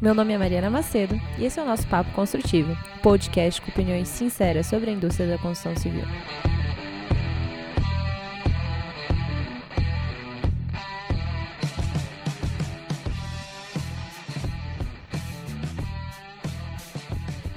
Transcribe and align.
Meu 0.00 0.14
nome 0.14 0.32
é 0.32 0.38
Mariana 0.38 0.70
Macedo 0.70 1.20
e 1.38 1.44
esse 1.44 1.60
é 1.60 1.62
o 1.62 1.66
nosso 1.66 1.86
Papo 1.86 2.10
Construtivo, 2.12 2.74
podcast 3.02 3.60
com 3.60 3.70
opiniões 3.70 4.08
sinceras 4.08 4.66
sobre 4.66 4.88
a 4.88 4.92
indústria 4.94 5.28
da 5.28 5.36
construção 5.36 5.76
civil. 5.76 6.04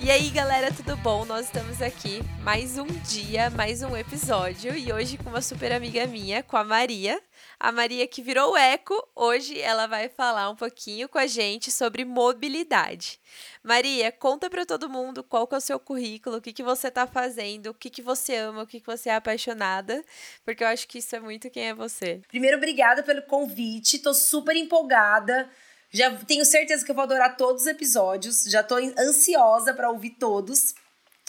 E 0.03 0.11
aí, 0.11 0.29
galera, 0.31 0.69
tudo 0.69 0.97
bom? 0.97 1.23
Nós 1.23 1.45
estamos 1.45 1.81
aqui 1.81 2.19
mais 2.41 2.77
um 2.77 2.85
dia, 2.85 3.49
mais 3.49 3.81
um 3.81 3.95
episódio 3.95 4.75
e 4.75 4.91
hoje 4.91 5.17
com 5.17 5.29
uma 5.29 5.41
super 5.41 5.71
amiga 5.71 6.05
minha, 6.05 6.43
com 6.43 6.57
a 6.57 6.63
Maria. 6.65 7.21
A 7.57 7.71
Maria 7.71 8.05
que 8.05 8.21
virou 8.21 8.57
eco, 8.57 8.93
hoje 9.15 9.57
ela 9.61 9.87
vai 9.87 10.09
falar 10.09 10.49
um 10.49 10.57
pouquinho 10.57 11.07
com 11.07 11.17
a 11.17 11.25
gente 11.25 11.71
sobre 11.71 12.03
mobilidade. 12.03 13.17
Maria, 13.63 14.11
conta 14.11 14.49
para 14.49 14.65
todo 14.65 14.89
mundo 14.89 15.23
qual 15.23 15.47
que 15.47 15.55
é 15.55 15.57
o 15.57 15.61
seu 15.61 15.79
currículo, 15.79 16.35
o 16.35 16.41
que, 16.41 16.51
que 16.51 16.63
você 16.63 16.89
está 16.89 17.07
fazendo, 17.07 17.67
o 17.67 17.73
que, 17.73 17.89
que 17.89 18.01
você 18.01 18.35
ama, 18.35 18.63
o 18.63 18.67
que, 18.67 18.81
que 18.81 18.85
você 18.85 19.07
é 19.07 19.15
apaixonada, 19.15 20.03
porque 20.43 20.65
eu 20.65 20.67
acho 20.67 20.85
que 20.85 20.97
isso 20.97 21.15
é 21.15 21.19
muito 21.21 21.49
quem 21.49 21.69
é 21.69 21.73
você. 21.73 22.19
Primeiro, 22.27 22.57
obrigada 22.57 23.03
pelo 23.03 23.21
convite, 23.21 23.99
tô 23.99 24.13
super 24.13 24.57
empolgada. 24.57 25.49
Já 25.93 26.11
tenho 26.25 26.43
certeza 26.43 26.83
que 26.83 26.89
eu 26.89 26.95
vou 26.95 27.03
adorar 27.03 27.37
todos 27.37 27.61
os 27.61 27.67
episódios. 27.67 28.45
Já 28.45 28.63
tô 28.63 28.75
ansiosa 28.75 29.75
para 29.75 29.91
ouvir 29.91 30.09
todos. 30.11 30.73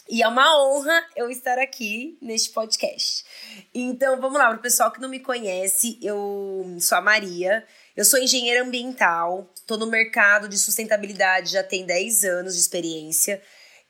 E 0.09 0.23
é 0.23 0.27
uma 0.27 0.59
honra 0.59 1.03
eu 1.15 1.29
estar 1.29 1.59
aqui 1.59 2.17
neste 2.19 2.49
podcast. 2.49 3.23
Então, 3.73 4.19
vamos 4.19 4.39
lá, 4.39 4.47
para 4.47 4.57
o 4.57 4.61
pessoal 4.61 4.91
que 4.91 4.99
não 4.99 5.09
me 5.09 5.19
conhece, 5.19 5.99
eu 6.01 6.77
sou 6.79 6.97
a 6.97 7.01
Maria, 7.01 7.65
eu 7.95 8.05
sou 8.05 8.19
engenheira 8.19 8.63
ambiental, 8.63 9.51
estou 9.55 9.79
no 9.79 9.87
mercado 9.87 10.47
de 10.47 10.59
sustentabilidade 10.59 11.51
já 11.51 11.63
tem 11.63 11.85
10 11.85 12.23
anos 12.23 12.53
de 12.53 12.59
experiência. 12.59 13.41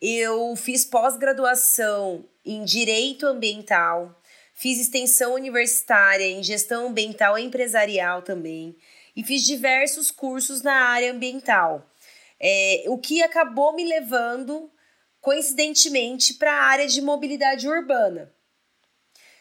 Eu 0.02 0.56
fiz 0.56 0.86
pós-graduação 0.86 2.26
em 2.46 2.64
Direito 2.64 3.26
Ambiental, 3.26 4.22
fiz 4.54 4.80
extensão 4.80 5.34
universitária 5.34 6.26
em 6.26 6.42
Gestão 6.44 6.88
Ambiental 6.88 7.38
e 7.38 7.44
Empresarial 7.44 8.22
também 8.22 8.78
e 9.16 9.24
fiz 9.24 9.44
diversos 9.44 10.12
cursos 10.12 10.62
na 10.62 10.74
área 10.74 11.12
ambiental. 11.12 11.90
É, 12.40 12.84
o 12.88 12.98
que 12.98 13.24
acabou 13.24 13.74
me 13.74 13.86
levando, 13.86 14.70
coincidentemente, 15.22 16.34
para 16.34 16.52
a 16.52 16.64
área 16.64 16.88
de 16.88 17.02
mobilidade 17.02 17.68
urbana. 17.68 18.32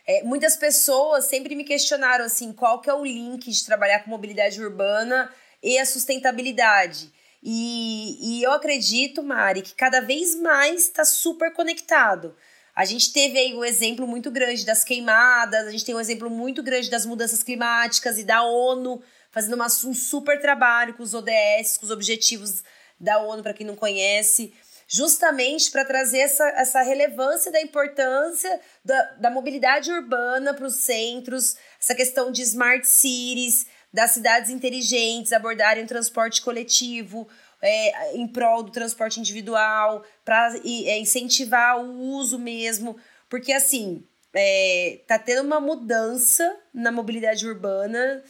É, 0.06 0.22
muitas 0.22 0.54
pessoas 0.56 1.24
sempre 1.24 1.54
me 1.54 1.64
questionaram 1.64 2.26
assim, 2.26 2.52
qual 2.52 2.80
que 2.80 2.90
é 2.90 2.94
o 2.94 3.04
link 3.04 3.50
de 3.50 3.64
trabalhar 3.64 4.00
com 4.00 4.10
mobilidade 4.10 4.62
urbana 4.62 5.32
e 5.62 5.78
a 5.78 5.86
sustentabilidade. 5.86 7.10
E, 7.42 8.38
e 8.38 8.42
eu 8.42 8.52
acredito, 8.52 9.22
Mari, 9.22 9.62
que 9.62 9.74
cada 9.74 10.00
vez 10.00 10.34
mais 10.36 10.82
está 10.82 11.04
super 11.04 11.52
conectado. 11.52 12.36
A 12.74 12.84
gente 12.84 13.12
teve 13.12 13.38
aí 13.38 13.54
um 13.54 13.64
exemplo 13.64 14.06
muito 14.06 14.30
grande 14.30 14.64
das 14.64 14.82
queimadas, 14.82 15.66
a 15.66 15.70
gente 15.70 15.84
tem 15.84 15.94
um 15.94 16.00
exemplo 16.00 16.28
muito 16.28 16.62
grande 16.62 16.90
das 16.90 17.06
mudanças 17.06 17.42
climáticas 17.42 18.18
e 18.18 18.24
da 18.24 18.42
ONU 18.42 19.00
fazendo 19.34 19.54
uma, 19.54 19.66
um 19.66 19.92
super 19.92 20.40
trabalho 20.40 20.94
com 20.94 21.02
os 21.02 21.12
ODS, 21.12 21.76
com 21.76 21.86
os 21.86 21.90
objetivos 21.90 22.62
da 23.00 23.18
ONU, 23.18 23.42
para 23.42 23.52
quem 23.52 23.66
não 23.66 23.74
conhece, 23.74 24.54
justamente 24.86 25.72
para 25.72 25.84
trazer 25.84 26.18
essa, 26.18 26.46
essa 26.50 26.82
relevância 26.82 27.50
da 27.50 27.60
importância 27.60 28.60
da, 28.84 29.02
da 29.14 29.30
mobilidade 29.30 29.90
urbana 29.90 30.54
para 30.54 30.66
os 30.66 30.76
centros, 30.76 31.56
essa 31.80 31.96
questão 31.96 32.30
de 32.30 32.42
smart 32.42 32.86
cities, 32.86 33.66
das 33.92 34.12
cidades 34.12 34.50
inteligentes 34.50 35.32
abordarem 35.32 35.82
o 35.82 35.88
transporte 35.88 36.40
coletivo, 36.40 37.26
é, 37.60 38.16
em 38.16 38.28
prol 38.28 38.62
do 38.62 38.70
transporte 38.70 39.18
individual, 39.18 40.04
para 40.24 40.54
é, 40.64 40.98
incentivar 41.00 41.80
o 41.80 41.98
uso 41.98 42.38
mesmo, 42.38 42.96
porque 43.28 43.52
assim 43.52 44.06
é, 44.32 45.00
tá 45.08 45.18
tendo 45.18 45.42
uma 45.42 45.60
mudança 45.60 46.56
na 46.72 46.92
mobilidade 46.92 47.46
urbana 47.48 48.22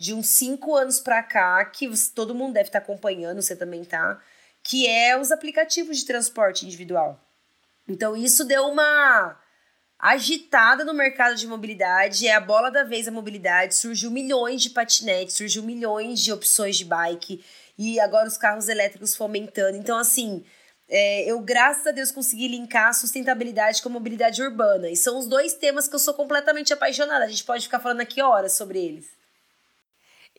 de 0.00 0.14
uns 0.14 0.28
cinco 0.28 0.74
anos 0.74 0.98
para 0.98 1.22
cá, 1.22 1.62
que 1.66 1.86
todo 2.14 2.34
mundo 2.34 2.54
deve 2.54 2.70
estar 2.70 2.80
tá 2.80 2.84
acompanhando, 2.84 3.42
você 3.42 3.54
também 3.54 3.84
tá, 3.84 4.18
que 4.62 4.86
é 4.86 5.14
os 5.18 5.30
aplicativos 5.30 5.98
de 5.98 6.06
transporte 6.06 6.64
individual. 6.64 7.20
Então 7.86 8.16
isso 8.16 8.42
deu 8.42 8.66
uma 8.66 9.38
agitada 9.98 10.86
no 10.86 10.94
mercado 10.94 11.36
de 11.36 11.46
mobilidade, 11.46 12.26
é 12.26 12.34
a 12.34 12.40
bola 12.40 12.70
da 12.70 12.82
vez 12.82 13.06
a 13.06 13.10
mobilidade, 13.10 13.74
surgiu 13.74 14.10
milhões 14.10 14.62
de 14.62 14.70
patinetes, 14.70 15.36
surgiu 15.36 15.62
milhões 15.62 16.20
de 16.20 16.32
opções 16.32 16.78
de 16.78 16.86
bike 16.86 17.44
e 17.76 18.00
agora 18.00 18.26
os 18.26 18.38
carros 18.38 18.70
elétricos 18.70 19.14
fomentando. 19.14 19.76
Então 19.76 19.98
assim, 19.98 20.42
é, 20.88 21.30
eu, 21.30 21.38
graças 21.40 21.86
a 21.86 21.90
Deus, 21.90 22.10
consegui 22.10 22.48
linkar 22.48 22.94
sustentabilidade 22.94 23.82
com 23.82 23.90
mobilidade 23.90 24.42
urbana. 24.42 24.88
E 24.88 24.96
são 24.96 25.18
os 25.18 25.26
dois 25.26 25.52
temas 25.52 25.86
que 25.86 25.94
eu 25.94 26.00
sou 26.00 26.14
completamente 26.14 26.72
apaixonada. 26.72 27.26
A 27.26 27.28
gente 27.28 27.44
pode 27.44 27.64
ficar 27.64 27.80
falando 27.80 28.00
aqui 28.00 28.22
horas 28.22 28.54
sobre 28.54 28.82
eles. 28.82 29.19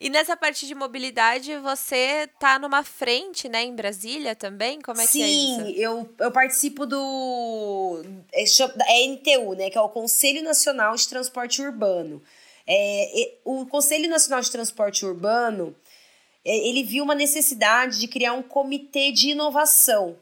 E 0.02 0.10
nessa 0.10 0.36
parte 0.36 0.66
de 0.66 0.74
mobilidade, 0.74 1.56
você 1.58 2.28
tá 2.40 2.58
numa 2.58 2.82
frente, 2.82 3.48
né, 3.48 3.62
em 3.62 3.72
Brasília 3.72 4.34
também? 4.34 4.80
Como 4.80 5.00
é 5.00 5.06
Sim, 5.06 5.18
que 5.18 5.22
é 5.22 5.28
isso? 5.28 5.66
Sim, 5.66 5.72
eu, 5.80 6.10
eu 6.18 6.32
participo 6.32 6.84
do 6.84 8.02
é, 8.32 8.42
é 8.42 9.06
NTU, 9.06 9.54
né, 9.54 9.70
que 9.70 9.78
é 9.78 9.80
o 9.80 9.88
Conselho 9.88 10.42
Nacional 10.42 10.96
de 10.96 11.08
Transporte 11.08 11.62
Urbano. 11.62 12.20
É, 12.66 13.34
o 13.44 13.64
Conselho 13.66 14.10
Nacional 14.10 14.40
de 14.40 14.50
Transporte 14.50 15.06
Urbano, 15.06 15.72
é, 16.44 16.68
ele 16.68 16.82
viu 16.82 17.04
uma 17.04 17.14
necessidade 17.14 18.00
de 18.00 18.08
criar 18.08 18.32
um 18.32 18.42
comitê 18.42 19.12
de 19.12 19.30
inovação 19.30 20.16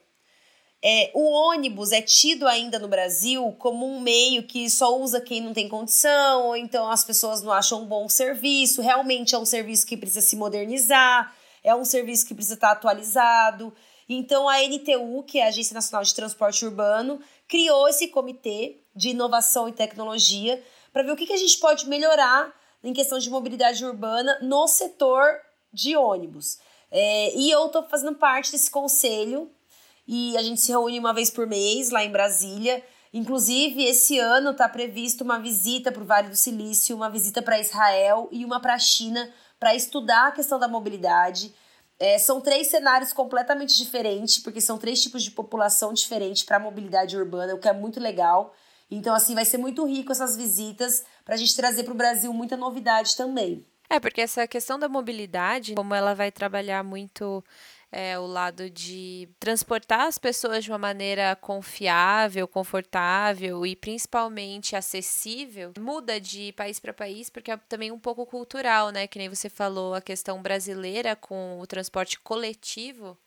é, 0.83 1.11
o 1.13 1.31
ônibus 1.31 1.93
é 1.93 2.01
tido 2.01 2.49
ainda 2.49 2.79
no 2.79 2.89
Brasil 2.89 3.55
como 3.59 3.87
um 3.87 4.01
meio 4.01 4.43
que 4.45 4.71
só 4.71 4.99
usa 4.99 5.21
quem 5.21 5.41
não 5.41 5.53
tem 5.53 5.69
condição, 5.69 6.47
ou 6.47 6.57
então 6.57 6.91
as 6.91 7.05
pessoas 7.05 7.43
não 7.43 7.53
acham 7.53 7.83
um 7.83 7.87
bom 7.87 8.09
serviço. 8.09 8.81
Realmente 8.81 9.35
é 9.35 9.39
um 9.39 9.45
serviço 9.45 9.87
que 9.87 9.97
precisa 9.97 10.23
se 10.23 10.37
modernizar, 10.37 11.35
é 11.63 11.75
um 11.75 11.85
serviço 11.85 12.27
que 12.27 12.35
precisa 12.35 12.55
estar 12.55 12.71
atualizado. 12.71 13.73
Então 14.09 14.49
a 14.49 14.57
NTU, 14.63 15.23
que 15.25 15.39
é 15.39 15.45
a 15.45 15.49
Agência 15.49 15.75
Nacional 15.75 16.03
de 16.03 16.15
Transporte 16.15 16.65
Urbano, 16.65 17.21
criou 17.47 17.87
esse 17.87 18.09
comitê 18.09 18.79
de 18.97 19.11
inovação 19.11 19.69
e 19.69 19.73
tecnologia 19.73 20.63
para 20.93 21.03
ver 21.03 21.13
o 21.13 21.17
que, 21.17 21.27
que 21.27 21.33
a 21.35 21.39
gente 21.39 21.59
pode 21.59 21.87
melhorar 21.89 22.55
em 22.83 22.95
questão 22.95 23.19
de 23.19 23.29
mobilidade 23.29 23.85
urbana 23.85 24.39
no 24.41 24.67
setor 24.67 25.41
de 25.71 25.95
ônibus. 25.95 26.59
É, 26.91 27.37
e 27.37 27.51
eu 27.51 27.67
estou 27.67 27.83
fazendo 27.85 28.17
parte 28.17 28.51
desse 28.51 28.71
conselho 28.71 29.51
e 30.13 30.37
a 30.37 30.43
gente 30.43 30.61
se 30.61 30.73
reúne 30.73 30.99
uma 30.99 31.15
vez 31.15 31.31
por 31.31 31.47
mês 31.47 31.91
lá 31.91 32.05
em 32.05 32.11
Brasília. 32.11 32.83
Inclusive, 33.15 33.85
esse 33.85 34.19
ano 34.19 34.51
está 34.51 34.69
previsto 34.69 35.23
uma 35.23 35.39
visita 35.39 35.93
para 35.93 36.03
o 36.03 36.05
Vale 36.05 36.29
do 36.29 36.35
Silício, 36.37 36.97
uma 36.97 37.09
visita 37.09 37.41
para 37.41 37.61
Israel 37.61 38.29
e 38.33 38.45
uma 38.45 38.59
para 38.59 38.75
a 38.75 38.79
China 38.79 39.33
para 39.57 39.73
estudar 39.73 40.27
a 40.27 40.33
questão 40.33 40.59
da 40.59 40.67
mobilidade. 40.67 41.55
É, 41.97 42.19
são 42.19 42.41
três 42.41 42.67
cenários 42.67 43.13
completamente 43.13 43.77
diferentes, 43.77 44.41
porque 44.41 44.61
são 44.61 44.79
três 44.79 45.01
tipos 45.01 45.23
de 45.23 45.31
população 45.31 45.93
diferentes 45.93 46.43
para 46.43 46.57
a 46.57 46.61
mobilidade 46.61 47.17
urbana, 47.17 47.55
o 47.55 47.59
que 47.59 47.69
é 47.69 47.73
muito 47.73 48.01
legal. 48.01 48.53
Então, 48.91 49.15
assim, 49.15 49.37
vai 49.37 49.45
ser 49.45 49.59
muito 49.59 49.87
rico 49.87 50.11
essas 50.11 50.37
visitas 50.37 51.05
para 51.25 51.37
a 51.37 51.39
gente 51.39 51.55
trazer 51.55 51.85
para 51.85 51.93
o 51.95 51.97
Brasil 51.97 52.33
muita 52.33 52.57
novidade 52.57 53.17
também. 53.17 53.65
É, 53.89 54.01
porque 54.01 54.21
essa 54.21 54.47
questão 54.49 54.77
da 54.77 54.89
mobilidade, 54.89 55.75
como 55.75 55.95
ela 55.95 56.15
vai 56.15 56.33
trabalhar 56.33 56.83
muito 56.83 57.45
é, 57.93 58.19
o 58.19 58.27
lado 58.27 58.71
de 58.71 59.29
transportar 59.39 60.03
as 60.07 60.19
pessoas 60.19 60.65
de 60.65 60.71
uma 60.71 60.79
maneira 60.79 61.35
confiável, 61.37 62.47
confortável 62.47 63.67
e 63.67 63.75
principalmente 63.75 64.77
acessível, 64.77 65.73
muda 65.79 66.21
de 66.21 66.53
país 66.53 66.79
para 66.79 66.93
país, 66.93 67.29
porque 67.29 67.51
é 67.51 67.57
também 67.69 67.91
um 67.91 67.99
pouco 67.99 68.25
cultural, 68.27 68.91
né? 68.91 69.07
Que 69.07 69.19
nem 69.19 69.29
você 69.29 69.49
falou, 69.49 69.95
a 69.95 70.01
questão 70.01 70.41
brasileira 70.41 71.17
com 71.17 71.59
o 71.59 71.67
transporte 71.67 72.19
coletivo 72.21 73.19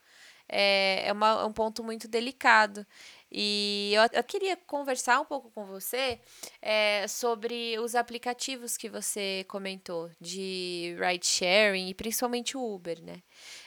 é, 0.48 1.08
é, 1.08 1.12
uma, 1.12 1.42
é 1.42 1.46
um 1.46 1.54
ponto 1.54 1.84
muito 1.84 2.08
delicado. 2.08 2.86
E 3.32 3.92
eu, 3.96 4.04
eu, 4.14 4.24
queria 4.24 4.56
conversar 4.56 5.20
um 5.20 5.26
pouco 5.26 5.50
com 5.50 5.66
você 5.66 6.20
é, 6.62 7.08
sobre 7.08 7.80
os 7.80 7.96
aplicativos 7.96 8.78
que 8.78 8.88
você 8.88 9.44
comentou 9.48 10.12
de 10.22 10.96
ride 11.00 11.26
sharing 11.26 11.90
e 11.90 11.94
principalmente 11.96 12.56
o 12.56 12.76
Uber, 12.76 13.02
né? 13.02 13.24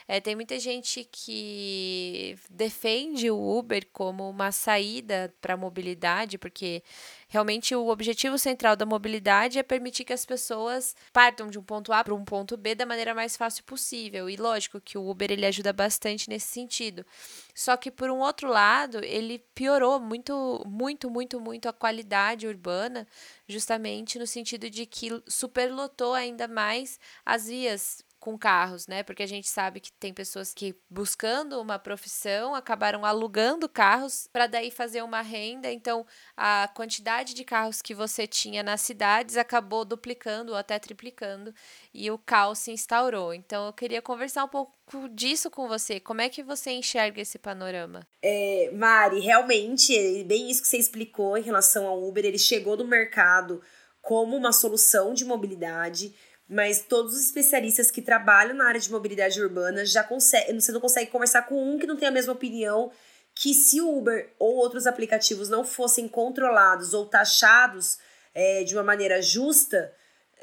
É, 0.07 0.21
tem 0.21 0.35
muita 0.35 0.57
gente 0.57 1.03
que 1.11 2.37
defende 2.49 3.29
o 3.29 3.57
Uber 3.57 3.85
como 3.91 4.29
uma 4.29 4.53
saída 4.53 5.33
para 5.41 5.55
a 5.55 5.57
mobilidade, 5.57 6.37
porque 6.37 6.81
realmente 7.27 7.75
o 7.75 7.89
objetivo 7.89 8.37
central 8.37 8.77
da 8.77 8.85
mobilidade 8.85 9.59
é 9.59 9.63
permitir 9.63 10.05
que 10.05 10.13
as 10.13 10.25
pessoas 10.25 10.95
partam 11.11 11.49
de 11.49 11.59
um 11.59 11.63
ponto 11.63 11.91
A 11.91 12.01
para 12.05 12.15
um 12.15 12.23
ponto 12.23 12.55
B 12.55 12.73
da 12.73 12.85
maneira 12.85 13.13
mais 13.13 13.35
fácil 13.35 13.65
possível. 13.65 14.29
E 14.29 14.37
lógico 14.37 14.79
que 14.79 14.97
o 14.97 15.09
Uber 15.09 15.29
ele 15.29 15.45
ajuda 15.45 15.73
bastante 15.73 16.29
nesse 16.29 16.47
sentido. 16.47 17.05
Só 17.53 17.75
que 17.75 17.91
por 17.91 18.09
um 18.09 18.19
outro 18.19 18.47
lado, 18.47 19.03
ele 19.03 19.39
piorou 19.53 19.99
muito, 19.99 20.63
muito, 20.65 21.09
muito, 21.09 21.39
muito 21.41 21.67
a 21.67 21.73
qualidade 21.73 22.47
urbana, 22.47 23.05
justamente 23.45 24.17
no 24.17 24.25
sentido 24.25 24.69
de 24.69 24.85
que 24.85 25.21
superlotou 25.27 26.13
ainda 26.13 26.47
mais 26.47 26.97
as 27.25 27.47
vias 27.47 28.06
com 28.27 28.37
carros, 28.37 28.87
né? 28.87 29.03
Porque 29.03 29.23
a 29.23 29.25
gente 29.25 29.47
sabe 29.47 29.79
que 29.79 29.89
tem 29.89 30.13
pessoas 30.13 30.53
que 30.53 30.75
buscando 30.89 31.61
uma 31.61 31.79
profissão 31.79 32.53
acabaram 32.53 33.05
alugando 33.05 33.69
carros 33.69 34.27
para 34.33 34.47
daí 34.47 34.69
fazer 34.69 35.01
uma 35.01 35.21
renda. 35.21 35.71
Então, 35.71 36.05
a 36.35 36.69
quantidade 36.75 37.33
de 37.33 37.45
carros 37.45 37.81
que 37.81 37.95
você 37.95 38.27
tinha 38.27 38.61
nas 38.61 38.81
cidades 38.81 39.37
acabou 39.37 39.85
duplicando 39.85 40.51
ou 40.51 40.57
até 40.57 40.77
triplicando 40.77 41.55
e 41.93 42.11
o 42.11 42.17
caos 42.17 42.59
se 42.59 42.69
instaurou. 42.69 43.33
Então, 43.33 43.67
eu 43.67 43.71
queria 43.71 44.01
conversar 44.01 44.43
um 44.43 44.49
pouco 44.49 44.73
disso 45.09 45.49
com 45.49 45.65
você. 45.69 45.97
Como 45.97 46.19
é 46.19 46.27
que 46.27 46.43
você 46.43 46.71
enxerga 46.71 47.21
esse 47.21 47.39
panorama? 47.39 48.05
É, 48.21 48.69
Mari, 48.73 49.21
realmente, 49.21 49.95
é 49.95 50.21
bem 50.25 50.51
isso 50.51 50.61
que 50.61 50.67
você 50.67 50.77
explicou 50.77 51.37
em 51.37 51.43
relação 51.43 51.87
ao 51.87 52.03
Uber. 52.03 52.25
Ele 52.25 52.37
chegou 52.37 52.75
no 52.75 52.85
mercado 52.85 53.61
como 54.01 54.35
uma 54.35 54.51
solução 54.51 55.13
de 55.13 55.23
mobilidade 55.23 56.13
mas 56.49 56.81
todos 56.81 57.13
os 57.13 57.25
especialistas 57.25 57.91
que 57.91 58.01
trabalham 58.01 58.55
na 58.55 58.67
área 58.67 58.79
de 58.79 58.91
mobilidade 58.91 59.41
urbana 59.41 59.85
já 59.85 60.03
conseguem, 60.03 60.59
você 60.59 60.71
não 60.71 60.79
consegue 60.79 61.11
conversar 61.11 61.43
com 61.43 61.61
um 61.61 61.77
que 61.77 61.87
não 61.87 61.97
tem 61.97 62.07
a 62.07 62.11
mesma 62.11 62.33
opinião 62.33 62.91
que 63.35 63.53
se 63.53 63.79
o 63.81 63.97
Uber 63.97 64.33
ou 64.39 64.55
outros 64.55 64.87
aplicativos 64.87 65.49
não 65.49 65.63
fossem 65.63 66.07
controlados 66.07 66.93
ou 66.93 67.05
taxados 67.05 67.99
é, 68.33 68.63
de 68.63 68.73
uma 68.73 68.83
maneira 68.83 69.21
justa 69.21 69.93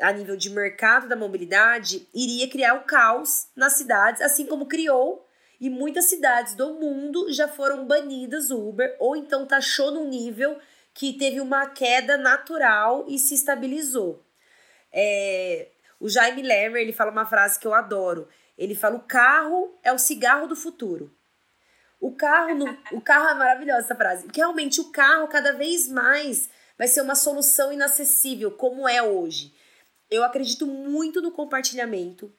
a 0.01 0.13
nível 0.13 0.37
de 0.37 0.51
mercado 0.51 1.09
da 1.09 1.17
mobilidade, 1.17 2.09
iria 2.15 2.49
criar 2.49 2.75
o 2.75 2.85
caos 2.85 3.47
nas 3.57 3.75
cidades, 3.75 4.21
assim 4.21 4.47
como 4.47 4.67
criou 4.67 5.27
e 5.61 5.71
muitas 5.71 6.07
cidades 6.07 6.55
do 6.55 6.75
mundo 6.75 7.33
já 7.33 7.49
foram 7.49 7.87
banidas 7.87 8.51
o 8.51 8.69
Uber 8.69 8.97
ou 8.99 9.17
então 9.17 9.47
taxou 9.47 9.91
num 9.91 10.09
nível 10.09 10.59
que 10.93 11.13
teve 11.15 11.41
uma 11.41 11.67
queda 11.67 12.17
natural 12.17 13.05
e 13.09 13.19
se 13.19 13.35
estabilizou. 13.35 14.25
É, 14.93 15.69
o 16.05 16.09
Jaime 16.11 16.43
Lerner, 16.43 16.83
ele 16.83 16.93
fala 16.93 17.11
uma 17.11 17.25
frase 17.25 17.59
que 17.59 17.67
eu 17.67 17.73
adoro. 17.73 18.29
Ele 18.59 18.75
fala: 18.75 18.97
"O 18.97 19.05
carro 19.05 19.75
é 19.83 19.91
o 19.91 19.99
cigarro 19.99 20.47
do 20.47 20.55
futuro". 20.55 21.11
O 21.99 22.15
carro, 22.15 22.55
no, 22.55 22.79
o 22.93 23.01
carro 23.01 23.31
é 23.31 23.35
maravilhosa 23.35 23.81
essa 23.81 23.95
frase. 23.95 24.29
Que 24.29 24.41
realmente 24.41 24.83
o 24.83 24.91
carro 24.91 25.27
cada 25.29 25.55
vez 25.55 25.89
mais 25.89 26.51
vai 26.77 26.87
ser 26.87 27.01
uma 27.01 27.15
solução 27.15 27.73
inacessível, 27.73 28.51
como 28.51 28.87
é 28.87 29.03
hoje. 29.03 29.55
Eu 30.11 30.23
acredito 30.23 30.67
muito 30.67 31.23
no 31.23 31.33
compartilhamento. 31.33 32.31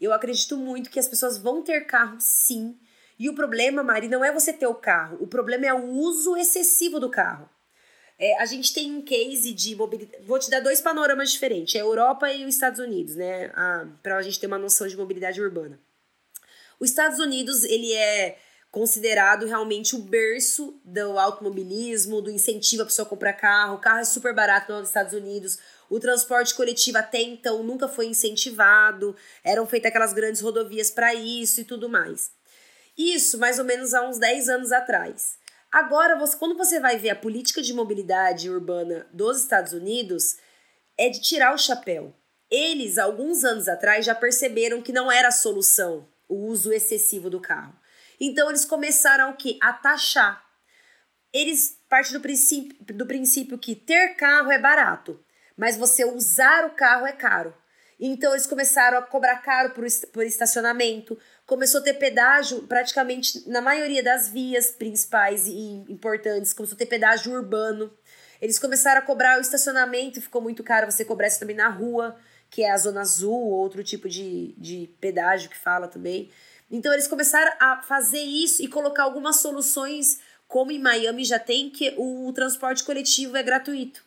Eu 0.00 0.14
acredito 0.14 0.56
muito 0.56 0.88
que 0.88 0.98
as 0.98 1.06
pessoas 1.06 1.36
vão 1.36 1.62
ter 1.62 1.82
carro 1.82 2.16
sim. 2.18 2.80
E 3.18 3.28
o 3.28 3.34
problema, 3.34 3.82
Mari, 3.82 4.08
não 4.08 4.24
é 4.24 4.32
você 4.32 4.50
ter 4.50 4.66
o 4.66 4.74
carro. 4.74 5.18
O 5.20 5.26
problema 5.26 5.66
é 5.66 5.74
o 5.74 5.90
uso 5.90 6.38
excessivo 6.38 6.98
do 6.98 7.10
carro. 7.10 7.50
É, 8.20 8.36
a 8.38 8.44
gente 8.44 8.74
tem 8.74 8.94
um 8.94 9.00
case 9.00 9.50
de 9.54 9.74
mobilidade. 9.74 10.22
Vou 10.26 10.38
te 10.38 10.50
dar 10.50 10.60
dois 10.60 10.82
panoramas 10.82 11.32
diferentes: 11.32 11.74
a 11.74 11.78
Europa 11.78 12.30
e 12.30 12.44
os 12.44 12.54
Estados 12.54 12.78
Unidos, 12.78 13.16
né? 13.16 13.50
Para 14.02 14.18
a 14.18 14.22
gente 14.22 14.38
ter 14.38 14.46
uma 14.46 14.58
noção 14.58 14.86
de 14.86 14.94
mobilidade 14.94 15.40
urbana. 15.40 15.80
Os 16.78 16.90
Estados 16.90 17.18
Unidos, 17.18 17.64
ele 17.64 17.94
é 17.94 18.38
considerado 18.70 19.46
realmente 19.46 19.96
o 19.96 20.02
berço 20.02 20.78
do 20.84 21.18
automobilismo, 21.18 22.20
do 22.20 22.30
incentivo 22.30 22.82
a 22.82 22.86
pessoa 22.86 23.08
comprar 23.08 23.32
carro. 23.32 23.76
O 23.76 23.80
carro 23.80 24.00
é 24.00 24.04
super 24.04 24.34
barato 24.34 24.70
nos 24.70 24.88
Estados 24.88 25.14
Unidos. 25.14 25.58
O 25.88 25.98
transporte 25.98 26.54
coletivo 26.54 26.98
até 26.98 27.22
então 27.22 27.62
nunca 27.62 27.88
foi 27.88 28.04
incentivado. 28.06 29.16
Eram 29.42 29.66
feitas 29.66 29.88
aquelas 29.88 30.12
grandes 30.12 30.42
rodovias 30.42 30.90
para 30.90 31.14
isso 31.14 31.62
e 31.62 31.64
tudo 31.64 31.88
mais. 31.88 32.30
Isso 32.96 33.38
mais 33.38 33.58
ou 33.58 33.64
menos 33.64 33.94
há 33.94 34.06
uns 34.06 34.18
10 34.18 34.50
anos 34.50 34.72
atrás. 34.72 35.39
Agora, 35.72 36.18
você, 36.18 36.36
quando 36.36 36.56
você 36.56 36.80
vai 36.80 36.98
ver 36.98 37.10
a 37.10 37.16
política 37.16 37.62
de 37.62 37.72
mobilidade 37.72 38.50
urbana 38.50 39.06
dos 39.12 39.40
Estados 39.40 39.72
Unidos, 39.72 40.36
é 40.98 41.08
de 41.08 41.20
tirar 41.20 41.54
o 41.54 41.58
chapéu. 41.58 42.12
Eles, 42.50 42.98
alguns 42.98 43.44
anos 43.44 43.68
atrás, 43.68 44.04
já 44.04 44.14
perceberam 44.14 44.82
que 44.82 44.92
não 44.92 45.10
era 45.10 45.28
a 45.28 45.32
solução 45.32 46.08
o 46.28 46.46
uso 46.46 46.72
excessivo 46.72 47.28
do 47.28 47.40
carro. 47.40 47.74
Então, 48.20 48.48
eles 48.48 48.64
começaram 48.64 49.30
o 49.30 49.36
quê? 49.36 49.58
A 49.60 49.72
taxar. 49.72 50.44
Eles 51.32 51.78
partem 51.88 52.12
do 52.12 52.20
princípio, 52.20 52.94
do 52.94 53.06
princípio 53.06 53.58
que 53.58 53.74
ter 53.74 54.14
carro 54.14 54.50
é 54.50 54.58
barato, 54.58 55.22
mas 55.56 55.76
você 55.76 56.04
usar 56.04 56.64
o 56.66 56.70
carro 56.70 57.06
é 57.06 57.12
caro. 57.12 57.54
Então, 57.98 58.32
eles 58.32 58.46
começaram 58.46 58.98
a 58.98 59.02
cobrar 59.02 59.36
caro 59.38 59.70
por, 59.70 59.84
por 60.12 60.24
estacionamento, 60.24 61.18
começou 61.50 61.80
a 61.80 61.82
ter 61.82 61.94
pedágio 61.94 62.62
praticamente 62.62 63.42
na 63.50 63.60
maioria 63.60 64.04
das 64.04 64.28
vias 64.28 64.70
principais 64.70 65.48
e 65.48 65.84
importantes, 65.88 66.52
começou 66.52 66.76
a 66.76 66.78
ter 66.78 66.86
pedágio 66.86 67.32
urbano. 67.32 67.92
Eles 68.40 68.56
começaram 68.56 69.00
a 69.00 69.02
cobrar 69.02 69.36
o 69.36 69.40
estacionamento, 69.40 70.20
ficou 70.20 70.40
muito 70.40 70.62
caro 70.62 70.88
você 70.88 71.04
cobrar 71.04 71.26
isso 71.26 71.40
também 71.40 71.56
na 71.56 71.68
rua, 71.68 72.16
que 72.48 72.62
é 72.62 72.70
a 72.70 72.76
zona 72.78 73.00
azul, 73.00 73.50
outro 73.50 73.82
tipo 73.82 74.08
de, 74.08 74.54
de 74.56 74.94
pedágio 75.00 75.50
que 75.50 75.58
fala 75.58 75.88
também. 75.88 76.30
Então 76.70 76.92
eles 76.92 77.08
começaram 77.08 77.52
a 77.58 77.82
fazer 77.82 78.22
isso 78.22 78.62
e 78.62 78.68
colocar 78.68 79.02
algumas 79.02 79.40
soluções, 79.40 80.20
como 80.46 80.70
em 80.70 80.78
Miami 80.78 81.24
já 81.24 81.40
tem, 81.40 81.68
que 81.68 81.92
o 81.98 82.32
transporte 82.32 82.84
coletivo 82.84 83.36
é 83.36 83.42
gratuito, 83.42 84.04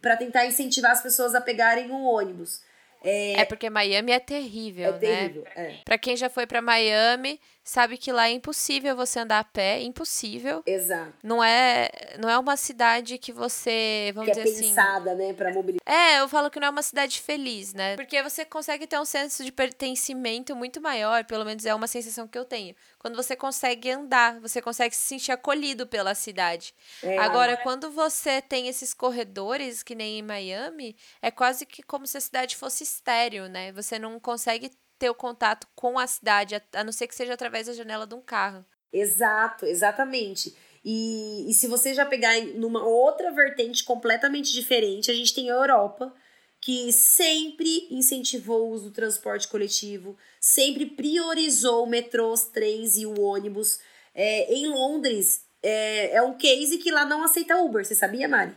para 0.00 0.16
tentar 0.16 0.46
incentivar 0.46 0.90
as 0.90 1.00
pessoas 1.00 1.32
a 1.36 1.40
pegarem 1.40 1.92
um 1.92 2.02
ônibus. 2.02 2.60
É, 3.04 3.40
é 3.40 3.44
porque 3.44 3.68
Miami 3.68 4.12
é 4.12 4.20
terrível, 4.20 4.88
é 4.88 4.92
né? 4.92 4.98
Terrível, 4.98 5.44
é. 5.56 5.76
Pra 5.84 5.98
quem 5.98 6.16
já 6.16 6.28
foi 6.28 6.46
para 6.46 6.62
Miami, 6.62 7.40
sabe 7.64 7.96
que 7.96 8.10
lá 8.10 8.28
é 8.28 8.32
impossível 8.32 8.96
você 8.96 9.20
andar 9.20 9.38
a 9.38 9.44
pé, 9.44 9.80
impossível. 9.82 10.62
Exato. 10.66 11.12
Não 11.22 11.42
é, 11.42 11.88
não 12.18 12.28
é 12.28 12.38
uma 12.38 12.56
cidade 12.56 13.18
que 13.18 13.32
você, 13.32 14.12
vamos 14.14 14.32
que 14.32 14.38
é 14.38 14.42
dizer 14.42 14.54
é 14.54 14.58
assim... 14.58 14.68
pensada, 14.68 15.14
né, 15.14 15.32
pra 15.32 15.52
mobilidade. 15.52 15.82
É, 15.86 16.20
eu 16.20 16.28
falo 16.28 16.50
que 16.50 16.58
não 16.58 16.68
é 16.68 16.70
uma 16.70 16.82
cidade 16.82 17.20
feliz, 17.20 17.72
né? 17.72 17.96
Porque 17.96 18.22
você 18.22 18.44
consegue 18.44 18.86
ter 18.86 18.98
um 18.98 19.04
senso 19.04 19.44
de 19.44 19.52
pertencimento 19.52 20.54
muito 20.56 20.80
maior, 20.80 21.24
pelo 21.24 21.44
menos 21.44 21.64
é 21.64 21.74
uma 21.74 21.86
sensação 21.86 22.26
que 22.26 22.38
eu 22.38 22.44
tenho. 22.44 22.74
Quando 22.98 23.16
você 23.16 23.34
consegue 23.34 23.90
andar, 23.90 24.38
você 24.40 24.62
consegue 24.62 24.94
se 24.94 25.02
sentir 25.02 25.32
acolhido 25.32 25.86
pela 25.86 26.14
cidade. 26.14 26.74
É, 27.02 27.18
Agora, 27.18 27.56
quando 27.56 27.90
você 27.90 28.40
tem 28.40 28.68
esses 28.68 28.94
corredores, 28.94 29.82
que 29.82 29.94
nem 29.94 30.18
em 30.18 30.22
Miami, 30.22 30.96
é 31.20 31.30
quase 31.30 31.66
que 31.66 31.82
como 31.82 32.06
se 32.06 32.16
a 32.16 32.20
cidade 32.20 32.56
fosse 32.56 32.84
estéreo, 32.94 33.48
né? 33.48 33.72
Você 33.72 33.98
não 33.98 34.18
consegue 34.20 34.70
ter 34.98 35.10
o 35.10 35.14
contato 35.14 35.66
com 35.74 35.98
a 35.98 36.06
cidade, 36.06 36.54
a 36.72 36.84
não 36.84 36.92
ser 36.92 37.08
que 37.08 37.14
seja 37.14 37.34
através 37.34 37.66
da 37.66 37.72
janela 37.72 38.06
de 38.06 38.14
um 38.14 38.20
carro. 38.20 38.64
Exato, 38.92 39.66
exatamente. 39.66 40.54
E, 40.84 41.50
e 41.50 41.54
se 41.54 41.66
você 41.66 41.94
já 41.94 42.04
pegar 42.04 42.40
numa 42.54 42.84
outra 42.84 43.30
vertente 43.32 43.84
completamente 43.84 44.52
diferente, 44.52 45.10
a 45.10 45.14
gente 45.14 45.34
tem 45.34 45.50
a 45.50 45.54
Europa, 45.54 46.12
que 46.60 46.92
sempre 46.92 47.88
incentivou 47.90 48.68
o 48.68 48.70
uso 48.70 48.84
do 48.90 48.94
transporte 48.94 49.48
coletivo, 49.48 50.16
sempre 50.40 50.86
priorizou 50.86 51.86
metrôs, 51.86 52.44
trens 52.44 52.96
e 52.96 53.06
o 53.06 53.20
ônibus. 53.20 53.80
É, 54.14 54.52
em 54.54 54.68
Londres, 54.68 55.44
é, 55.62 56.16
é 56.16 56.22
um 56.22 56.36
case 56.36 56.78
que 56.78 56.90
lá 56.90 57.04
não 57.04 57.24
aceita 57.24 57.56
Uber, 57.56 57.84
você 57.84 57.94
sabia, 57.94 58.28
Mari? 58.28 58.56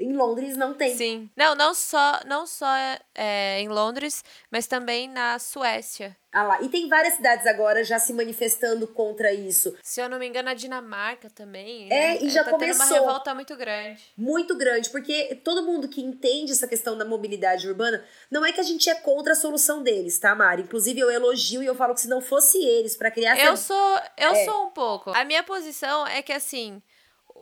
Em 0.00 0.12
Londres 0.12 0.56
não 0.56 0.74
tem. 0.74 0.96
Sim. 0.96 1.30
Não, 1.36 1.54
não 1.54 1.74
só, 1.74 2.20
não 2.26 2.46
só 2.46 2.66
é, 3.14 3.60
em 3.60 3.68
Londres, 3.68 4.24
mas 4.50 4.66
também 4.66 5.08
na 5.08 5.38
Suécia. 5.38 6.16
Ah 6.32 6.44
lá. 6.44 6.62
E 6.62 6.68
tem 6.68 6.88
várias 6.88 7.14
cidades 7.14 7.46
agora 7.46 7.82
já 7.82 7.98
se 7.98 8.12
manifestando 8.12 8.86
contra 8.86 9.32
isso. 9.32 9.76
Se 9.82 10.00
eu 10.00 10.08
não 10.08 10.18
me 10.18 10.28
engano, 10.28 10.48
a 10.48 10.54
Dinamarca 10.54 11.28
também. 11.28 11.88
Né? 11.88 12.16
É, 12.16 12.24
e 12.24 12.30
já 12.30 12.44
tá 12.44 12.50
começou. 12.52 12.86
uma 12.86 12.94
revolta 12.94 13.34
muito 13.34 13.56
grande. 13.56 14.00
Muito 14.16 14.56
grande, 14.56 14.90
porque 14.90 15.34
todo 15.44 15.64
mundo 15.64 15.88
que 15.88 16.00
entende 16.00 16.52
essa 16.52 16.68
questão 16.68 16.96
da 16.96 17.04
mobilidade 17.04 17.68
urbana, 17.68 18.04
não 18.30 18.44
é 18.44 18.52
que 18.52 18.60
a 18.60 18.64
gente 18.64 18.88
é 18.88 18.94
contra 18.94 19.32
a 19.32 19.36
solução 19.36 19.82
deles, 19.82 20.18
tá, 20.18 20.34
Mari? 20.34 20.62
Inclusive, 20.62 21.00
eu 21.00 21.10
elogio 21.10 21.62
e 21.62 21.66
eu 21.66 21.74
falo 21.74 21.94
que 21.94 22.00
se 22.00 22.08
não 22.08 22.20
fosse 22.20 22.58
eles 22.58 22.96
para 22.96 23.10
criar 23.10 23.36
Eu 23.36 23.54
essa... 23.54 23.64
sou, 23.64 24.00
eu 24.16 24.30
é. 24.30 24.44
sou 24.44 24.66
um 24.66 24.70
pouco. 24.70 25.10
A 25.10 25.24
minha 25.24 25.42
posição 25.42 26.06
é 26.06 26.22
que 26.22 26.32
assim, 26.32 26.80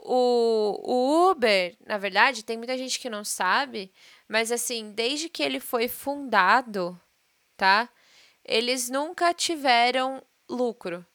o, 0.03 0.81
o 0.83 1.31
Uber, 1.31 1.75
na 1.85 1.97
verdade, 1.97 2.43
tem 2.43 2.57
muita 2.57 2.77
gente 2.77 2.99
que 2.99 3.09
não 3.09 3.23
sabe, 3.23 3.91
mas 4.27 4.51
assim, 4.51 4.91
desde 4.91 5.29
que 5.29 5.43
ele 5.43 5.59
foi 5.59 5.87
fundado, 5.87 6.99
tá? 7.57 7.89
Eles 8.43 8.89
nunca 8.89 9.33
tiveram 9.33 10.23
lucro. 10.49 11.05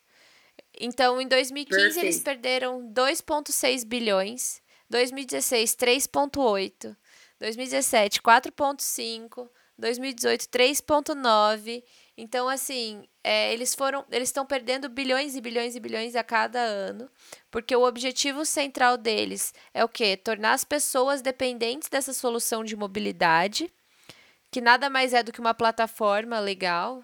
Então, 0.78 1.20
em 1.20 1.28
2015 1.28 1.80
Perfeito. 1.80 2.04
eles 2.04 2.20
perderam 2.20 2.92
2.6 2.92 3.84
bilhões, 3.84 4.60
2016 4.90 5.76
3.8, 5.76 6.96
2017 7.38 8.20
4.5, 8.20 9.48
2018 9.78 10.48
3.9 10.48 11.82
então, 12.16 12.48
assim, 12.48 13.08
é, 13.24 13.52
eles 13.52 13.74
foram. 13.74 14.04
Eles 14.10 14.28
estão 14.28 14.46
perdendo 14.46 14.88
bilhões 14.88 15.34
e 15.34 15.40
bilhões 15.40 15.74
e 15.74 15.80
bilhões 15.80 16.14
a 16.14 16.22
cada 16.22 16.60
ano, 16.60 17.10
porque 17.50 17.74
o 17.74 17.84
objetivo 17.84 18.44
central 18.44 18.96
deles 18.96 19.52
é 19.72 19.84
o 19.84 19.88
quê? 19.88 20.16
Tornar 20.16 20.52
as 20.52 20.64
pessoas 20.64 21.20
dependentes 21.20 21.88
dessa 21.88 22.12
solução 22.12 22.62
de 22.62 22.76
mobilidade, 22.76 23.68
que 24.50 24.60
nada 24.60 24.88
mais 24.88 25.12
é 25.12 25.24
do 25.24 25.32
que 25.32 25.40
uma 25.40 25.54
plataforma 25.54 26.38
legal. 26.38 27.02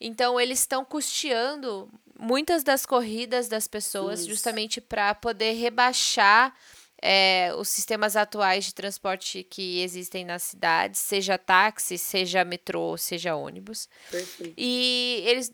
Então, 0.00 0.40
eles 0.40 0.60
estão 0.60 0.84
custeando 0.84 1.90
muitas 2.18 2.62
das 2.62 2.86
corridas 2.86 3.48
das 3.48 3.68
pessoas, 3.68 4.20
Isso. 4.20 4.30
justamente 4.30 4.80
para 4.80 5.14
poder 5.14 5.52
rebaixar 5.52 6.54
é, 7.00 7.52
os 7.56 7.68
sistemas 7.68 8.16
atuais 8.16 8.64
de 8.64 8.74
transporte 8.74 9.42
que 9.42 9.80
existem 9.80 10.24
nas 10.24 10.42
cidades, 10.42 11.00
seja 11.00 11.38
táxi, 11.38 11.96
seja 11.96 12.44
metrô, 12.44 12.96
seja 12.96 13.36
ônibus. 13.36 13.88
Perfeito. 14.10 14.54
E 14.56 15.22
eles, 15.26 15.52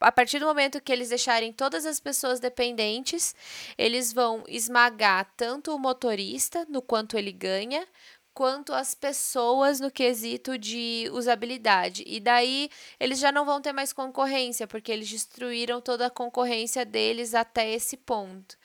a 0.00 0.12
partir 0.12 0.38
do 0.38 0.46
momento 0.46 0.80
que 0.80 0.92
eles 0.92 1.08
deixarem 1.08 1.52
todas 1.52 1.84
as 1.84 1.98
pessoas 1.98 2.40
dependentes, 2.40 3.34
eles 3.76 4.12
vão 4.12 4.44
esmagar 4.48 5.32
tanto 5.36 5.74
o 5.74 5.78
motorista 5.78 6.66
no 6.68 6.80
quanto 6.80 7.18
ele 7.18 7.32
ganha, 7.32 7.86
quanto 8.32 8.72
as 8.72 8.94
pessoas 8.94 9.78
no 9.78 9.90
quesito 9.90 10.58
de 10.58 11.08
usabilidade. 11.12 12.02
E 12.04 12.18
daí 12.18 12.68
eles 12.98 13.18
já 13.20 13.30
não 13.30 13.44
vão 13.44 13.60
ter 13.60 13.72
mais 13.72 13.92
concorrência, 13.92 14.66
porque 14.66 14.90
eles 14.90 15.08
destruíram 15.08 15.80
toda 15.80 16.06
a 16.06 16.10
concorrência 16.10 16.84
deles 16.84 17.34
até 17.34 17.72
esse 17.72 17.96
ponto. 17.96 18.56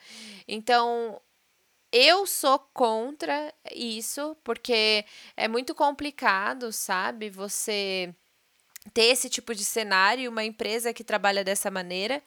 Então, 0.46 1.20
eu 1.92 2.26
sou 2.26 2.58
contra 2.72 3.52
isso, 3.72 4.36
porque 4.44 5.04
é 5.36 5.48
muito 5.48 5.74
complicado, 5.74 6.72
sabe? 6.72 7.30
Você 7.30 8.14
ter 8.94 9.04
esse 9.04 9.28
tipo 9.28 9.54
de 9.54 9.64
cenário, 9.64 10.30
uma 10.30 10.44
empresa 10.44 10.92
que 10.92 11.04
trabalha 11.04 11.44
dessa 11.44 11.70
maneira. 11.70 12.22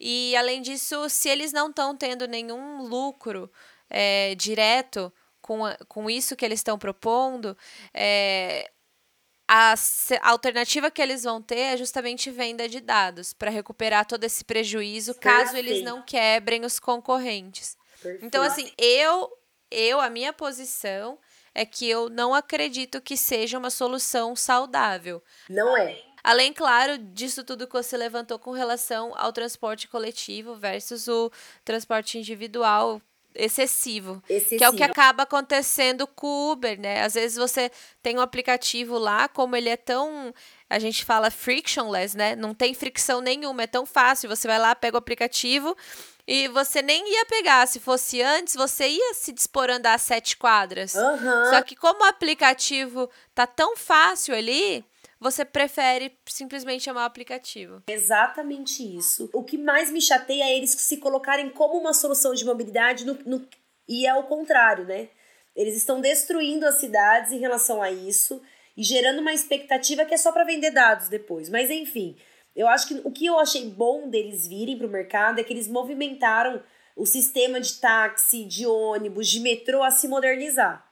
E, 0.00 0.34
além 0.36 0.62
disso, 0.62 1.08
se 1.08 1.28
eles 1.28 1.52
não 1.52 1.68
estão 1.68 1.96
tendo 1.96 2.26
nenhum 2.26 2.82
lucro 2.82 3.50
é, 3.90 4.34
direto 4.34 5.12
com, 5.40 5.62
com 5.86 6.08
isso 6.08 6.36
que 6.36 6.44
eles 6.44 6.60
estão 6.60 6.78
propondo, 6.78 7.56
é, 7.92 8.70
a, 9.46 9.74
a, 10.22 10.30
alternativa 10.30 10.90
que 10.90 11.02
eles 11.02 11.24
vão 11.24 11.42
ter 11.42 11.58
é 11.58 11.76
justamente 11.76 12.30
venda 12.30 12.68
de 12.68 12.80
dados 12.80 13.32
para 13.32 13.50
recuperar 13.50 14.06
todo 14.06 14.24
esse 14.24 14.44
prejuízo 14.44 15.14
caso 15.14 15.56
eles 15.56 15.82
não 15.82 16.02
quebrem 16.02 16.64
os 16.64 16.78
concorrentes. 16.78 17.76
Perfeito. 18.02 18.24
Então, 18.24 18.42
assim, 18.42 18.70
eu, 18.78 19.30
eu, 19.70 20.00
a 20.00 20.08
minha 20.08 20.32
posição 20.32 21.18
é 21.54 21.64
que 21.64 21.88
eu 21.88 22.08
não 22.08 22.34
acredito 22.34 23.00
que 23.00 23.16
seja 23.16 23.58
uma 23.58 23.70
solução 23.70 24.36
saudável. 24.36 25.22
Não 25.48 25.76
é. 25.76 26.00
Além, 26.22 26.52
claro, 26.52 26.98
disso 26.98 27.44
tudo 27.44 27.66
que 27.66 27.72
você 27.72 27.96
levantou 27.96 28.38
com 28.38 28.50
relação 28.50 29.12
ao 29.16 29.32
transporte 29.32 29.88
coletivo 29.88 30.54
versus 30.54 31.08
o 31.08 31.30
transporte 31.64 32.18
individual, 32.18 33.00
excessivo, 33.34 34.22
excessivo, 34.28 34.58
que 34.58 34.64
é 34.64 34.68
o 34.68 34.74
que 34.74 34.82
acaba 34.82 35.22
acontecendo 35.22 36.06
com 36.06 36.26
o 36.26 36.52
Uber, 36.52 36.78
né? 36.78 37.02
Às 37.02 37.14
vezes 37.14 37.36
você 37.36 37.70
tem 38.02 38.18
um 38.18 38.20
aplicativo 38.20 38.98
lá, 38.98 39.28
como 39.28 39.56
ele 39.56 39.68
é 39.68 39.76
tão, 39.76 40.34
a 40.68 40.78
gente 40.78 41.04
fala 41.04 41.30
frictionless, 41.30 42.16
né? 42.16 42.34
Não 42.34 42.52
tem 42.52 42.74
fricção 42.74 43.20
nenhuma, 43.20 43.62
é 43.62 43.66
tão 43.66 43.86
fácil, 43.86 44.28
você 44.28 44.46
vai 44.46 44.58
lá, 44.58 44.74
pega 44.74 44.96
o 44.96 44.98
aplicativo 44.98 45.76
e 46.28 46.46
você 46.48 46.82
nem 46.82 47.10
ia 47.10 47.24
pegar. 47.24 47.66
Se 47.66 47.80
fosse 47.80 48.20
antes, 48.20 48.54
você 48.54 48.86
ia 48.86 49.14
se 49.14 49.32
dispor 49.32 49.70
a 49.70 49.76
andar 49.76 49.98
sete 49.98 50.36
quadras. 50.36 50.94
Uhum. 50.94 51.44
Só 51.48 51.62
que 51.62 51.74
como 51.74 52.00
o 52.04 52.06
aplicativo 52.06 53.08
tá 53.34 53.46
tão 53.46 53.74
fácil 53.74 54.34
ali, 54.34 54.84
você 55.18 55.42
prefere 55.42 56.14
simplesmente 56.26 56.84
chamar 56.84 57.04
o 57.04 57.06
aplicativo. 57.06 57.82
Exatamente 57.88 58.82
isso. 58.82 59.30
O 59.32 59.42
que 59.42 59.56
mais 59.56 59.90
me 59.90 60.02
chateia 60.02 60.44
é 60.44 60.54
eles 60.54 60.72
se 60.72 60.98
colocarem 60.98 61.48
como 61.48 61.78
uma 61.78 61.94
solução 61.94 62.34
de 62.34 62.44
mobilidade 62.44 63.06
no, 63.06 63.14
no, 63.24 63.48
e 63.88 64.06
é 64.06 64.14
o 64.14 64.24
contrário, 64.24 64.84
né? 64.84 65.08
Eles 65.56 65.76
estão 65.76 65.98
destruindo 65.98 66.66
as 66.66 66.74
cidades 66.74 67.32
em 67.32 67.38
relação 67.38 67.82
a 67.82 67.90
isso 67.90 68.40
e 68.76 68.82
gerando 68.82 69.20
uma 69.20 69.32
expectativa 69.32 70.04
que 70.04 70.12
é 70.14 70.18
só 70.18 70.30
para 70.30 70.44
vender 70.44 70.70
dados 70.72 71.08
depois. 71.08 71.48
Mas 71.48 71.70
enfim, 71.70 72.16
eu 72.58 72.66
acho 72.66 72.88
que 72.88 73.00
o 73.04 73.12
que 73.12 73.24
eu 73.24 73.38
achei 73.38 73.70
bom 73.70 74.08
deles 74.08 74.48
virem 74.48 74.76
para 74.76 74.88
o 74.88 74.90
mercado 74.90 75.38
é 75.38 75.44
que 75.44 75.52
eles 75.52 75.68
movimentaram 75.68 76.60
o 76.96 77.06
sistema 77.06 77.60
de 77.60 77.74
táxi, 77.74 78.44
de 78.44 78.66
ônibus, 78.66 79.28
de 79.28 79.38
metrô 79.38 79.80
a 79.84 79.92
se 79.92 80.08
modernizar. 80.08 80.84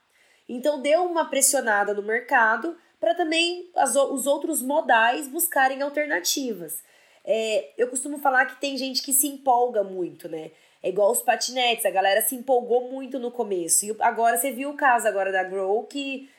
Então 0.47 0.81
deu 0.81 1.03
uma 1.03 1.25
pressionada 1.25 1.93
no 1.93 2.01
mercado 2.01 2.77
para 3.01 3.13
também 3.13 3.69
as, 3.75 3.97
os 3.97 4.25
outros 4.25 4.61
modais 4.61 5.27
buscarem 5.27 5.81
alternativas. 5.81 6.81
É, 7.25 7.73
eu 7.77 7.89
costumo 7.89 8.17
falar 8.17 8.45
que 8.45 8.61
tem 8.61 8.77
gente 8.77 9.03
que 9.03 9.11
se 9.11 9.27
empolga 9.27 9.83
muito, 9.83 10.29
né? 10.29 10.51
É 10.81 10.87
igual 10.87 11.11
os 11.11 11.21
patinetes, 11.21 11.85
a 11.85 11.91
galera 11.91 12.21
se 12.21 12.33
empolgou 12.33 12.89
muito 12.89 13.19
no 13.19 13.29
começo. 13.29 13.85
E 13.85 13.93
agora 13.99 14.37
você 14.37 14.51
viu 14.51 14.69
o 14.69 14.77
caso 14.77 15.05
agora 15.05 15.33
da 15.33 15.43
Grow, 15.43 15.83
que, 15.83 16.29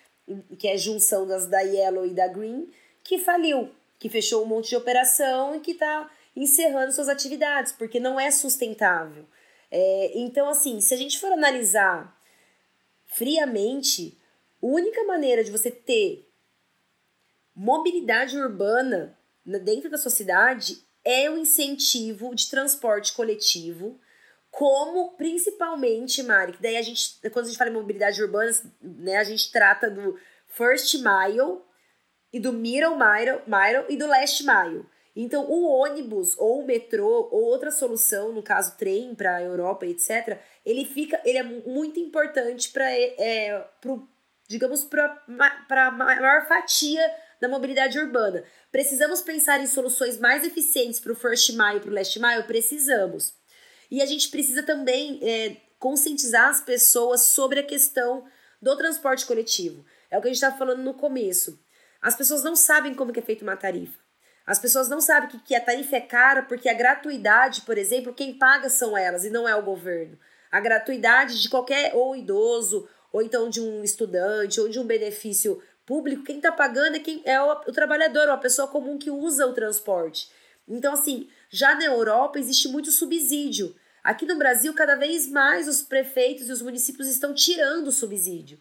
que 0.59 0.69
é 0.69 0.79
junção 0.79 1.27
das 1.27 1.47
da 1.47 1.61
Yellow 1.61 2.07
e 2.07 2.15
da 2.15 2.29
Green, 2.29 2.71
que 3.05 3.19
faliu, 3.19 3.71
que 3.99 4.09
fechou 4.09 4.45
um 4.45 4.47
monte 4.47 4.71
de 4.71 4.77
operação 4.77 5.55
e 5.55 5.61
que 5.61 5.73
está 5.73 6.11
encerrando 6.37 6.93
suas 6.93 7.09
atividades, 7.09 7.73
porque 7.73 7.99
não 7.99 8.19
é 8.19 8.31
sustentável. 8.31 9.27
É, 9.71 10.13
então, 10.19 10.49
assim, 10.49 10.81
se 10.81 10.95
a 10.95 10.97
gente 10.97 11.19
for 11.19 11.33
analisar 11.33 12.17
friamente, 13.07 14.17
a 14.63 14.67
única 14.67 15.03
maneira 15.05 15.43
de 15.43 15.51
você 15.51 15.71
ter 15.71 16.29
mobilidade 17.55 18.39
urbana 18.39 19.19
dentro 19.65 19.91
da 19.91 19.99
sua 19.99 20.11
cidade 20.11 20.79
é 21.05 21.29
o 21.31 21.39
incentivo 21.39 22.35
de 22.35 22.49
transporte 22.51 23.15
coletivo, 23.15 23.99
como 24.51 25.13
principalmente, 25.17 26.23
Mari, 26.23 26.53
que 26.53 26.63
daí 26.63 26.77
a 26.77 26.83
gente, 26.83 27.19
quando 27.31 27.47
a 27.47 27.49
gente 27.49 27.59
fala 27.59 27.71
em 27.71 27.75
mobilidade 27.75 28.23
urbana, 28.23 28.51
né, 28.81 29.17
a 29.17 29.25
gente 29.25 29.51
trata 29.51 29.91
do 29.91 30.19
first 30.49 30.95
mile 30.95 31.61
e 32.33 32.39
do 32.39 32.53
middle 32.53 32.97
mile, 32.97 33.85
e 33.89 33.97
do 33.97 34.07
last 34.07 34.45
mile. 34.45 34.85
Então, 35.21 35.51
o 35.51 35.65
ônibus 35.65 36.39
ou 36.39 36.61
o 36.61 36.67
metrô 36.67 37.29
ou 37.33 37.43
outra 37.43 37.73
solução, 37.73 38.33
no 38.33 38.43
caso 38.43 38.77
trem 38.77 39.15
para 39.17 39.37
a 39.37 39.43
Europa, 39.43 39.85
etc., 39.85 40.39
ele 40.65 40.85
fica, 40.85 41.21
ele 41.25 41.39
é 41.39 41.43
muito 41.43 41.99
importante 41.99 42.71
para, 42.71 42.89
é, 42.89 43.67
digamos, 44.47 44.85
para 44.85 45.87
a 45.87 45.91
maior 45.91 46.47
fatia 46.47 47.03
da 47.41 47.49
mobilidade 47.49 47.99
urbana. 47.99 48.45
Precisamos 48.71 49.21
pensar 49.21 49.61
em 49.61 49.67
soluções 49.67 50.19
mais 50.19 50.45
eficientes 50.45 51.01
para 51.01 51.13
o 51.13 51.17
first 51.17 51.51
mile 51.51 51.79
e 51.79 51.81
para 51.81 51.91
o 51.91 51.95
last 51.95 52.21
mile? 52.21 52.43
Precisamos. 52.45 53.35
E 53.91 54.01
a 54.03 54.07
gente 54.07 54.29
precisa 54.29 54.63
também 54.63 55.19
é, 55.23 55.57
conscientizar 55.79 56.49
as 56.49 56.61
pessoas 56.61 57.23
sobre 57.23 57.61
a 57.61 57.65
questão 57.65 58.25
do 58.61 58.77
transporte 58.77 59.27
coletivo. 59.27 59.85
É 60.11 60.19
o 60.19 60.21
que 60.21 60.29
a 60.29 60.31
gente 60.31 60.37
estava 60.37 60.57
falando 60.57 60.83
no 60.83 60.95
começo. 60.95 61.59
As 62.01 62.15
pessoas 62.15 62.43
não 62.43 62.55
sabem 62.55 62.95
como 62.95 63.13
é 63.17 63.23
feita 63.23 63.43
uma 63.43 63.57
tarifa. 63.57 63.99
As 64.47 64.59
pessoas 64.59 64.89
não 64.89 65.01
sabem 65.01 65.29
que, 65.29 65.39
que 65.41 65.55
a 65.55 65.61
tarifa 65.61 65.97
é 65.97 66.01
cara 66.01 66.43
porque 66.43 66.69
a 66.69 66.75
gratuidade, 66.75 67.63
por 67.63 67.77
exemplo, 67.77 68.15
quem 68.15 68.39
paga 68.39 68.71
são 68.71 68.97
elas 68.97 69.25
e 69.25 69.31
não 69.31 69.47
é 69.47 69.55
o 69.55 69.63
governo. 69.63 70.19
A 70.51 70.59
gratuidade 70.59 71.43
de 71.43 71.51
qualquer 71.51 71.95
ou 71.95 72.17
idoso, 72.17 72.89
ou 73.13 73.21
então 73.21 73.51
de 73.51 73.61
um 73.61 73.85
estudante, 73.85 74.61
ou 74.61 74.69
de 74.69 74.79
um 74.79 74.87
benefício 74.87 75.63
público, 75.85 76.25
quem 76.25 76.37
está 76.37 76.53
pagando 76.53 76.97
é, 76.97 77.01
quem, 77.01 77.21
é 77.25 77.41
o, 77.41 77.51
o 77.53 77.73
trabalhador, 77.73 78.29
ou 78.29 78.35
a 78.35 78.39
pessoa 78.39 78.69
comum 78.69 78.99
que 78.99 79.11
usa 79.11 79.47
o 79.47 79.53
transporte. 79.53 80.31
Então, 80.67 80.93
assim, 80.93 81.29
já 81.51 81.75
na 81.75 81.85
Europa 81.85 82.39
existe 82.39 82.69
muito 82.69 82.91
subsídio. 82.91 83.75
Aqui 84.05 84.25
no 84.25 84.39
Brasil, 84.39 84.73
cada 84.75 84.95
vez 84.95 85.29
mais 85.29 85.67
os 85.67 85.83
prefeitos 85.83 86.49
e 86.49 86.53
os 86.53 86.63
municípios 86.63 87.09
estão 87.09 87.35
tirando 87.35 87.89
o 87.89 87.93
subsídio. 87.93 88.59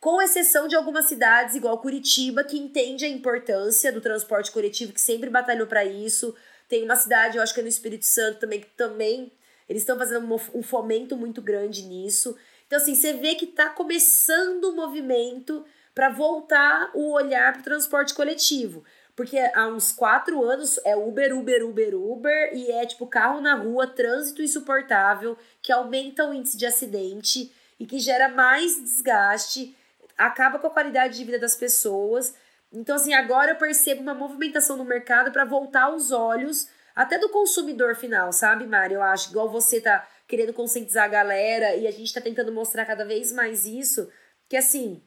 Com 0.00 0.20
exceção 0.20 0.68
de 0.68 0.76
algumas 0.76 1.06
cidades, 1.06 1.56
igual 1.56 1.78
Curitiba, 1.78 2.44
que 2.44 2.58
entende 2.58 3.04
a 3.04 3.08
importância 3.08 3.90
do 3.90 4.00
transporte 4.00 4.52
coletivo, 4.52 4.92
que 4.92 5.00
sempre 5.00 5.30
batalhou 5.30 5.66
para 5.66 5.84
isso. 5.84 6.34
Tem 6.68 6.84
uma 6.84 6.96
cidade, 6.96 7.36
eu 7.36 7.42
acho 7.42 7.54
que 7.54 7.60
é 7.60 7.62
no 7.62 7.68
Espírito 7.68 8.04
Santo 8.04 8.40
também, 8.40 8.60
que 8.60 8.68
também 8.76 9.32
eles 9.68 9.82
estão 9.82 9.98
fazendo 9.98 10.26
um 10.54 10.62
fomento 10.62 11.16
muito 11.16 11.42
grande 11.42 11.82
nisso. 11.82 12.36
Então, 12.66 12.78
assim, 12.78 12.94
você 12.94 13.14
vê 13.14 13.34
que 13.34 13.46
está 13.46 13.68
começando 13.70 14.64
o 14.64 14.76
movimento 14.76 15.64
para 15.94 16.10
voltar 16.10 16.90
o 16.94 17.12
olhar 17.12 17.52
para 17.52 17.60
o 17.60 17.64
transporte 17.64 18.14
coletivo. 18.14 18.84
Porque 19.16 19.38
há 19.38 19.66
uns 19.66 19.92
quatro 19.92 20.44
anos 20.44 20.78
é 20.84 20.94
Uber, 20.94 21.34
Uber, 21.34 21.64
Uber, 21.64 21.94
Uber, 21.94 22.50
e 22.54 22.70
é 22.70 22.84
tipo 22.84 23.06
carro 23.06 23.40
na 23.40 23.54
rua, 23.54 23.86
trânsito 23.86 24.42
insuportável, 24.42 25.38
que 25.62 25.72
aumenta 25.72 26.28
o 26.28 26.34
índice 26.34 26.58
de 26.58 26.66
acidente 26.66 27.50
e 27.80 27.86
que 27.86 27.98
gera 27.98 28.28
mais 28.28 28.78
desgaste, 28.78 29.74
acaba 30.16 30.58
com 30.58 30.66
a 30.66 30.70
qualidade 30.70 31.18
de 31.18 31.24
vida 31.24 31.38
das 31.38 31.56
pessoas. 31.56 32.34
Então, 32.72 32.96
assim, 32.96 33.14
agora 33.14 33.52
eu 33.52 33.56
percebo 33.56 34.02
uma 34.02 34.14
movimentação 34.14 34.76
no 34.76 34.84
mercado 34.84 35.30
para 35.32 35.44
voltar 35.44 35.94
os 35.94 36.10
olhos 36.12 36.68
até 36.94 37.18
do 37.18 37.28
consumidor 37.28 37.94
final, 37.94 38.32
sabe, 38.32 38.66
Mari? 38.66 38.94
Eu 38.94 39.02
acho, 39.02 39.30
igual 39.30 39.50
você 39.50 39.80
tá 39.80 40.06
querendo 40.26 40.52
conscientizar 40.52 41.04
a 41.04 41.08
galera 41.08 41.76
e 41.76 41.86
a 41.86 41.90
gente 41.90 42.12
tá 42.12 42.20
tentando 42.20 42.50
mostrar 42.50 42.86
cada 42.86 43.04
vez 43.04 43.30
mais 43.30 43.66
isso, 43.66 44.10
que 44.48 44.56
assim, 44.56 45.02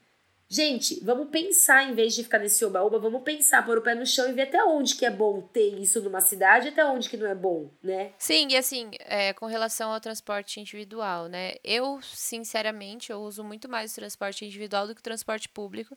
Gente, 0.51 0.99
vamos 1.03 1.29
pensar, 1.29 1.83
em 1.83 1.93
vez 1.93 2.15
de 2.15 2.23
ficar 2.23 2.39
nesse 2.39 2.65
oba-oba, 2.65 2.97
vamos 2.97 3.21
pensar, 3.21 3.63
pôr 3.63 3.77
o 3.77 3.83
pé 3.83 3.93
no 3.93 4.03
chão 4.03 4.27
e 4.27 4.33
ver 4.33 4.43
até 4.43 4.63
onde 4.63 4.95
que 4.95 5.05
é 5.05 5.11
bom 5.11 5.41
ter 5.41 5.77
isso 5.77 6.01
numa 6.01 6.21
cidade 6.21 6.69
até 6.69 6.83
onde 6.83 7.07
que 7.07 7.17
não 7.17 7.27
é 7.27 7.35
bom, 7.35 7.69
né? 7.83 8.13
Sim, 8.17 8.47
e 8.49 8.57
assim, 8.57 8.89
é, 9.01 9.31
com 9.33 9.45
relação 9.45 9.91
ao 9.91 9.99
transporte 9.99 10.59
individual, 10.59 11.27
né? 11.27 11.53
Eu, 11.63 12.01
sinceramente, 12.01 13.11
eu 13.11 13.21
uso 13.21 13.43
muito 13.43 13.69
mais 13.69 13.91
o 13.91 13.95
transporte 13.95 14.43
individual 14.43 14.87
do 14.87 14.95
que 14.95 15.01
o 15.01 15.03
transporte 15.03 15.47
público. 15.47 15.95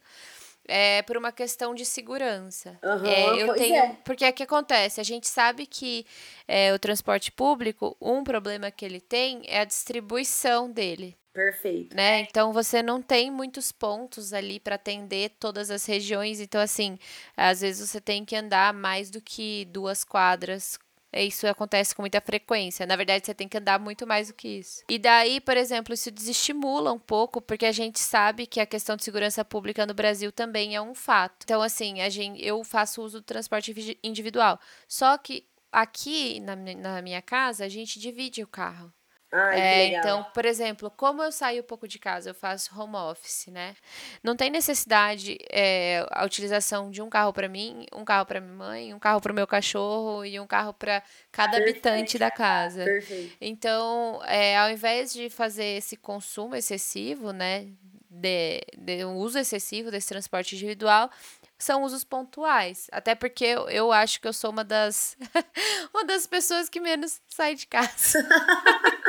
É 0.69 1.03
por 1.03 1.17
uma 1.17 1.33
questão 1.33 1.75
de 1.75 1.85
segurança. 1.85 2.79
Uhum, 2.85 3.07
é, 3.07 3.43
eu 3.43 3.55
tenho, 3.55 3.75
é. 3.75 3.97
Porque 4.05 4.25
é 4.25 4.31
que 4.31 4.45
acontece? 4.45 5.01
A 5.01 5.05
gente 5.05 5.27
sabe 5.27 5.67
que 5.67 6.07
é, 6.47 6.73
o 6.75 6.79
transporte 6.79 7.33
público, 7.33 7.97
um 8.01 8.23
problema 8.23 8.71
que 8.71 8.85
ele 8.85 9.01
tem 9.01 9.43
é 9.47 9.61
a 9.61 9.65
distribuição 9.65 10.71
dele 10.71 11.17
Perfeito. 11.33 11.97
Né? 11.97 12.21
Então 12.21 12.53
você 12.53 12.83
não 12.83 13.01
tem 13.01 13.31
muitos 13.31 13.73
pontos 13.73 14.33
ali 14.33 14.61
para 14.61 14.75
atender 14.75 15.31
todas 15.41 15.71
as 15.71 15.87
regiões. 15.87 16.41
Então, 16.41 16.61
assim, 16.61 16.99
às 17.37 17.63
vezes 17.63 17.89
você 17.89 18.01
tem 18.01 18.25
que 18.25 18.37
andar 18.37 18.75
mais 18.75 19.11
do 19.11 19.21
que 19.21 19.65
duas 19.67 20.05
quadras 20.05 20.79
isso 21.15 21.47
acontece 21.47 21.95
com 21.95 22.03
muita 22.03 22.21
frequência. 22.21 22.87
Na 22.87 22.97
verdade, 22.97 23.27
você 23.27 23.35
tem 23.35 23.47
que 23.47 23.59
andar 23.59 23.79
muito 23.79 24.07
mais 24.07 24.29
do 24.29 24.35
que 24.35 24.49
isso. 24.49 24.83
E 24.89 24.99
daí, 24.99 25.41
por 25.41 25.57
exemplo, 25.57 25.93
isso 25.93 26.11
desestimula 26.11 26.91
um 26.91 26.99
pouco, 26.99 27.41
porque 27.41 27.67
a 27.67 27.73
gente 27.73 28.01
sabe 28.01 28.47
que 28.47 28.61
a 28.61 28.67
questão 28.67 28.97
de 28.97 29.05
segurança 29.05 29.45
pública 29.45 29.85
no 29.85 29.93
Brasil 29.93 30.33
também 30.33 30.75
é 30.75 30.81
um 30.81 30.95
fato. 30.95 31.45
Então, 31.45 31.61
assim, 31.61 32.01
a 32.01 32.09
gente, 32.09 32.43
eu 32.43 32.65
faço 32.65 33.03
uso 33.03 33.21
do 33.21 33.25
transporte 33.25 33.99
individual. 34.03 34.59
Só 34.89 35.19
que 35.19 35.45
aqui 35.71 36.41
na, 36.41 36.57
na 36.57 37.03
minha 37.03 37.21
casa, 37.21 37.67
a 37.67 37.69
gente 37.69 38.01
divide 38.01 38.43
o 38.43 38.47
carro. 38.47 38.93
Ai, 39.35 39.59
é, 39.59 39.87
então, 39.87 40.23
por 40.35 40.45
exemplo, 40.45 40.91
como 40.91 41.23
eu 41.23 41.33
saio 41.33 41.63
um 41.63 41.67
pouco 41.67 41.89
de 41.89 41.99
casa, 41.99 42.31
eu 42.31 42.35
faço 42.35 42.79
home 42.79 42.97
office, 42.97 43.47
né? 43.47 43.75
Não 44.23 44.37
tem 44.37 44.51
necessidade 44.51 45.39
é, 45.51 46.07
a 46.11 46.23
utilização 46.27 46.91
de 46.91 47.01
um 47.01 47.09
carro 47.09 47.33
para 47.33 47.49
mim, 47.49 47.87
um 47.95 48.05
carro 48.05 48.27
para 48.27 48.43
minha 48.43 48.53
mãe, 48.53 48.93
um 48.93 48.99
carro 48.99 49.23
para 49.23 49.33
o 49.33 49.35
meu 49.35 49.47
cachorro 49.47 50.23
e 50.23 50.39
um 50.39 50.47
carro 50.47 50.75
para 50.75 51.03
cada 51.31 51.53
Perfeito. 51.57 51.89
habitante 51.89 52.19
da 52.19 52.31
casa. 52.31 52.85
Perfeito. 52.85 53.35
Então, 53.41 54.21
é, 54.27 54.59
ao 54.59 54.71
invés 54.71 55.15
de 55.15 55.31
fazer 55.31 55.79
esse 55.79 55.97
consumo 55.97 56.55
excessivo, 56.55 57.33
né, 57.33 57.69
de, 58.11 58.61
de 58.77 59.03
um 59.07 59.17
uso 59.17 59.39
excessivo 59.39 59.91
desse 59.91 60.09
transporte 60.09 60.55
individual, 60.55 61.11
são 61.59 61.85
usos 61.85 62.05
pontuais. 62.05 62.89
Até 62.93 63.15
porque 63.15 63.45
eu, 63.45 63.69
eu 63.71 63.93
acho 63.93 64.21
que 64.21 64.29
eu 64.29 64.33
sou 64.33 64.51
uma 64.51 64.65
das 64.65 65.17
uma 65.95 66.05
das 66.05 66.27
pessoas 66.27 66.69
que 66.69 66.81
menos 66.81 67.23
sai 67.29 67.55
de 67.55 67.67
casa. 67.67 68.19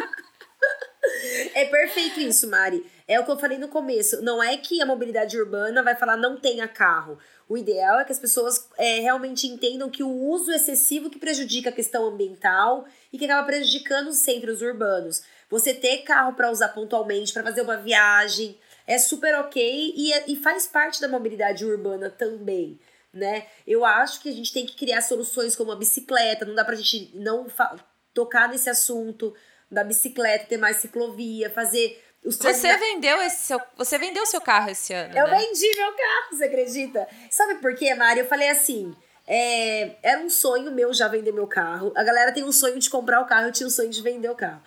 É 1.53 1.65
perfeito 1.65 2.19
isso, 2.19 2.49
Mari. 2.49 2.85
É 3.07 3.19
o 3.19 3.25
que 3.25 3.31
eu 3.31 3.37
falei 3.37 3.57
no 3.57 3.67
começo. 3.67 4.21
Não 4.21 4.41
é 4.41 4.57
que 4.57 4.81
a 4.81 4.85
mobilidade 4.85 5.37
urbana 5.37 5.83
vai 5.83 5.95
falar 5.95 6.17
não 6.17 6.37
tenha 6.37 6.67
carro. 6.67 7.17
O 7.47 7.57
ideal 7.57 7.99
é 7.99 8.05
que 8.05 8.11
as 8.11 8.19
pessoas 8.19 8.67
é, 8.77 8.99
realmente 8.99 9.45
entendam 9.45 9.89
que 9.89 10.01
o 10.01 10.09
uso 10.09 10.51
excessivo 10.51 11.09
que 11.09 11.19
prejudica 11.19 11.69
a 11.69 11.73
questão 11.73 12.05
ambiental 12.05 12.85
e 13.11 13.17
que 13.17 13.25
acaba 13.25 13.45
prejudicando 13.45 14.07
os 14.07 14.17
centros 14.17 14.61
urbanos. 14.61 15.23
Você 15.49 15.73
ter 15.73 15.99
carro 15.99 16.33
para 16.33 16.49
usar 16.49 16.69
pontualmente, 16.69 17.33
para 17.33 17.43
fazer 17.43 17.61
uma 17.61 17.77
viagem, 17.77 18.57
é 18.87 18.97
super 18.97 19.35
ok 19.35 19.93
e, 19.95 20.13
é, 20.13 20.23
e 20.27 20.35
faz 20.35 20.65
parte 20.65 20.99
da 20.99 21.07
mobilidade 21.07 21.65
urbana 21.65 22.09
também. 22.09 22.79
Né? 23.13 23.45
Eu 23.67 23.85
acho 23.85 24.21
que 24.21 24.29
a 24.29 24.33
gente 24.33 24.51
tem 24.51 24.65
que 24.65 24.75
criar 24.75 25.01
soluções 25.01 25.55
como 25.55 25.71
a 25.71 25.75
bicicleta, 25.75 26.45
não 26.45 26.55
dá 26.55 26.65
pra 26.65 26.75
gente 26.75 27.11
não 27.13 27.45
tocar 28.13 28.49
nesse 28.49 28.69
assunto 28.69 29.35
da 29.73 29.83
bicicleta, 29.83 30.45
ter 30.45 30.57
mais 30.57 30.77
ciclovia, 30.77 31.49
fazer 31.49 32.01
os 32.23 32.37
Você 32.37 32.77
vendeu 32.77 33.21
esse 33.21 33.43
seu, 33.43 33.61
você 33.75 33.97
vendeu 33.97 34.25
seu 34.25 34.39
carro 34.39 34.69
esse 34.69 34.93
ano, 34.93 35.15
Eu 35.17 35.27
né? 35.27 35.37
vendi 35.39 35.75
meu 35.75 35.91
carro, 35.91 36.27
você 36.31 36.45
acredita? 36.45 37.07
Sabe 37.29 37.55
por 37.55 37.75
quê, 37.75 37.93
Mari? 37.93 38.21
Eu 38.21 38.27
falei 38.27 38.49
assim, 38.49 38.95
é, 39.27 39.95
era 40.01 40.21
um 40.21 40.29
sonho 40.29 40.71
meu 40.71 40.93
já 40.93 41.07
vender 41.07 41.33
meu 41.33 41.47
carro. 41.47 41.91
A 41.95 42.03
galera 42.03 42.31
tem 42.31 42.43
um 42.43 42.51
sonho 42.51 42.79
de 42.79 42.89
comprar 42.89 43.21
o 43.21 43.25
carro, 43.25 43.47
eu 43.47 43.51
tinha 43.51 43.67
um 43.67 43.71
sonho 43.71 43.89
de 43.89 44.01
vender 44.01 44.29
o 44.29 44.35
carro. 44.35 44.61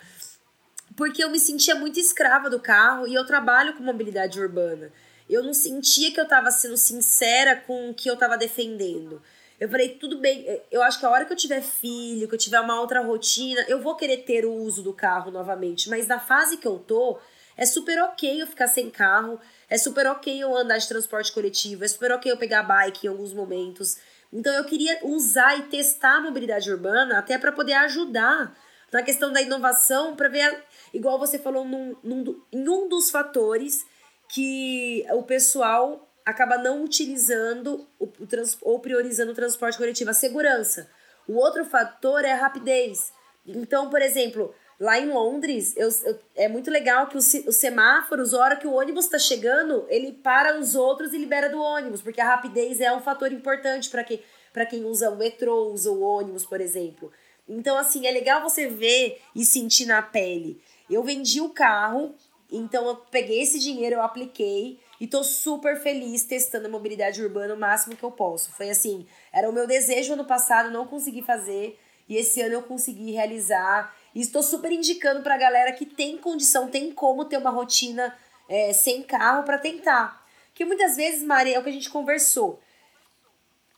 Porque 0.97 1.23
eu 1.23 1.31
me 1.31 1.39
sentia 1.39 1.75
muito 1.75 2.01
escrava 2.01 2.49
do 2.49 2.61
carro 2.61 3.07
e 3.07 3.15
eu 3.15 3.25
trabalho 3.27 3.75
com 3.75 3.83
mobilidade 3.83 4.41
urbana. 4.41 4.93
Eu 5.29 5.43
não 5.43 5.53
sentia 5.53 6.13
que 6.13 6.21
eu 6.21 6.25
estava 6.25 6.51
sendo 6.51 6.77
sincera 6.77 7.57
com 7.57 7.91
o 7.91 7.95
que 7.95 8.09
eu 8.09 8.15
estava 8.15 8.37
defendendo. 8.37 9.23
Eu 9.59 9.69
falei, 9.71 9.91
tudo 9.91 10.19
bem, 10.19 10.45
eu 10.71 10.83
acho 10.83 11.01
que 11.01 11.07
a 11.07 11.11
hora 11.11 11.25
que 11.25 11.33
eu 11.33 11.37
tiver 11.37 11.63
filho, 11.63 12.29
que 12.29 12.35
eu 12.35 12.39
tiver 12.39 12.61
uma 12.61 12.79
outra 12.81 13.01
rotina, 13.01 13.65
eu 13.69 13.81
vou 13.81 13.97
querer 13.97 14.19
ter 14.19 14.45
o 14.45 14.53
uso 14.53 14.83
do 14.83 14.93
carro 14.93 15.31
novamente. 15.31 15.89
Mas 15.89 16.07
na 16.07 16.21
fase 16.21 16.59
que 16.59 16.67
eu 16.67 16.79
tô, 16.79 17.19
é 17.57 17.65
super 17.65 17.99
ok 18.03 18.43
eu 18.43 18.47
ficar 18.47 18.69
sem 18.69 18.91
carro, 18.91 19.41
é 19.69 19.79
super 19.79 20.07
ok 20.09 20.43
eu 20.43 20.55
andar 20.55 20.77
de 20.77 20.87
transporte 20.87 21.33
coletivo, 21.33 21.85
é 21.85 21.89
super 21.89 22.13
ok 22.13 22.31
eu 22.31 22.37
pegar 22.37 22.63
bike 22.65 23.07
em 23.07 23.11
alguns 23.11 23.33
momentos. 23.33 23.97
Então 24.31 24.53
eu 24.53 24.65
queria 24.65 24.99
usar 25.03 25.59
e 25.59 25.63
testar 25.63 26.17
a 26.17 26.21
mobilidade 26.21 26.71
urbana 26.71 27.19
até 27.19 27.39
para 27.39 27.53
poder 27.53 27.73
ajudar 27.75 28.55
na 28.93 29.03
questão 29.03 29.33
da 29.33 29.41
inovação, 29.41 30.15
para 30.15 30.29
ver, 30.29 30.65
igual 30.93 31.19
você 31.19 31.39
falou, 31.39 31.65
num, 31.65 31.97
num, 32.03 32.43
em 32.53 32.69
um 32.69 32.89
dos 32.89 33.11
fatores 33.11 33.85
que 34.29 35.05
o 35.13 35.23
pessoal 35.23 36.06
acaba 36.27 36.59
não 36.59 36.83
utilizando 36.83 37.87
o, 38.01 38.07
o 38.19 38.27
trans, 38.27 38.59
ou 38.61 38.81
priorizando 38.81 39.31
o 39.31 39.35
transporte 39.35 39.79
coletivo, 39.79 40.11
a 40.11 40.15
segurança. 40.15 40.91
O 41.29 41.35
outro 41.37 41.65
fator 41.65 42.25
é 42.25 42.33
a 42.33 42.37
rapidez. 42.37 43.13
Então, 43.47 43.89
por 43.89 44.03
exemplo, 44.03 44.53
lá 44.79 44.99
em 44.99 45.09
Londres, 45.09 45.73
eu, 45.77 45.89
eu, 46.05 46.19
é 46.35 46.49
muito 46.49 46.69
legal 46.69 47.07
que 47.07 47.17
os, 47.17 47.33
os 47.33 47.57
semáforos, 47.57 48.35
a 48.35 48.41
hora 48.41 48.57
que 48.57 48.67
o 48.67 48.75
ônibus 48.75 49.05
está 49.05 49.21
chegando, 49.21 49.87
ele 49.89 50.13
para 50.13 50.59
os 50.59 50.75
outros 50.75 51.13
e 51.13 51.19
libera 51.19 51.49
do 51.49 51.61
ônibus, 51.61 52.03
porque 52.03 52.21
a 52.21 52.27
rapidez 52.27 52.81
é 52.81 52.93
um 52.93 53.01
fator 53.01 53.33
importante 53.33 53.89
para 53.89 54.03
quem, 54.03 54.21
quem 54.69 54.85
usa 54.85 55.11
o 55.11 55.17
metrô, 55.17 55.69
usa 55.73 55.93
o 55.93 56.03
ônibus, 56.03 56.45
por 56.45 56.61
exemplo. 56.61 57.13
Então, 57.49 57.79
assim, 57.79 58.05
é 58.05 58.11
legal 58.11 58.43
você 58.43 58.67
ver 58.67 59.21
e 59.33 59.45
sentir 59.45 59.87
na 59.87 60.03
pele. 60.03 60.61
Eu 60.91 61.05
vendi 61.05 61.41
o 61.41 61.51
carro, 61.51 62.17
então 62.51 62.87
eu 62.89 62.97
peguei 62.97 63.43
esse 63.43 63.61
dinheiro, 63.61 63.97
eu 63.97 64.03
apliquei, 64.03 64.81
e 65.01 65.07
tô 65.07 65.23
super 65.23 65.81
feliz 65.81 66.25
testando 66.25 66.67
a 66.67 66.71
mobilidade 66.71 67.23
urbana 67.23 67.55
o 67.55 67.59
máximo 67.59 67.97
que 67.97 68.03
eu 68.03 68.11
posso. 68.11 68.53
Foi 68.53 68.71
assim, 68.71 69.07
era 69.33 69.49
o 69.49 69.53
meu 69.53 69.67
desejo 69.67 70.15
ano 70.15 70.25
passado, 70.25 70.71
não 70.71 70.87
consegui 70.87 71.23
fazer. 71.23 71.79
E 72.09 72.17
esse 72.17 72.41
ano 72.41 72.55
eu 72.55 72.63
consegui 72.63 73.11
realizar. 73.13 73.95
E 74.15 74.21
estou 74.21 74.43
super 74.43 74.73
indicando 74.73 75.23
pra 75.23 75.37
galera 75.37 75.73
que 75.73 75.85
tem 75.85 76.17
condição, 76.17 76.69
tem 76.69 76.93
como 76.93 77.25
ter 77.25 77.37
uma 77.37 77.51
rotina 77.51 78.17
é, 78.49 78.73
sem 78.73 79.03
carro 79.03 79.43
para 79.43 79.59
tentar. 79.59 80.25
Que 80.55 80.65
muitas 80.65 80.97
vezes, 80.97 81.23
Maria, 81.23 81.57
é 81.57 81.59
o 81.59 81.63
que 81.63 81.69
a 81.69 81.73
gente 81.73 81.91
conversou. 81.91 82.61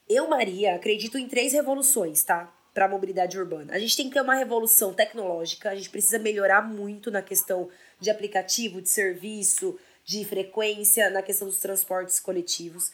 Eu, 0.08 0.28
Maria, 0.28 0.76
acredito 0.76 1.18
em 1.18 1.28
três 1.28 1.52
revoluções, 1.52 2.22
tá? 2.22 2.52
Para 2.72 2.84
a 2.84 2.88
mobilidade 2.88 3.38
urbana. 3.38 3.74
A 3.74 3.78
gente 3.78 3.96
tem 3.96 4.08
que 4.08 4.14
ter 4.14 4.20
uma 4.20 4.34
revolução 4.34 4.94
tecnológica, 4.94 5.70
a 5.70 5.74
gente 5.74 5.90
precisa 5.90 6.18
melhorar 6.18 6.62
muito 6.62 7.10
na 7.10 7.20
questão 7.20 7.68
de 7.98 8.08
aplicativo, 8.08 8.80
de 8.80 8.88
serviço, 8.88 9.78
de 10.08 10.24
frequência 10.24 11.10
na 11.10 11.20
questão 11.20 11.46
dos 11.46 11.58
transportes 11.58 12.18
coletivos. 12.18 12.90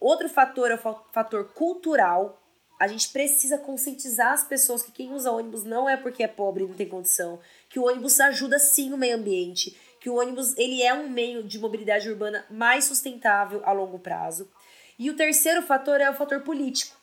Outro 0.00 0.30
fator 0.30 0.70
é 0.70 0.76
o 0.76 0.78
fator 1.12 1.52
cultural. 1.52 2.42
A 2.80 2.88
gente 2.88 3.10
precisa 3.10 3.58
conscientizar 3.58 4.32
as 4.32 4.44
pessoas 4.44 4.82
que 4.82 4.90
quem 4.90 5.12
usa 5.12 5.30
ônibus 5.30 5.62
não 5.62 5.86
é 5.86 5.94
porque 5.94 6.22
é 6.22 6.26
pobre 6.26 6.64
e 6.64 6.66
não 6.66 6.74
tem 6.74 6.88
condição, 6.88 7.38
que 7.68 7.78
o 7.78 7.84
ônibus 7.84 8.18
ajuda 8.18 8.58
sim 8.58 8.94
o 8.94 8.96
meio 8.96 9.16
ambiente, 9.16 9.78
que 10.00 10.08
o 10.08 10.14
ônibus 10.14 10.56
ele 10.56 10.82
é 10.82 10.94
um 10.94 11.10
meio 11.10 11.44
de 11.44 11.58
mobilidade 11.58 12.08
urbana 12.08 12.46
mais 12.48 12.86
sustentável 12.86 13.60
a 13.64 13.72
longo 13.72 13.98
prazo. 13.98 14.50
E 14.98 15.10
o 15.10 15.16
terceiro 15.16 15.60
fator 15.60 16.00
é 16.00 16.08
o 16.08 16.14
fator 16.14 16.40
político. 16.40 16.96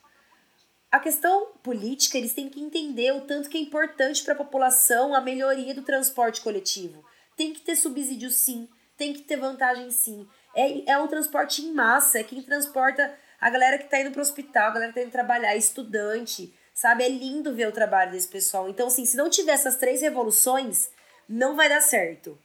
A 0.91 0.99
questão 0.99 1.51
política, 1.61 2.17
eles 2.17 2.33
têm 2.33 2.49
que 2.49 2.59
entender 2.59 3.13
o 3.13 3.21
tanto 3.21 3.47
que 3.47 3.59
é 3.59 3.61
importante 3.61 4.23
para 4.23 4.33
a 4.33 4.37
população 4.37 5.13
a 5.13 5.21
melhoria 5.21 5.75
do 5.75 5.83
transporte 5.83 6.41
coletivo. 6.41 7.05
Tem 7.37 7.53
que 7.53 7.61
ter 7.61 7.75
subsídio 7.75 8.31
sim, 8.31 8.67
tem 8.97 9.13
que 9.13 9.21
ter 9.21 9.37
vantagem 9.37 9.89
sim. 9.91 10.27
É, 10.55 10.91
é 10.91 10.97
um 10.97 11.07
transporte 11.07 11.61
em 11.61 11.73
massa, 11.73 12.19
é 12.19 12.23
quem 12.23 12.41
transporta 12.41 13.13
a 13.39 13.49
galera 13.49 13.77
que 13.77 13.89
tá 13.89 13.99
indo 13.99 14.11
pro 14.11 14.21
hospital, 14.21 14.69
a 14.69 14.73
galera 14.73 14.91
que 14.91 14.99
tá 14.99 15.05
indo 15.05 15.11
trabalhar, 15.11 15.55
estudante, 15.55 16.53
sabe? 16.73 17.03
É 17.03 17.09
lindo 17.09 17.53
ver 17.53 17.67
o 17.67 17.71
trabalho 17.71 18.11
desse 18.11 18.27
pessoal. 18.27 18.69
Então, 18.69 18.87
assim, 18.87 19.05
se 19.05 19.17
não 19.17 19.29
tiver 19.29 19.51
essas 19.51 19.75
três 19.75 20.01
revoluções, 20.01 20.89
não 21.27 21.55
vai 21.55 21.69
dar 21.69 21.81
certo. 21.81 22.37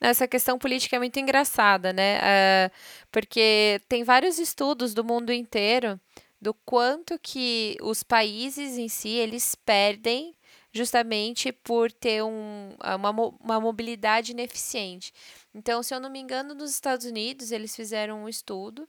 Essa 0.00 0.26
questão 0.26 0.58
política 0.58 0.96
é 0.96 0.98
muito 0.98 1.18
engraçada, 1.18 1.92
né? 1.92 2.18
Uh, 2.18 2.70
porque 3.10 3.80
tem 3.88 4.02
vários 4.04 4.38
estudos 4.38 4.94
do 4.94 5.04
mundo 5.04 5.32
inteiro 5.32 6.00
do 6.40 6.52
quanto 6.52 7.18
que 7.18 7.76
os 7.80 8.02
países 8.02 8.76
em 8.76 8.88
si 8.88 9.08
eles 9.08 9.54
perdem 9.54 10.34
justamente 10.74 11.52
por 11.52 11.92
ter 11.92 12.20
um, 12.24 12.74
uma, 12.82 13.10
uma 13.40 13.60
mobilidade 13.60 14.32
ineficiente. 14.32 15.14
Então, 15.54 15.84
se 15.84 15.94
eu 15.94 16.00
não 16.00 16.10
me 16.10 16.18
engano, 16.18 16.52
nos 16.52 16.72
Estados 16.72 17.06
Unidos 17.06 17.52
eles 17.52 17.76
fizeram 17.76 18.24
um 18.24 18.28
estudo 18.28 18.88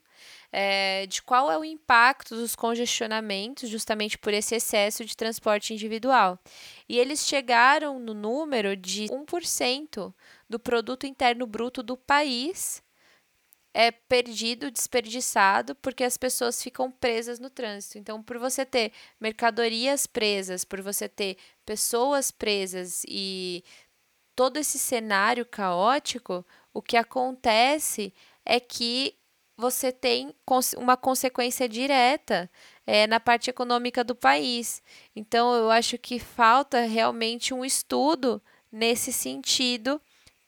é, 0.50 1.06
de 1.06 1.22
qual 1.22 1.48
é 1.48 1.56
o 1.56 1.64
impacto 1.64 2.34
dos 2.34 2.56
congestionamentos 2.56 3.70
justamente 3.70 4.18
por 4.18 4.34
esse 4.34 4.56
excesso 4.56 5.04
de 5.04 5.16
transporte 5.16 5.72
individual. 5.72 6.36
E 6.88 6.98
eles 6.98 7.24
chegaram 7.24 8.00
no 8.00 8.12
número 8.12 8.76
de 8.76 9.04
1% 9.04 10.12
do 10.50 10.58
produto 10.58 11.06
interno 11.06 11.46
bruto 11.46 11.84
do 11.84 11.96
país 11.96 12.82
é 13.76 13.90
perdido, 13.90 14.70
desperdiçado, 14.70 15.74
porque 15.74 16.02
as 16.02 16.16
pessoas 16.16 16.62
ficam 16.62 16.90
presas 16.90 17.38
no 17.38 17.50
trânsito. 17.50 17.98
Então, 17.98 18.22
por 18.22 18.38
você 18.38 18.64
ter 18.64 18.90
mercadorias 19.20 20.06
presas, 20.06 20.64
por 20.64 20.80
você 20.80 21.06
ter 21.06 21.36
pessoas 21.66 22.30
presas 22.30 23.02
e 23.06 23.62
todo 24.36 24.56
esse 24.58 24.78
cenário 24.78 25.44
caótico, 25.44 26.46
o 26.72 26.80
que 26.80 26.96
acontece 26.96 28.14
é 28.44 28.60
que 28.60 29.14
você 29.56 29.90
tem 29.90 30.34
uma 30.76 30.96
consequência 30.96 31.68
direta 31.68 32.50
é, 32.86 33.06
na 33.06 33.18
parte 33.18 33.50
econômica 33.50 34.04
do 34.04 34.14
país. 34.14 34.82
Então, 35.14 35.54
eu 35.54 35.70
acho 35.70 35.98
que 35.98 36.18
falta 36.18 36.82
realmente 36.82 37.52
um 37.52 37.64
estudo 37.64 38.40
nesse 38.70 39.12
sentido 39.12 40.00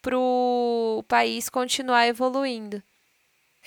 para 0.03 0.17
o 0.17 1.03
país 1.09 1.49
continuar 1.49 2.07
evoluindo. 2.07 2.83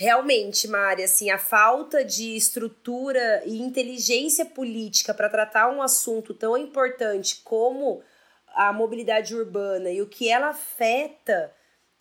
Realmente, 0.02 0.68
Mari, 0.68 1.04
assim, 1.04 1.30
a 1.30 1.38
falta 1.38 2.04
de 2.04 2.36
estrutura 2.36 3.44
e 3.46 3.62
inteligência 3.62 4.44
política 4.44 5.14
para 5.14 5.30
tratar 5.30 5.70
um 5.70 5.80
assunto 5.80 6.34
tão 6.34 6.58
importante 6.58 7.44
como 7.44 8.02
a 8.48 8.74
mobilidade 8.74 9.36
urbana 9.36 9.92
e 9.92 10.02
o 10.02 10.10
que 10.10 10.28
ela 10.28 10.48
afeta 10.48 11.54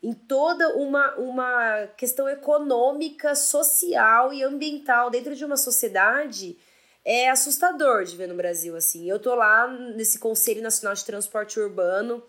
em 0.02 0.14
toda 0.14 0.78
uma, 0.78 1.14
uma 1.16 1.88
questão 1.88 2.26
econômica, 2.26 3.34
social 3.34 4.32
e 4.32 4.42
ambiental 4.42 5.10
dentro 5.10 5.36
de 5.36 5.44
uma 5.44 5.58
sociedade 5.58 6.56
é 7.04 7.28
assustador 7.28 8.04
de 8.04 8.16
ver 8.16 8.28
no 8.28 8.34
Brasil 8.34 8.76
assim. 8.76 9.10
Eu 9.10 9.18
tô 9.18 9.34
lá 9.34 9.68
nesse 9.94 10.18
Conselho 10.18 10.62
Nacional 10.62 10.94
de 10.94 11.04
Transporte 11.04 11.60
Urbano 11.60 12.22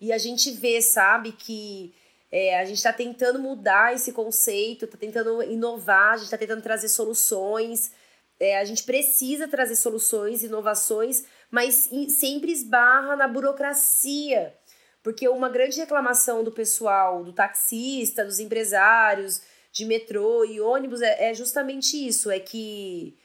e 0.00 0.14
a 0.14 0.16
gente 0.16 0.50
vê, 0.50 0.80
sabe, 0.80 1.32
que 1.32 1.94
é, 2.32 2.58
a 2.60 2.64
gente 2.64 2.76
está 2.76 2.92
tentando 2.92 3.40
mudar 3.40 3.94
esse 3.94 4.12
conceito, 4.12 4.84
está 4.84 4.96
tentando 4.96 5.42
inovar, 5.42 6.12
a 6.12 6.16
gente 6.16 6.26
está 6.26 6.38
tentando 6.38 6.62
trazer 6.62 6.88
soluções. 6.88 7.92
É, 8.38 8.58
a 8.58 8.64
gente 8.64 8.84
precisa 8.84 9.48
trazer 9.48 9.76
soluções, 9.76 10.42
inovações, 10.42 11.24
mas 11.50 11.90
sempre 12.08 12.52
esbarra 12.52 13.16
na 13.16 13.26
burocracia. 13.26 14.54
Porque 15.02 15.28
uma 15.28 15.48
grande 15.48 15.78
reclamação 15.78 16.44
do 16.44 16.52
pessoal, 16.52 17.24
do 17.24 17.32
taxista, 17.32 18.24
dos 18.24 18.38
empresários, 18.38 19.42
de 19.72 19.84
metrô 19.84 20.44
e 20.44 20.60
ônibus 20.60 21.02
é, 21.02 21.30
é 21.30 21.34
justamente 21.34 21.96
isso: 21.96 22.30
é 22.30 22.38
que 22.38 23.18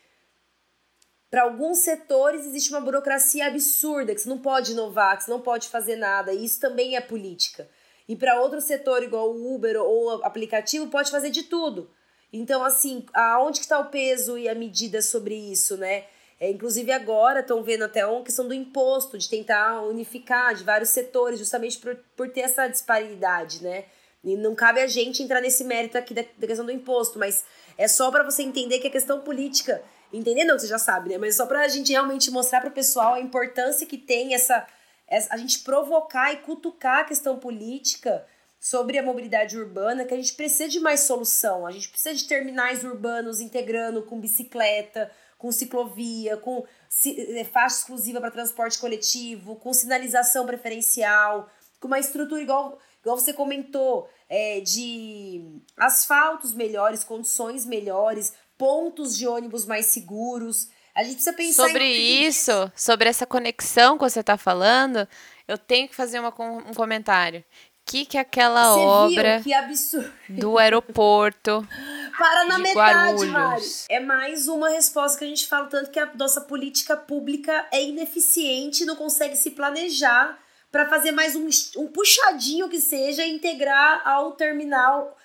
para 1.30 1.44
alguns 1.44 1.80
setores 1.80 2.46
existe 2.46 2.72
uma 2.72 2.82
burocracia 2.82 3.46
absurda, 3.48 4.15
que 4.15 4.22
você 4.22 4.30
não 4.30 4.39
pode 4.39 4.72
inovar, 4.72 5.18
que 5.18 5.26
você 5.26 5.32
não 5.32 5.41
pode 5.41 5.68
fazer 5.68 5.96
nada. 5.96 6.34
E 6.34 6.44
isso 6.44 6.60
também 6.60 6.96
é 6.96 7.02
política. 7.02 7.70
E 8.08 8.15
para 8.15 8.39
outro 8.39 8.62
setor, 8.62 9.04
igual 9.04 9.32
o 9.32 9.56
Uber 9.56 9.82
ou 9.82 10.24
aplicativo, 10.24 10.88
pode 10.88 11.10
fazer 11.10 11.30
de 11.30 11.44
tudo. 11.44 11.89
Então, 12.32 12.63
assim, 12.63 13.06
aonde 13.13 13.60
que 13.60 13.65
está 13.65 13.80
o 13.80 13.89
peso 13.89 14.38
e 14.38 14.48
a 14.50 14.56
medida 14.56 15.02
sobre 15.02 15.36
isso, 15.36 15.78
né? 15.78 16.06
É, 16.39 16.50
inclusive 16.50 16.91
agora 16.91 17.39
estão 17.39 17.63
vendo 17.63 17.84
até 17.84 18.06
uma 18.06 18.24
questão 18.24 18.48
do 18.48 18.54
imposto, 18.54 19.18
de 19.18 19.30
tentar 19.30 19.82
unificar 19.84 20.54
de 20.54 20.63
vários 20.63 20.89
setores, 20.89 21.39
justamente 21.39 21.78
por, 21.78 21.96
por 22.15 22.30
ter 22.30 22.41
essa 22.41 22.68
disparidade, 22.68 23.63
né? 23.63 23.86
E 24.24 24.36
não 24.36 24.54
cabe 24.54 24.82
a 24.82 24.88
gente 24.88 25.24
entrar 25.24 25.39
nesse 25.39 25.63
mérito 25.63 25.98
aqui 25.98 26.13
da, 26.13 26.26
da 26.38 26.48
questão 26.48 26.65
do 26.65 26.72
imposto, 26.72 27.18
mas 27.18 27.46
é 27.78 27.88
só 27.88 28.12
para 28.12 28.24
você 28.24 28.44
entender 28.44 28.80
que 28.80 28.88
a 28.88 28.91
questão 28.91 29.22
política, 29.22 29.82
entender 30.12 30.44
não, 30.44 30.60
você 30.60 30.68
já 30.68 30.78
sabe, 30.78 31.10
né? 31.10 31.18
Mas 31.18 31.38
só 31.38 31.46
para 31.46 31.62
a 31.62 31.68
gente 31.68 31.91
realmente 31.91 32.30
mostrar 32.32 32.60
para 32.60 32.70
o 32.70 32.74
pessoal 32.74 33.13
a 33.13 33.22
importância 33.22 33.88
que 33.88 33.98
tem 33.98 34.34
essa 34.34 34.68
a 35.08 35.38
gente 35.38 35.60
provocar 35.60 36.34
e 36.34 36.38
cutucar 36.38 37.00
a 37.00 37.04
questão 37.04 37.38
política 37.38 38.26
sobre 38.60 38.98
a 38.98 39.04
mobilidade 39.04 39.58
urbana, 39.58 40.06
que 40.06 40.13
a 40.13 40.18
gente 40.18 40.34
precisa 40.34 40.68
de 40.68 40.80
mais 40.80 41.02
solução. 41.02 41.68
A 41.68 41.72
gente 41.72 41.89
precisa 41.89 42.15
de 42.15 42.28
terminais 42.28 42.84
urbanos 42.84 43.39
integrando 43.39 44.02
com 44.04 44.20
bicicleta, 44.20 45.12
com 45.38 45.52
ciclovia, 45.52 46.38
com 46.38 46.65
é, 47.06 47.44
faixa 47.44 47.78
exclusiva 47.78 48.20
para 48.20 48.32
transporte 48.32 48.80
coletivo, 48.80 49.56
com 49.58 49.72
sinalização 49.72 50.48
preferencial, 50.48 51.48
com 51.80 51.88
uma 51.88 52.00
estrutura 52.00 52.41
igual, 52.41 52.80
igual 53.02 53.20
você 53.20 53.34
comentou, 53.34 54.10
é, 54.28 54.60
de 54.62 55.62
asfaltos 55.78 56.54
melhores, 56.54 57.04
condições 57.04 57.65
melhores, 57.65 58.34
pontos 58.58 59.15
de 59.15 59.28
ônibus 59.28 59.65
mais 59.65 59.86
seguros. 59.88 60.70
A 60.95 61.03
gente 61.03 61.15
precisa 61.15 61.34
pensar 61.34 61.67
sobre 61.67 61.84
em... 61.84 62.25
isso, 62.25 62.71
sobre 62.73 63.10
essa 63.10 63.25
conexão 63.25 63.97
que 63.97 64.03
você 64.05 64.21
está 64.21 64.38
falando. 64.38 65.05
Eu 65.45 65.58
tenho 65.58 65.89
que 65.89 65.95
fazer 65.95 66.19
uma, 66.19 66.34
um 66.39 66.73
comentário. 66.73 67.43
Que 67.86 68.03
que 68.03 68.17
é 68.17 68.21
aquela 68.21 68.73
você 68.73 68.79
obra 68.79 69.43
que 69.43 70.41
do 70.41 70.58
aeroporto 70.58 71.67
para 72.17 72.45
na 72.45 72.58
metade, 72.58 73.25
Mari. 73.27 73.63
É 73.89 73.99
mais 73.99 74.47
uma 74.47 74.69
resposta 74.69 75.19
que 75.19 75.25
a 75.25 75.27
gente 75.27 75.45
fala 75.45 75.67
tanto 75.67 75.91
que 75.91 75.99
a 75.99 76.12
nossa 76.15 76.41
política 76.41 76.97
pública 76.97 77.67
é 77.71 77.84
ineficiente, 77.84 78.86
não 78.86 78.95
consegue 78.95 79.36
se 79.36 79.51
planejar 79.51 80.39
para 80.71 80.89
fazer 80.89 81.12
mais 81.12 81.36
um, 81.36 81.47
um 81.77 81.88
puxadinho 81.88 82.67
que 82.67 82.81
seja 82.81 83.23
e 83.23 83.31
integrar 83.31 84.01
ao 84.08 84.31
terminal. 84.31 85.15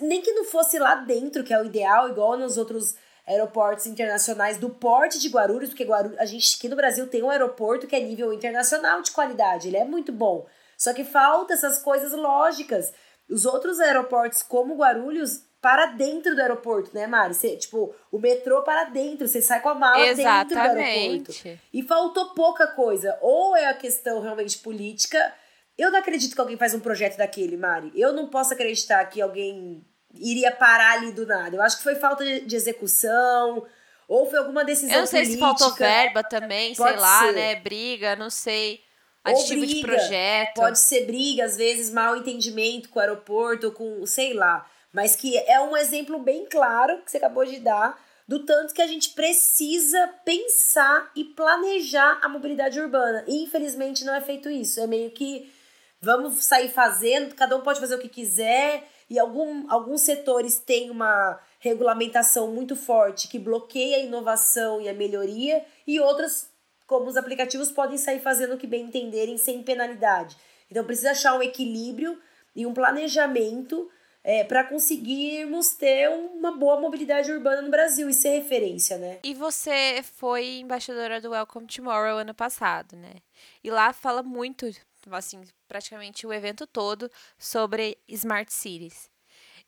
Nem 0.00 0.20
que 0.20 0.32
não 0.32 0.44
fosse 0.44 0.78
lá 0.78 0.96
dentro, 0.96 1.42
que 1.42 1.54
é 1.54 1.60
o 1.60 1.64
ideal, 1.64 2.10
igual 2.10 2.36
nos 2.36 2.58
outros 2.58 2.94
aeroportos 3.32 3.86
internacionais 3.86 4.58
do 4.58 4.70
porte 4.70 5.18
de 5.18 5.28
Guarulhos, 5.28 5.70
porque 5.70 5.84
Guarulhos, 5.84 6.18
a 6.18 6.24
gente 6.24 6.56
aqui 6.56 6.68
no 6.68 6.76
Brasil 6.76 7.06
tem 7.06 7.22
um 7.22 7.30
aeroporto 7.30 7.86
que 7.86 7.96
é 7.96 8.00
nível 8.00 8.32
internacional 8.32 9.02
de 9.02 9.10
qualidade, 9.10 9.68
ele 9.68 9.76
é 9.76 9.84
muito 9.84 10.12
bom. 10.12 10.46
Só 10.76 10.92
que 10.92 11.04
falta 11.04 11.54
essas 11.54 11.78
coisas 11.78 12.12
lógicas. 12.12 12.92
Os 13.28 13.46
outros 13.46 13.78
aeroportos, 13.78 14.42
como 14.42 14.76
Guarulhos, 14.76 15.44
para 15.60 15.86
dentro 15.86 16.34
do 16.34 16.40
aeroporto, 16.40 16.90
né, 16.92 17.06
Mari? 17.06 17.34
Você, 17.34 17.56
tipo, 17.56 17.94
o 18.10 18.18
metrô 18.18 18.62
para 18.62 18.84
dentro, 18.84 19.28
você 19.28 19.40
sai 19.40 19.60
com 19.60 19.68
a 19.68 19.74
mala 19.76 20.04
Exatamente. 20.04 20.48
dentro 20.48 20.74
do 20.74 20.80
aeroporto. 20.80 21.60
E 21.72 21.82
faltou 21.84 22.34
pouca 22.34 22.66
coisa. 22.66 23.16
Ou 23.20 23.54
é 23.54 23.68
a 23.68 23.74
questão 23.74 24.20
realmente 24.20 24.58
política. 24.58 25.32
Eu 25.78 25.92
não 25.92 26.00
acredito 26.00 26.34
que 26.34 26.40
alguém 26.40 26.56
faz 26.56 26.74
um 26.74 26.80
projeto 26.80 27.16
daquele, 27.16 27.56
Mari. 27.56 27.92
Eu 27.94 28.12
não 28.12 28.28
posso 28.28 28.52
acreditar 28.52 29.04
que 29.04 29.20
alguém 29.20 29.86
iria 30.14 30.50
parar 30.52 30.92
ali 30.98 31.12
do 31.12 31.26
nada. 31.26 31.56
Eu 31.56 31.62
acho 31.62 31.78
que 31.78 31.82
foi 31.82 31.94
falta 31.94 32.24
de 32.24 32.54
execução, 32.56 33.64
ou 34.08 34.28
foi 34.28 34.38
alguma 34.38 34.64
decisão 34.64 34.94
Eu 34.94 35.00
não 35.00 35.06
sei 35.06 35.22
política. 35.22 35.46
se 35.46 35.58
faltou 35.58 35.74
verba 35.76 36.22
também, 36.22 36.74
Pode 36.74 36.92
sei 36.92 37.00
lá, 37.00 37.20
ser. 37.26 37.32
né? 37.32 37.54
Briga, 37.56 38.16
não 38.16 38.30
sei. 38.30 38.80
Aditivo 39.24 39.60
briga, 39.60 39.74
de 39.74 39.80
projeto. 39.80 40.54
Pode 40.54 40.78
ser 40.78 41.06
briga, 41.06 41.44
às 41.44 41.56
vezes 41.56 41.90
mal 41.90 42.16
entendimento 42.16 42.88
com 42.88 42.98
o 42.98 43.02
aeroporto, 43.02 43.70
com, 43.70 44.04
sei 44.04 44.34
lá. 44.34 44.68
Mas 44.92 45.16
que 45.16 45.36
é 45.38 45.60
um 45.60 45.76
exemplo 45.76 46.18
bem 46.18 46.44
claro 46.46 47.00
que 47.02 47.10
você 47.10 47.16
acabou 47.18 47.44
de 47.46 47.58
dar 47.60 47.98
do 48.26 48.40
tanto 48.40 48.74
que 48.74 48.82
a 48.82 48.86
gente 48.86 49.10
precisa 49.10 50.08
pensar 50.24 51.10
e 51.16 51.24
planejar 51.24 52.18
a 52.22 52.28
mobilidade 52.28 52.80
urbana. 52.80 53.24
E 53.26 53.42
infelizmente 53.44 54.04
não 54.04 54.14
é 54.14 54.20
feito 54.20 54.50
isso. 54.50 54.80
É 54.80 54.86
meio 54.86 55.10
que 55.10 55.52
vamos 56.00 56.42
sair 56.44 56.68
fazendo, 56.68 57.34
cada 57.34 57.56
um 57.56 57.60
pode 57.60 57.80
fazer 57.80 57.94
o 57.94 57.98
que 57.98 58.08
quiser 58.08 58.88
e 59.12 59.18
algum, 59.18 59.70
alguns 59.70 60.00
setores 60.00 60.56
têm 60.56 60.90
uma 60.90 61.38
regulamentação 61.58 62.50
muito 62.50 62.74
forte 62.74 63.28
que 63.28 63.38
bloqueia 63.38 63.98
a 63.98 64.00
inovação 64.00 64.80
e 64.80 64.88
a 64.88 64.94
melhoria, 64.94 65.62
e 65.86 66.00
outras, 66.00 66.48
como 66.86 67.10
os 67.10 67.16
aplicativos, 67.18 67.70
podem 67.70 67.98
sair 67.98 68.20
fazendo 68.20 68.54
o 68.54 68.56
que 68.56 68.66
bem 68.66 68.86
entenderem 68.86 69.36
sem 69.36 69.62
penalidade. 69.62 70.34
Então 70.70 70.82
precisa 70.82 71.10
achar 71.10 71.34
um 71.34 71.42
equilíbrio 71.42 72.18
e 72.56 72.64
um 72.64 72.72
planejamento 72.72 73.86
é, 74.24 74.44
para 74.44 74.64
conseguirmos 74.64 75.74
ter 75.74 76.08
uma 76.08 76.52
boa 76.52 76.80
mobilidade 76.80 77.30
urbana 77.30 77.60
no 77.60 77.70
Brasil 77.70 78.08
e 78.08 78.14
ser 78.14 78.30
referência, 78.38 78.96
né? 78.96 79.18
E 79.22 79.34
você 79.34 80.02
foi 80.02 80.60
embaixadora 80.60 81.20
do 81.20 81.32
Welcome 81.32 81.66
Tomorrow 81.66 82.16
ano 82.16 82.32
passado, 82.32 82.96
né? 82.96 83.16
E 83.62 83.70
lá 83.70 83.92
fala 83.92 84.22
muito 84.22 84.70
assim, 85.10 85.42
praticamente 85.66 86.26
o 86.26 86.32
evento 86.32 86.66
todo 86.66 87.10
sobre 87.38 87.98
smart 88.08 88.52
cities. 88.52 89.10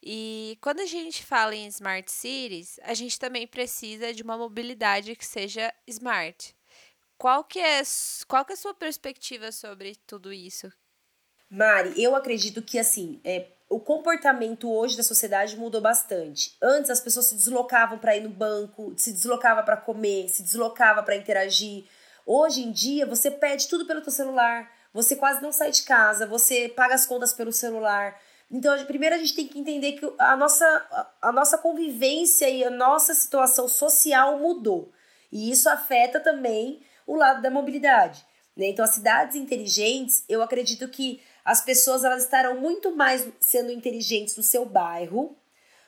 E 0.02 0.58
quando 0.60 0.80
a 0.80 0.86
gente 0.86 1.24
fala 1.24 1.54
em 1.54 1.66
smart 1.68 2.10
cities, 2.10 2.78
a 2.82 2.92
gente 2.92 3.18
também 3.18 3.46
precisa 3.46 4.12
de 4.12 4.22
uma 4.22 4.36
mobilidade 4.36 5.16
que 5.16 5.24
seja 5.24 5.72
smart. 5.86 6.54
Qual 7.16 7.42
que 7.42 7.58
é, 7.58 7.82
qual 8.28 8.44
que 8.44 8.52
é 8.52 8.54
a 8.54 8.58
sua 8.58 8.74
perspectiva 8.74 9.50
sobre 9.50 9.96
tudo 10.06 10.32
isso? 10.32 10.70
Mari, 11.48 12.02
eu 12.02 12.14
acredito 12.14 12.60
que 12.60 12.78
assim, 12.78 13.20
é, 13.24 13.46
o 13.68 13.80
comportamento 13.80 14.70
hoje 14.70 14.96
da 14.96 15.02
sociedade 15.02 15.56
mudou 15.56 15.80
bastante. 15.80 16.56
Antes 16.60 16.90
as 16.90 17.00
pessoas 17.00 17.26
se 17.26 17.34
deslocavam 17.34 17.98
para 17.98 18.16
ir 18.16 18.22
no 18.22 18.28
banco, 18.28 18.92
se 18.96 19.12
deslocava 19.12 19.62
para 19.62 19.76
comer, 19.76 20.28
se 20.28 20.42
deslocava 20.42 21.02
para 21.02 21.16
interagir. 21.16 21.84
Hoje 22.26 22.62
em 22.62 22.72
dia 22.72 23.06
você 23.06 23.30
pede 23.30 23.68
tudo 23.68 23.86
pelo 23.86 24.02
teu 24.02 24.12
celular, 24.12 24.70
você 24.94 25.16
quase 25.16 25.42
não 25.42 25.50
sai 25.50 25.72
de 25.72 25.82
casa, 25.82 26.24
você 26.24 26.68
paga 26.68 26.94
as 26.94 27.04
contas 27.04 27.32
pelo 27.32 27.52
celular. 27.52 28.16
Então, 28.48 28.72
primeiro 28.86 29.16
a 29.16 29.18
gente 29.18 29.34
tem 29.34 29.48
que 29.48 29.58
entender 29.58 29.92
que 29.92 30.14
a 30.16 30.36
nossa, 30.36 31.08
a 31.20 31.32
nossa 31.32 31.58
convivência 31.58 32.48
e 32.48 32.62
a 32.62 32.70
nossa 32.70 33.12
situação 33.12 33.66
social 33.66 34.38
mudou. 34.38 34.92
E 35.32 35.50
isso 35.50 35.68
afeta 35.68 36.20
também 36.20 36.80
o 37.04 37.16
lado 37.16 37.42
da 37.42 37.50
mobilidade. 37.50 38.24
Né? 38.56 38.68
Então, 38.68 38.84
as 38.84 38.92
cidades 38.92 39.34
inteligentes, 39.34 40.24
eu 40.28 40.40
acredito 40.40 40.86
que 40.86 41.20
as 41.44 41.60
pessoas 41.60 42.04
elas 42.04 42.22
estarão 42.22 42.60
muito 42.60 42.94
mais 42.94 43.26
sendo 43.40 43.72
inteligentes 43.72 44.36
no 44.36 44.44
seu 44.44 44.64
bairro 44.64 45.36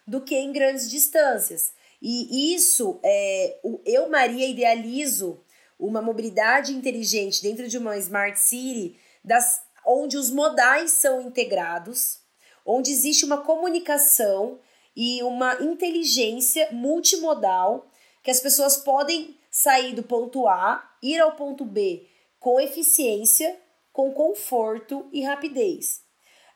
do 0.05 0.21
que 0.21 0.35
em 0.35 0.53
grandes 0.53 0.91
distâncias. 0.91 1.73
E 2.03 2.55
isso, 2.55 2.99
é, 3.05 3.59
eu, 3.85 4.09
Maria, 4.09 4.49
idealizo 4.49 5.41
uma 5.79 6.01
mobilidade 6.01 6.73
inteligente 6.73 7.43
dentro 7.43 7.69
de 7.69 7.79
uma 7.79 7.97
smart 7.99 8.39
city 8.39 8.99
das, 9.25 9.61
onde 9.85 10.17
os 10.17 10.31
modais 10.31 10.93
são 10.93 11.21
integrados, 11.21 12.21
onde 12.65 12.91
existe 12.91 13.25
uma 13.25 13.43
comunicação 13.43 14.59
e 14.95 15.23
uma 15.23 15.63
inteligência 15.63 16.69
multimodal 16.73 17.91
que 18.23 18.31
as 18.31 18.41
pessoas 18.41 18.79
podem 18.79 19.37
sair 19.51 19.95
do 19.95 20.03
ponto 20.03 20.49
A, 20.49 20.97
ir 21.03 21.21
ao 21.21 21.37
ponto 21.37 21.65
B 21.65 22.09
com 22.39 22.61
eficiência, 22.61 23.59
com 23.93 24.13
conforto 24.13 25.09
e 25.13 25.23
rapidez. 25.23 26.03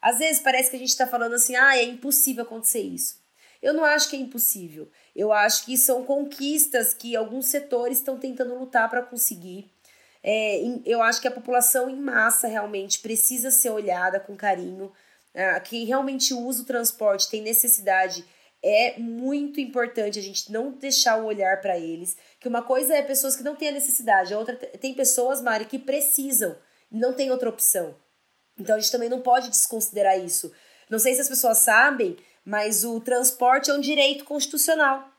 Às 0.00 0.18
vezes 0.18 0.40
parece 0.40 0.70
que 0.70 0.76
a 0.76 0.78
gente 0.78 0.90
está 0.90 1.06
falando 1.06 1.34
assim, 1.34 1.56
ah, 1.56 1.76
é 1.76 1.82
impossível 1.82 2.44
acontecer 2.44 2.80
isso. 2.80 3.20
Eu 3.60 3.74
não 3.74 3.84
acho 3.84 4.08
que 4.08 4.16
é 4.16 4.18
impossível. 4.18 4.90
Eu 5.20 5.34
acho 5.34 5.66
que 5.66 5.76
são 5.76 6.02
conquistas 6.02 6.94
que 6.94 7.14
alguns 7.14 7.44
setores 7.44 7.98
estão 7.98 8.18
tentando 8.18 8.58
lutar 8.58 8.88
para 8.88 9.02
conseguir. 9.02 9.70
É, 10.24 10.62
eu 10.86 11.02
acho 11.02 11.20
que 11.20 11.28
a 11.28 11.30
população 11.30 11.90
em 11.90 12.00
massa 12.00 12.48
realmente 12.48 13.00
precisa 13.00 13.50
ser 13.50 13.68
olhada 13.68 14.18
com 14.18 14.34
carinho. 14.34 14.90
Ah, 15.34 15.60
quem 15.60 15.84
realmente 15.84 16.32
usa 16.32 16.62
o 16.62 16.64
transporte 16.64 17.28
tem 17.28 17.42
necessidade. 17.42 18.24
É 18.62 18.98
muito 18.98 19.60
importante 19.60 20.18
a 20.18 20.22
gente 20.22 20.50
não 20.50 20.72
deixar 20.72 21.18
o 21.20 21.26
olhar 21.26 21.60
para 21.60 21.78
eles. 21.78 22.16
Que 22.40 22.48
uma 22.48 22.62
coisa 22.62 22.94
é 22.94 23.02
pessoas 23.02 23.36
que 23.36 23.42
não 23.42 23.54
têm 23.54 23.68
a 23.68 23.72
necessidade, 23.72 24.32
a 24.32 24.38
outra 24.38 24.56
tem 24.56 24.94
pessoas, 24.94 25.42
Mari, 25.42 25.66
que 25.66 25.78
precisam 25.78 26.56
e 26.90 26.96
não 26.96 27.12
tem 27.12 27.30
outra 27.30 27.50
opção. 27.50 27.94
Então 28.58 28.74
a 28.74 28.78
gente 28.78 28.90
também 28.90 29.10
não 29.10 29.20
pode 29.20 29.50
desconsiderar 29.50 30.18
isso. 30.18 30.50
Não 30.88 30.98
sei 30.98 31.14
se 31.14 31.20
as 31.20 31.28
pessoas 31.28 31.58
sabem, 31.58 32.16
mas 32.42 32.84
o 32.84 32.98
transporte 33.00 33.70
é 33.70 33.74
um 33.74 33.80
direito 33.80 34.24
constitucional. 34.24 35.09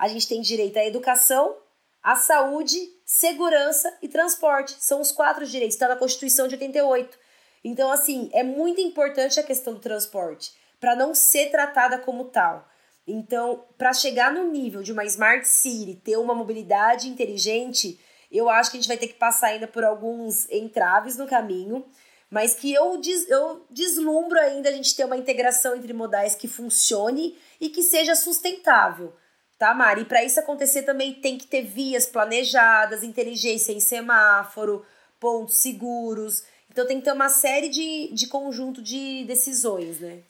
A 0.00 0.08
gente 0.08 0.26
tem 0.26 0.40
direito 0.40 0.78
à 0.78 0.86
educação, 0.86 1.54
à 2.02 2.16
saúde, 2.16 2.78
segurança 3.04 3.94
e 4.00 4.08
transporte. 4.08 4.74
São 4.80 4.98
os 4.98 5.12
quatro 5.12 5.46
direitos, 5.46 5.74
está 5.74 5.86
na 5.86 5.94
Constituição 5.94 6.48
de 6.48 6.54
88. 6.54 7.18
Então, 7.62 7.92
assim, 7.92 8.30
é 8.32 8.42
muito 8.42 8.80
importante 8.80 9.38
a 9.38 9.42
questão 9.42 9.74
do 9.74 9.80
transporte, 9.80 10.52
para 10.80 10.96
não 10.96 11.14
ser 11.14 11.50
tratada 11.50 11.98
como 11.98 12.24
tal. 12.24 12.66
Então, 13.06 13.62
para 13.76 13.92
chegar 13.92 14.32
no 14.32 14.50
nível 14.50 14.82
de 14.82 14.90
uma 14.90 15.04
Smart 15.04 15.46
City, 15.46 15.96
ter 15.96 16.16
uma 16.16 16.34
mobilidade 16.34 17.06
inteligente, 17.06 18.00
eu 18.32 18.48
acho 18.48 18.70
que 18.70 18.78
a 18.78 18.80
gente 18.80 18.88
vai 18.88 18.96
ter 18.96 19.08
que 19.08 19.18
passar 19.18 19.48
ainda 19.48 19.68
por 19.68 19.84
alguns 19.84 20.48
entraves 20.50 21.18
no 21.18 21.28
caminho 21.28 21.84
mas 22.30 22.54
que 22.54 22.72
eu, 22.72 22.96
des, 22.98 23.28
eu 23.28 23.66
deslumbro 23.68 24.38
ainda 24.38 24.68
a 24.68 24.72
gente 24.72 24.94
ter 24.94 25.04
uma 25.04 25.16
integração 25.16 25.74
entre 25.74 25.92
modais 25.92 26.36
que 26.36 26.46
funcione 26.46 27.36
e 27.60 27.68
que 27.68 27.82
seja 27.82 28.14
sustentável, 28.14 29.12
tá, 29.60 29.74
Mari? 29.74 30.00
E 30.00 30.04
para 30.06 30.24
isso 30.24 30.40
acontecer 30.40 30.84
também 30.84 31.12
tem 31.12 31.36
que 31.36 31.46
ter 31.46 31.60
vias 31.60 32.06
planejadas, 32.06 33.04
inteligência 33.04 33.72
em 33.72 33.78
semáforo, 33.78 34.84
pontos 35.20 35.56
seguros. 35.56 36.42
Então 36.70 36.86
tem 36.86 36.98
que 36.98 37.04
ter 37.04 37.12
uma 37.12 37.28
série 37.28 37.68
de, 37.68 38.10
de 38.14 38.26
conjunto 38.26 38.82
de 38.82 39.22
decisões, 39.26 40.00
né? 40.00 40.22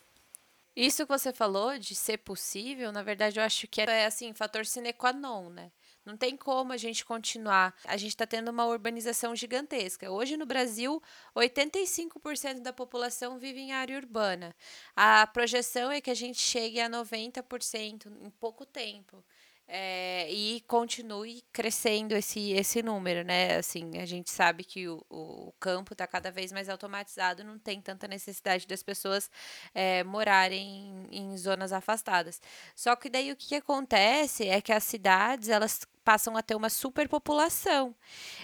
Isso 0.74 1.06
que 1.06 1.12
você 1.12 1.32
falou 1.32 1.78
de 1.78 1.94
ser 1.94 2.18
possível, 2.18 2.90
na 2.90 3.02
verdade, 3.02 3.38
eu 3.38 3.44
acho 3.44 3.68
que 3.68 3.80
é 3.80 4.06
assim, 4.06 4.32
fator 4.32 4.66
sine 4.66 4.92
qua 4.92 5.12
non, 5.12 5.48
né? 5.50 5.70
Não 6.10 6.16
tem 6.16 6.36
como 6.36 6.72
a 6.72 6.76
gente 6.76 7.04
continuar. 7.04 7.72
A 7.84 7.96
gente 7.96 8.10
está 8.10 8.26
tendo 8.26 8.50
uma 8.50 8.66
urbanização 8.66 9.36
gigantesca. 9.36 10.10
Hoje 10.10 10.36
no 10.36 10.44
Brasil, 10.44 11.00
85% 11.36 12.60
da 12.62 12.72
população 12.72 13.38
vive 13.38 13.60
em 13.60 13.72
área 13.72 13.96
urbana. 13.96 14.52
A 14.96 15.24
projeção 15.28 15.92
é 15.92 16.00
que 16.00 16.10
a 16.10 16.14
gente 16.14 16.40
chegue 16.40 16.80
a 16.80 16.90
90% 16.90 18.10
em 18.22 18.30
pouco 18.30 18.66
tempo 18.66 19.24
é, 19.72 20.28
e 20.28 20.60
continue 20.62 21.44
crescendo 21.52 22.12
esse, 22.16 22.50
esse 22.50 22.82
número, 22.82 23.24
né? 23.24 23.56
Assim, 23.56 23.98
a 23.98 24.04
gente 24.04 24.28
sabe 24.28 24.64
que 24.64 24.88
o, 24.88 25.00
o 25.08 25.52
campo 25.60 25.94
está 25.94 26.08
cada 26.08 26.28
vez 26.32 26.50
mais 26.50 26.68
automatizado, 26.68 27.44
não 27.44 27.56
tem 27.56 27.80
tanta 27.80 28.08
necessidade 28.08 28.66
das 28.66 28.82
pessoas 28.82 29.30
é, 29.72 30.02
morarem 30.02 31.06
em, 31.12 31.18
em 31.20 31.38
zonas 31.38 31.72
afastadas. 31.72 32.42
Só 32.74 32.96
que 32.96 33.08
daí 33.08 33.30
o 33.30 33.36
que, 33.36 33.46
que 33.46 33.54
acontece 33.54 34.48
é 34.48 34.60
que 34.60 34.72
as 34.72 34.82
cidades 34.82 35.48
elas 35.48 35.86
passam 36.04 36.36
a 36.36 36.42
ter 36.42 36.54
uma 36.54 36.68
superpopulação. 36.68 37.94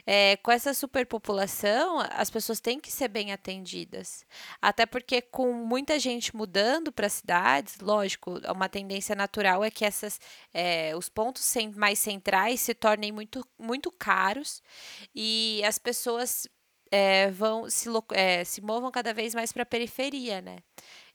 É, 0.06 0.36
com 0.38 0.50
essa 0.50 0.72
superpopulação, 0.74 1.98
as 2.10 2.30
pessoas 2.30 2.60
têm 2.60 2.78
que 2.78 2.90
ser 2.90 3.08
bem 3.08 3.32
atendidas. 3.32 4.24
Até 4.60 4.86
porque, 4.86 5.20
com 5.20 5.52
muita 5.52 5.98
gente 5.98 6.34
mudando 6.36 6.92
para 6.92 7.08
cidades, 7.08 7.78
lógico, 7.80 8.40
uma 8.54 8.68
tendência 8.68 9.14
natural 9.14 9.64
é 9.64 9.70
que 9.70 9.84
essas, 9.84 10.20
é, 10.52 10.94
os 10.96 11.08
pontos 11.08 11.54
mais 11.74 11.98
centrais 11.98 12.60
se 12.60 12.74
tornem 12.74 13.12
muito, 13.12 13.46
muito 13.58 13.90
caros 13.90 14.62
e 15.14 15.62
as 15.64 15.78
pessoas 15.78 16.48
é, 16.90 17.30
vão 17.30 17.68
se, 17.68 17.88
é, 18.12 18.44
se 18.44 18.60
movam 18.60 18.90
cada 18.90 19.12
vez 19.12 19.34
mais 19.34 19.52
para 19.52 19.62
a 19.62 19.66
periferia, 19.66 20.40
né? 20.40 20.58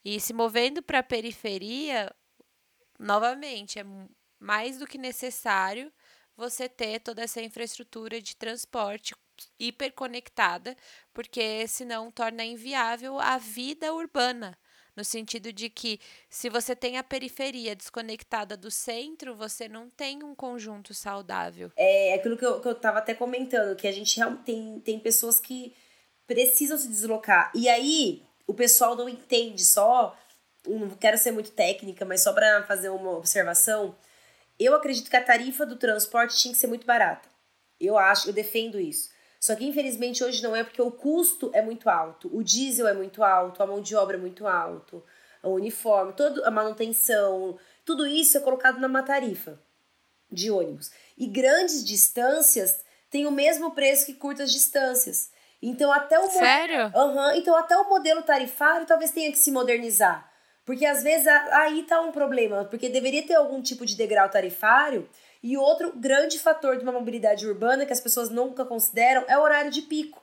E 0.04 0.19
se 0.19 0.34
movendo 0.34 0.82
para 0.82 0.99
a 0.99 1.04
periferia, 1.04 2.13
novamente, 2.99 3.80
é 3.80 3.86
mais 4.39 4.77
do 4.80 4.88
que 4.88 4.97
necessário 4.97 5.91
você 6.41 6.67
ter 6.67 6.99
toda 6.99 7.21
essa 7.21 7.39
infraestrutura 7.39 8.19
de 8.19 8.36
transporte 8.36 9.13
hiperconectada, 9.60 10.75
porque 11.13 11.67
senão 11.67 12.10
torna 12.10 12.43
inviável 12.43 13.19
a 13.19 13.38
vida 13.38 13.93
urbana. 13.93 14.58
No 14.95 15.06
sentido 15.06 15.54
de 15.54 15.69
que, 15.69 15.99
se 16.30 16.49
você 16.49 16.75
tem 16.75 16.97
a 16.97 17.04
periferia 17.04 17.75
desconectada 17.75 18.58
do 18.58 18.71
centro, 18.71 19.36
você 19.36 19.69
não 19.69 19.89
tem 19.89 20.23
um 20.23 20.36
conjunto 20.36 20.93
saudável. 20.93 21.71
É 21.77 22.15
aquilo 22.15 22.36
que 22.36 22.45
eu, 22.45 22.60
que 22.60 22.67
eu 22.67 22.75
tava 22.75 22.97
até 22.97 23.13
comentando, 23.13 23.75
que 23.75 23.88
a 23.88 23.91
gente 23.91 24.19
tem, 24.43 24.80
tem 24.82 24.99
pessoas 24.99 25.39
que 25.39 25.73
precisam 26.27 26.77
se 26.77 26.89
deslocar. 26.89 27.51
E 27.56 27.69
aí, 27.69 28.23
o 28.47 28.54
pessoal 28.54 28.95
não 28.95 29.08
entende 29.08 29.63
só. 29.63 30.17
Não 30.67 30.89
quero 30.89 31.17
ser 31.17 31.32
muito 31.32 31.51
técnica, 31.51 32.04
mas 32.04 32.21
só 32.21 32.34
para 32.34 32.63
fazer 32.63 32.89
uma 32.89 33.12
observação 33.12 33.95
eu 34.60 34.76
acredito 34.76 35.10
que 35.10 35.16
a 35.16 35.24
tarifa 35.24 35.66
do 35.66 35.76
transporte 35.76 36.38
tinha 36.38 36.54
que 36.54 36.60
ser 36.60 36.68
muito 36.68 36.86
barata. 36.86 37.30
Eu 37.80 37.98
acho, 37.98 38.30
eu 38.30 38.34
defendo 38.34 38.80
isso. 38.80 39.10
Só 39.40 39.56
que 39.56 39.66
infelizmente 39.66 40.24
hoje 40.24 40.44
não 40.44 40.56
é 40.56 40.64
porque 40.64 40.82
o 40.82 40.92
custo 40.92 41.50
é 41.52 41.64
muito 41.64 41.90
alto, 41.90 42.30
o 42.32 42.44
diesel 42.44 42.88
é 42.88 42.94
muito 42.94 43.24
alto, 43.24 43.64
a 43.64 43.66
mão 43.66 43.82
de 43.82 43.96
obra 43.96 44.16
é 44.16 44.20
muito 44.20 44.46
alto, 44.46 45.04
o 45.42 45.50
uniforme, 45.50 46.14
toda 46.14 46.48
a 46.48 46.52
manutenção, 46.52 47.58
tudo 47.84 48.06
isso 48.06 48.38
é 48.38 48.42
colocado 48.42 48.80
numa 48.80 49.02
tarifa 49.02 49.60
de 50.32 50.52
ônibus. 50.52 50.92
E 51.18 51.26
grandes 51.26 51.84
distâncias 51.84 52.86
têm 53.10 53.26
o 53.26 53.32
mesmo 53.32 53.72
preço 53.72 54.06
que 54.06 54.14
curtas 54.14 54.52
distâncias. 54.52 55.32
Então 55.60 55.92
até 55.92 56.20
o 56.20 56.30
Sério? 56.30 56.92
Uhum, 56.96 57.32
então 57.32 57.56
até 57.56 57.76
o 57.78 57.90
modelo 57.90 58.22
tarifário 58.22 58.86
talvez 58.86 59.10
tenha 59.10 59.32
que 59.32 59.40
se 59.40 59.52
modernizar. 59.52 60.31
Porque 60.65 60.86
às 60.86 61.04
vezes 61.04 61.28
aí 61.28 61.84
tá 61.84 62.02
um 62.02 62.12
problema, 62.12 62.65
porque 62.65 62.88
deveria 62.88 63.26
ter 63.26 63.34
algum 63.34 63.62
tipo 63.62 63.86
de 63.86 63.95
degrau 63.95 64.30
tarifário. 64.30 65.10
E 65.43 65.58
outro 65.58 65.93
grande 65.95 66.38
fator 66.38 66.78
de 66.78 66.84
uma 66.84 66.91
mobilidade 66.91 67.47
urbana 67.47 67.86
que 67.86 67.93
as 67.93 68.00
pessoas 68.00 68.30
nunca 68.30 68.63
consideram 68.63 69.26
é 69.28 69.38
o 69.38 69.41
horário 69.41 69.71
de 69.71 69.82
pico. 69.82 70.21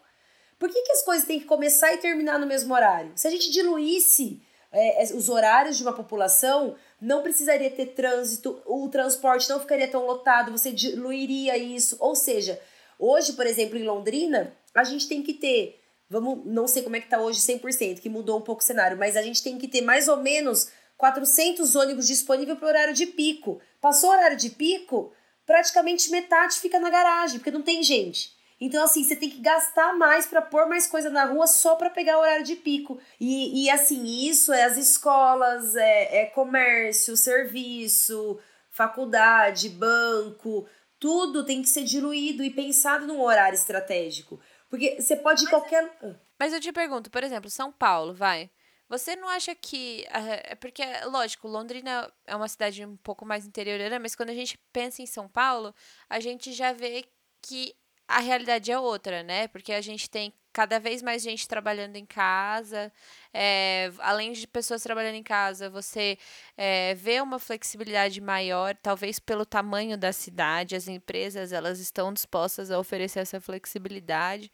Por 0.58 0.68
que, 0.70 0.82
que 0.82 0.92
as 0.92 1.02
coisas 1.02 1.26
têm 1.26 1.40
que 1.40 1.46
começar 1.46 1.92
e 1.92 1.98
terminar 1.98 2.38
no 2.38 2.46
mesmo 2.46 2.72
horário? 2.72 3.12
Se 3.16 3.26
a 3.26 3.30
gente 3.30 3.50
diluísse 3.50 4.40
é, 4.72 5.02
os 5.14 5.28
horários 5.28 5.76
de 5.76 5.82
uma 5.82 5.92
população, 5.92 6.76
não 7.00 7.22
precisaria 7.22 7.70
ter 7.70 7.86
trânsito, 7.86 8.60
o 8.66 8.88
transporte 8.88 9.48
não 9.48 9.60
ficaria 9.60 9.88
tão 9.88 10.06
lotado, 10.06 10.52
você 10.52 10.72
diluiria 10.72 11.56
isso. 11.56 11.96
Ou 12.00 12.14
seja, 12.14 12.60
hoje, 12.98 13.32
por 13.32 13.46
exemplo, 13.46 13.78
em 13.78 13.84
Londrina, 13.84 14.54
a 14.74 14.84
gente 14.84 15.08
tem 15.08 15.22
que 15.22 15.34
ter 15.34 15.80
Vamos, 16.10 16.44
não 16.46 16.66
sei 16.66 16.82
como 16.82 16.96
é 16.96 17.00
que 17.00 17.08
tá 17.08 17.20
hoje 17.20 17.40
100%, 17.40 18.00
que 18.00 18.08
mudou 18.08 18.38
um 18.38 18.42
pouco 18.42 18.62
o 18.62 18.64
cenário, 18.64 18.96
mas 18.96 19.16
a 19.16 19.22
gente 19.22 19.42
tem 19.42 19.58
que 19.58 19.68
ter 19.68 19.82
mais 19.82 20.08
ou 20.08 20.16
menos 20.16 20.70
400 20.96 21.76
ônibus 21.76 22.06
disponíveis 22.06 22.58
para 22.58 22.66
o 22.66 22.68
horário 22.68 22.94
de 22.94 23.06
pico. 23.06 23.60
Passou 23.80 24.10
o 24.10 24.12
horário 24.12 24.36
de 24.36 24.50
pico, 24.50 25.12
praticamente 25.46 26.10
metade 26.10 26.60
fica 26.60 26.80
na 26.80 26.90
garagem, 26.90 27.38
porque 27.38 27.50
não 27.50 27.62
tem 27.62 27.82
gente. 27.82 28.36
Então, 28.60 28.82
assim, 28.82 29.04
você 29.04 29.14
tem 29.14 29.30
que 29.30 29.40
gastar 29.40 29.96
mais 29.96 30.26
para 30.26 30.42
pôr 30.42 30.66
mais 30.66 30.86
coisa 30.86 31.10
na 31.10 31.26
rua 31.26 31.46
só 31.46 31.76
para 31.76 31.90
pegar 31.90 32.18
o 32.18 32.22
horário 32.22 32.44
de 32.44 32.56
pico. 32.56 32.98
E, 33.20 33.64
e 33.64 33.70
assim, 33.70 34.04
isso 34.04 34.52
é 34.52 34.64
as 34.64 34.76
escolas, 34.76 35.76
é, 35.76 36.22
é 36.22 36.26
comércio, 36.26 37.16
serviço, 37.16 38.38
faculdade, 38.70 39.68
banco, 39.68 40.66
tudo 40.98 41.44
tem 41.44 41.62
que 41.62 41.68
ser 41.68 41.84
diluído 41.84 42.42
e 42.42 42.50
pensado 42.50 43.06
num 43.06 43.20
horário 43.20 43.54
estratégico. 43.54 44.40
Porque 44.68 45.00
você 45.00 45.16
pode 45.16 45.44
ir 45.44 45.48
qualquer. 45.48 45.96
Ah. 46.02 46.14
Mas 46.38 46.52
eu 46.52 46.60
te 46.60 46.72
pergunto, 46.72 47.10
por 47.10 47.24
exemplo, 47.24 47.50
São 47.50 47.72
Paulo, 47.72 48.14
vai. 48.14 48.50
Você 48.88 49.14
não 49.16 49.28
acha 49.28 49.54
que. 49.54 50.06
É 50.08 50.54
porque, 50.54 50.82
lógico, 51.04 51.46
Londrina 51.46 52.10
é 52.26 52.34
uma 52.34 52.48
cidade 52.48 52.84
um 52.84 52.96
pouco 52.96 53.26
mais 53.26 53.46
interiorana, 53.46 53.98
mas 53.98 54.14
quando 54.14 54.30
a 54.30 54.34
gente 54.34 54.58
pensa 54.72 55.02
em 55.02 55.06
São 55.06 55.28
Paulo, 55.28 55.74
a 56.08 56.20
gente 56.20 56.52
já 56.52 56.72
vê 56.72 57.04
que 57.42 57.74
a 58.06 58.20
realidade 58.20 58.72
é 58.72 58.78
outra, 58.78 59.22
né? 59.22 59.48
Porque 59.48 59.72
a 59.72 59.80
gente 59.82 60.08
tem 60.08 60.32
cada 60.58 60.80
vez 60.80 61.02
mais 61.02 61.22
gente 61.22 61.46
trabalhando 61.46 61.94
em 61.94 62.04
casa. 62.04 62.92
É, 63.32 63.92
além 64.00 64.32
de 64.32 64.44
pessoas 64.44 64.82
trabalhando 64.82 65.14
em 65.14 65.22
casa, 65.22 65.70
você 65.70 66.18
é, 66.56 66.96
vê 66.96 67.20
uma 67.20 67.38
flexibilidade 67.38 68.20
maior, 68.20 68.74
talvez 68.74 69.20
pelo 69.20 69.46
tamanho 69.46 69.96
da 69.96 70.12
cidade. 70.12 70.74
As 70.74 70.88
empresas 70.88 71.52
elas 71.52 71.78
estão 71.78 72.12
dispostas 72.12 72.72
a 72.72 72.78
oferecer 72.80 73.20
essa 73.20 73.40
flexibilidade. 73.40 74.50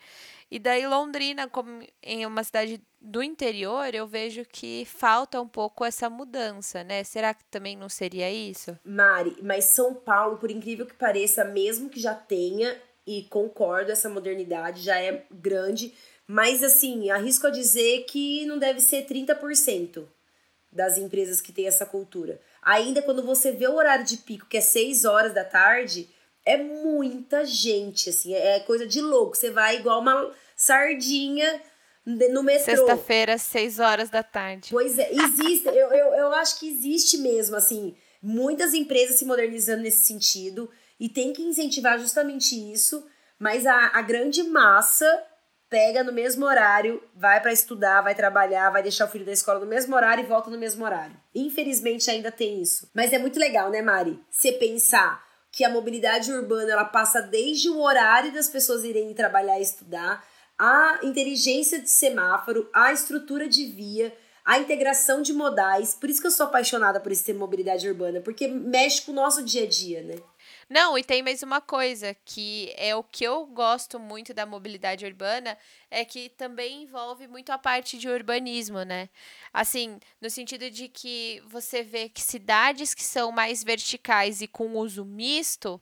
E 0.50 0.58
daí 0.58 0.86
Londrina, 0.86 1.48
como 1.48 1.82
em 2.02 2.26
uma 2.26 2.44
cidade 2.44 2.82
do 3.00 3.22
interior, 3.22 3.94
eu 3.94 4.06
vejo 4.06 4.44
que 4.44 4.84
falta 4.84 5.40
um 5.40 5.48
pouco 5.48 5.86
essa 5.86 6.10
mudança, 6.10 6.84
né? 6.84 7.02
Será 7.02 7.32
que 7.32 7.46
também 7.46 7.78
não 7.78 7.88
seria 7.88 8.30
isso? 8.30 8.78
Mari, 8.84 9.38
mas 9.42 9.64
São 9.64 9.94
Paulo, 9.94 10.36
por 10.36 10.50
incrível 10.50 10.84
que 10.84 10.94
pareça, 10.94 11.46
mesmo 11.46 11.88
que 11.88 11.98
já 11.98 12.14
tenha 12.14 12.78
e 13.06 13.24
concordo, 13.24 13.92
essa 13.92 14.08
modernidade 14.08 14.82
já 14.82 14.98
é 15.00 15.24
grande, 15.30 15.92
Mas, 16.26 16.62
assim, 16.62 17.10
arrisco 17.10 17.46
a 17.46 17.50
dizer 17.50 18.04
que 18.04 18.46
não 18.46 18.58
deve 18.58 18.80
ser 18.80 19.06
30% 19.06 20.04
das 20.72 20.96
empresas 20.96 21.40
que 21.40 21.52
tem 21.52 21.66
essa 21.66 21.84
cultura. 21.84 22.40
Ainda 22.62 23.02
quando 23.02 23.22
você 23.22 23.52
vê 23.52 23.68
o 23.68 23.74
horário 23.74 24.06
de 24.06 24.16
pico, 24.16 24.46
que 24.46 24.56
é 24.56 24.60
6 24.60 25.04
horas 25.04 25.34
da 25.34 25.44
tarde, 25.44 26.08
é 26.44 26.56
muita 26.56 27.44
gente, 27.44 28.08
assim, 28.10 28.34
é 28.34 28.60
coisa 28.60 28.86
de 28.86 29.00
louco. 29.00 29.36
Você 29.36 29.50
vai 29.50 29.76
igual 29.76 30.00
uma 30.00 30.32
sardinha 30.56 31.60
no 32.04 32.42
metrô. 32.42 32.76
Sexta-feira, 32.76 33.38
6 33.38 33.78
horas 33.78 34.10
da 34.10 34.22
tarde. 34.22 34.68
Pois 34.70 34.98
é, 34.98 35.10
existe, 35.12 35.68
eu, 35.68 35.88
eu, 35.92 36.14
eu 36.14 36.32
acho 36.32 36.58
que 36.58 36.68
existe 36.68 37.18
mesmo, 37.18 37.56
assim, 37.56 37.94
muitas 38.22 38.74
empresas 38.74 39.16
se 39.16 39.24
modernizando 39.24 39.82
nesse 39.82 40.06
sentido 40.06 40.70
e 41.04 41.08
tem 41.10 41.34
que 41.34 41.42
incentivar 41.42 41.98
justamente 41.98 42.54
isso, 42.54 43.06
mas 43.38 43.66
a, 43.66 43.88
a 43.88 44.00
grande 44.00 44.42
massa 44.42 45.04
pega 45.68 46.02
no 46.02 46.14
mesmo 46.14 46.46
horário, 46.46 47.02
vai 47.14 47.42
para 47.42 47.52
estudar, 47.52 48.00
vai 48.00 48.14
trabalhar, 48.14 48.70
vai 48.70 48.82
deixar 48.82 49.04
o 49.04 49.10
filho 49.10 49.26
da 49.26 49.32
escola 49.32 49.60
no 49.60 49.66
mesmo 49.66 49.94
horário 49.94 50.24
e 50.24 50.26
volta 50.26 50.48
no 50.48 50.56
mesmo 50.56 50.82
horário. 50.82 51.14
Infelizmente 51.34 52.10
ainda 52.10 52.32
tem 52.32 52.62
isso. 52.62 52.88
Mas 52.94 53.12
é 53.12 53.18
muito 53.18 53.38
legal, 53.38 53.70
né, 53.70 53.82
Mari? 53.82 54.18
Você 54.30 54.52
pensar 54.52 55.22
que 55.52 55.62
a 55.62 55.68
mobilidade 55.68 56.32
urbana 56.32 56.72
ela 56.72 56.86
passa 56.86 57.20
desde 57.20 57.68
o 57.68 57.82
horário 57.82 58.32
das 58.32 58.48
pessoas 58.48 58.82
irem 58.82 59.12
trabalhar 59.12 59.58
e 59.58 59.62
estudar, 59.62 60.26
a 60.58 61.00
inteligência 61.02 61.82
de 61.82 61.90
semáforo, 61.90 62.70
a 62.72 62.94
estrutura 62.94 63.46
de 63.46 63.66
via, 63.66 64.16
a 64.42 64.58
integração 64.58 65.20
de 65.20 65.34
modais. 65.34 65.94
Por 65.94 66.08
isso 66.08 66.20
que 66.20 66.26
eu 66.26 66.30
sou 66.30 66.46
apaixonada 66.46 66.98
por 66.98 67.12
esse 67.12 67.24
tema 67.24 67.40
mobilidade 67.40 67.86
urbana, 67.86 68.22
porque 68.22 68.48
mexe 68.48 69.02
com 69.02 69.12
o 69.12 69.14
nosso 69.14 69.42
dia 69.42 69.64
a 69.64 69.68
dia, 69.68 70.02
né? 70.02 70.14
Não, 70.68 70.96
e 70.96 71.04
tem 71.04 71.22
mais 71.22 71.42
uma 71.42 71.60
coisa, 71.60 72.16
que 72.24 72.72
é 72.76 72.94
o 72.96 73.02
que 73.02 73.24
eu 73.24 73.46
gosto 73.46 73.98
muito 73.98 74.32
da 74.32 74.46
mobilidade 74.46 75.04
urbana, 75.04 75.56
é 75.90 76.04
que 76.04 76.28
também 76.30 76.82
envolve 76.82 77.28
muito 77.28 77.50
a 77.50 77.58
parte 77.58 77.98
de 77.98 78.08
urbanismo, 78.08 78.82
né? 78.82 79.08
Assim, 79.52 79.98
no 80.20 80.30
sentido 80.30 80.70
de 80.70 80.88
que 80.88 81.42
você 81.46 81.82
vê 81.82 82.08
que 82.08 82.20
cidades 82.20 82.94
que 82.94 83.04
são 83.04 83.30
mais 83.30 83.62
verticais 83.62 84.40
e 84.40 84.48
com 84.48 84.76
uso 84.76 85.04
misto, 85.04 85.80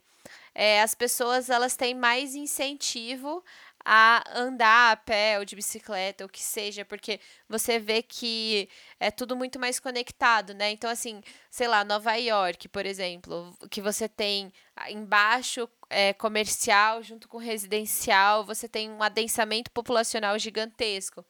é, 0.55 0.83
as 0.83 0.95
pessoas 0.95 1.49
elas 1.49 1.77
têm 1.77 1.95
mais 1.95 2.35
incentivo 2.35 3.43
a 3.85 4.23
andar 4.35 4.93
a 4.93 4.97
pé 4.97 5.39
ou 5.39 5.45
de 5.45 5.57
bicicleta, 5.57 6.25
ou 6.25 6.31
que 6.31 6.43
seja, 6.43 6.85
porque 6.85 7.21
você 7.49 7.79
vê 7.79 8.03
que 8.03 8.69
é 9.01 9.11
tudo 9.11 9.37
muito 9.37 9.59
mais 9.59 9.81
conectado, 9.81 10.55
né? 10.55 10.71
Então, 10.71 10.91
assim, 10.91 11.23
sei 11.51 11.69
lá, 11.69 11.85
Nova 11.85 12.15
York, 12.15 12.69
por 12.69 12.87
exemplo, 12.87 13.57
que 13.71 13.81
você 13.81 14.09
tem 14.09 14.53
embaixo 14.89 15.69
é, 15.91 16.13
comercial 16.13 17.03
junto 17.03 17.29
com 17.29 17.39
residencial, 17.39 18.45
você 18.45 18.69
tem 18.69 18.91
um 18.91 19.03
adensamento 19.03 19.71
populacional 19.71 20.39
gigantesco. 20.39 21.25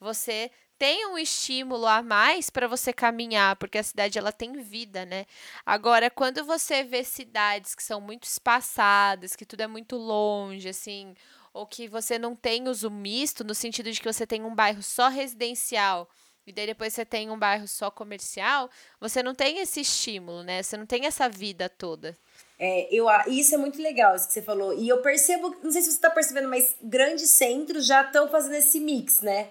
Você 0.00 0.50
tem 0.80 1.06
um 1.08 1.18
estímulo 1.18 1.86
a 1.86 2.02
mais 2.02 2.48
para 2.48 2.66
você 2.66 2.90
caminhar, 2.90 3.54
porque 3.56 3.76
a 3.76 3.82
cidade 3.82 4.18
ela 4.18 4.32
tem 4.32 4.62
vida, 4.62 5.04
né? 5.04 5.26
Agora, 5.64 6.08
quando 6.08 6.42
você 6.42 6.82
vê 6.82 7.04
cidades 7.04 7.74
que 7.74 7.82
são 7.82 8.00
muito 8.00 8.24
espaçadas, 8.24 9.36
que 9.36 9.44
tudo 9.44 9.60
é 9.60 9.66
muito 9.66 9.96
longe, 9.96 10.70
assim, 10.70 11.14
ou 11.52 11.66
que 11.66 11.88
você 11.88 12.18
não 12.18 12.34
tem 12.34 12.68
uso 12.68 12.90
misto, 12.90 13.44
no 13.44 13.54
sentido 13.54 13.90
de 13.90 14.00
que 14.00 14.12
você 14.12 14.26
tem 14.26 14.44
um 14.44 14.54
bairro 14.54 14.82
só 14.82 15.08
residencial 15.08 16.08
e 16.46 16.52
daí 16.52 16.66
depois 16.66 16.92
você 16.92 17.04
tem 17.04 17.30
um 17.30 17.38
bairro 17.38 17.68
só 17.68 17.90
comercial, 17.90 18.68
você 18.98 19.22
não 19.22 19.34
tem 19.34 19.58
esse 19.58 19.80
estímulo, 19.80 20.42
né? 20.42 20.62
Você 20.62 20.76
não 20.76 20.86
tem 20.86 21.06
essa 21.06 21.28
vida 21.28 21.68
toda. 21.68 22.16
É, 22.58 22.88
eu, 22.92 23.06
isso 23.28 23.54
é 23.54 23.58
muito 23.58 23.80
legal, 23.80 24.16
isso 24.16 24.26
que 24.26 24.32
você 24.32 24.42
falou. 24.42 24.76
E 24.76 24.88
eu 24.88 25.00
percebo, 25.00 25.54
não 25.62 25.70
sei 25.70 25.82
se 25.82 25.90
você 25.90 25.96
está 25.96 26.10
percebendo, 26.10 26.48
mas 26.48 26.74
grandes 26.82 27.30
centros 27.30 27.86
já 27.86 28.02
estão 28.02 28.28
fazendo 28.28 28.56
esse 28.56 28.80
mix, 28.80 29.20
né? 29.20 29.48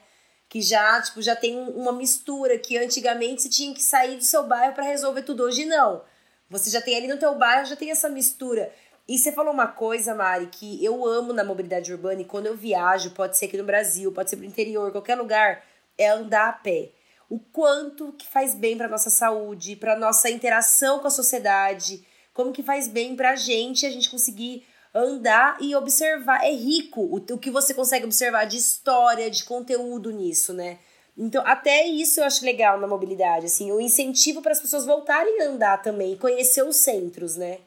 Que 0.50 0.62
já, 0.62 1.02
tipo, 1.02 1.22
já 1.22 1.36
tem 1.36 1.58
uma 1.58 1.92
mistura 1.92 2.58
que 2.58 2.78
antigamente 2.78 3.44
você 3.44 3.50
tinha 3.50 3.74
que 3.74 3.82
sair 3.82 4.18
do 4.18 4.24
seu 4.24 4.44
bairro 4.44 4.74
para 4.74 4.84
resolver 4.84 5.22
tudo. 5.22 5.44
Hoje 5.44 5.66
não. 5.66 6.04
Você 6.50 6.70
já 6.70 6.82
tem 6.82 6.98
ali 6.98 7.08
no 7.08 7.18
teu 7.18 7.36
bairro, 7.36 7.68
já 7.68 7.76
tem 7.76 7.92
essa 7.92 8.10
mistura. 8.10 8.74
E 9.10 9.18
você 9.18 9.32
falou 9.32 9.52
uma 9.52 9.66
coisa, 9.66 10.14
Mari, 10.14 10.46
que 10.52 10.86
eu 10.86 11.04
amo 11.04 11.34
na 11.34 11.44
mobilidade 11.44 11.92
urbana 11.92 12.22
e 12.22 12.26
quando 12.26 12.46
eu 12.46 12.56
viajo, 12.56 13.10
pode 13.10 13.40
ser 13.40 13.46
aqui 13.46 13.58
no 13.58 13.64
Brasil, 13.64 14.12
pode 14.12 14.30
ser 14.30 14.38
pro 14.38 14.46
interior, 14.46 14.92
qualquer 14.92 15.16
lugar, 15.16 15.66
é 15.98 16.10
andar 16.10 16.50
a 16.50 16.54
pé. 16.54 16.92
O 17.28 17.40
quanto 17.40 18.14
que 18.14 18.28
faz 18.28 18.54
bem 18.54 18.78
para 18.78 18.88
nossa 18.88 19.10
saúde, 19.10 19.76
para 19.76 19.98
nossa 19.98 20.30
interação 20.30 21.00
com 21.00 21.08
a 21.08 21.10
sociedade, 21.10 22.06
como 22.36 22.54
que 22.54 22.62
faz 22.62 22.88
bem 22.88 23.16
pra 23.16 23.36
gente 23.36 23.84
a 23.84 23.90
gente 23.90 24.12
conseguir 24.12 24.64
andar 24.94 25.58
e 25.60 25.76
observar. 25.76 26.46
É 26.46 26.52
rico 26.52 27.02
o, 27.02 27.16
o 27.16 27.38
que 27.40 27.50
você 27.50 27.74
consegue 27.74 28.06
observar 28.06 28.46
de 28.46 28.58
história, 28.58 29.32
de 29.32 29.44
conteúdo 29.44 30.12
nisso, 30.12 30.54
né? 30.54 30.78
Então, 31.18 31.44
até 31.48 31.84
isso 31.88 32.20
eu 32.20 32.26
acho 32.26 32.46
legal 32.46 32.80
na 32.80 32.86
mobilidade, 32.86 33.48
assim, 33.48 33.72
o 33.72 33.82
incentivo 33.82 34.40
para 34.40 34.52
as 34.52 34.62
pessoas 34.62 34.86
voltarem 34.86 35.42
a 35.42 35.46
andar 35.46 35.82
também, 35.82 36.16
conhecer 36.16 36.62
os 36.62 36.76
centros, 36.76 37.36
né? 37.36 37.58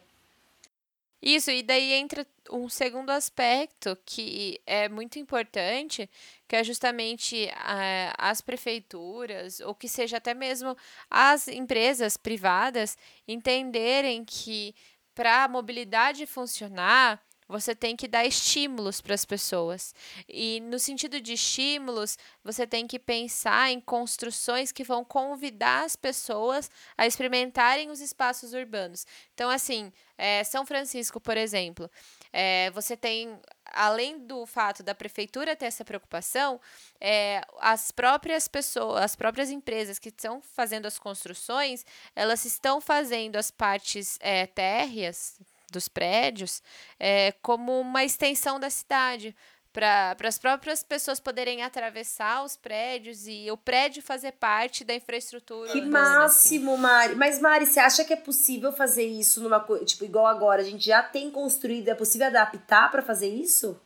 Isso, 1.22 1.52
e 1.52 1.62
daí 1.62 1.92
entra 1.92 2.26
um 2.50 2.68
segundo 2.68 3.10
aspecto 3.10 3.96
que 4.04 4.60
é 4.66 4.88
muito 4.88 5.20
importante, 5.20 6.10
que 6.48 6.56
é 6.56 6.64
justamente 6.64 7.46
uh, 7.46 8.12
as 8.18 8.40
prefeituras, 8.40 9.60
ou 9.60 9.72
que 9.72 9.88
seja 9.88 10.16
até 10.16 10.34
mesmo 10.34 10.76
as 11.08 11.46
empresas 11.46 12.16
privadas, 12.16 12.98
entenderem 13.28 14.24
que 14.24 14.74
para 15.14 15.44
a 15.44 15.48
mobilidade 15.48 16.26
funcionar, 16.26 17.22
você 17.48 17.74
tem 17.74 17.96
que 17.96 18.08
dar 18.08 18.24
estímulos 18.24 19.00
para 19.00 19.14
as 19.14 19.24
pessoas. 19.24 19.94
E 20.28 20.60
no 20.60 20.78
sentido 20.78 21.20
de 21.20 21.34
estímulos, 21.34 22.16
você 22.42 22.66
tem 22.66 22.86
que 22.86 22.98
pensar 22.98 23.70
em 23.70 23.80
construções 23.80 24.72
que 24.72 24.84
vão 24.84 25.04
convidar 25.04 25.84
as 25.84 25.96
pessoas 25.96 26.70
a 26.96 27.06
experimentarem 27.06 27.90
os 27.90 28.00
espaços 28.00 28.52
urbanos. 28.52 29.06
Então, 29.34 29.50
assim, 29.50 29.92
é, 30.16 30.44
São 30.44 30.64
Francisco, 30.64 31.20
por 31.20 31.36
exemplo, 31.36 31.90
é, 32.32 32.70
você 32.70 32.96
tem, 32.96 33.38
além 33.66 34.18
do 34.18 34.46
fato 34.46 34.82
da 34.82 34.94
prefeitura 34.94 35.56
ter 35.56 35.66
essa 35.66 35.84
preocupação, 35.84 36.60
é, 37.00 37.42
as 37.58 37.90
próprias 37.90 38.48
pessoas, 38.48 39.02
as 39.02 39.16
próprias 39.16 39.50
empresas 39.50 39.98
que 39.98 40.08
estão 40.08 40.40
fazendo 40.40 40.86
as 40.86 40.98
construções, 40.98 41.84
elas 42.14 42.44
estão 42.44 42.80
fazendo 42.80 43.36
as 43.36 43.50
partes 43.50 44.18
é, 44.20 44.46
térreas, 44.46 45.38
dos 45.72 45.88
prédios 45.88 46.62
é, 47.00 47.32
como 47.42 47.80
uma 47.80 48.04
extensão 48.04 48.60
da 48.60 48.70
cidade 48.70 49.34
para 49.72 50.16
as 50.24 50.38
próprias 50.38 50.82
pessoas 50.82 51.18
poderem 51.18 51.62
atravessar 51.62 52.44
os 52.44 52.56
prédios 52.56 53.26
e 53.26 53.50
o 53.50 53.56
prédio 53.56 54.02
fazer 54.02 54.32
parte 54.32 54.84
da 54.84 54.94
infraestrutura. 54.94 55.72
Que 55.72 55.80
assim. 55.80 55.88
máximo, 55.88 56.72
assim. 56.72 56.82
Mari. 56.82 57.14
Mas, 57.16 57.40
Mari, 57.40 57.66
você 57.66 57.80
acha 57.80 58.04
que 58.04 58.12
é 58.12 58.16
possível 58.16 58.70
fazer 58.72 59.06
isso 59.06 59.42
numa 59.42 59.60
coisa, 59.60 59.84
tipo, 59.84 60.04
igual 60.04 60.26
agora, 60.26 60.60
a 60.60 60.64
gente 60.64 60.84
já 60.84 61.02
tem 61.02 61.30
construído, 61.30 61.88
é 61.88 61.94
possível 61.94 62.26
adaptar 62.26 62.90
para 62.90 63.02
fazer 63.02 63.28
isso? 63.28 63.80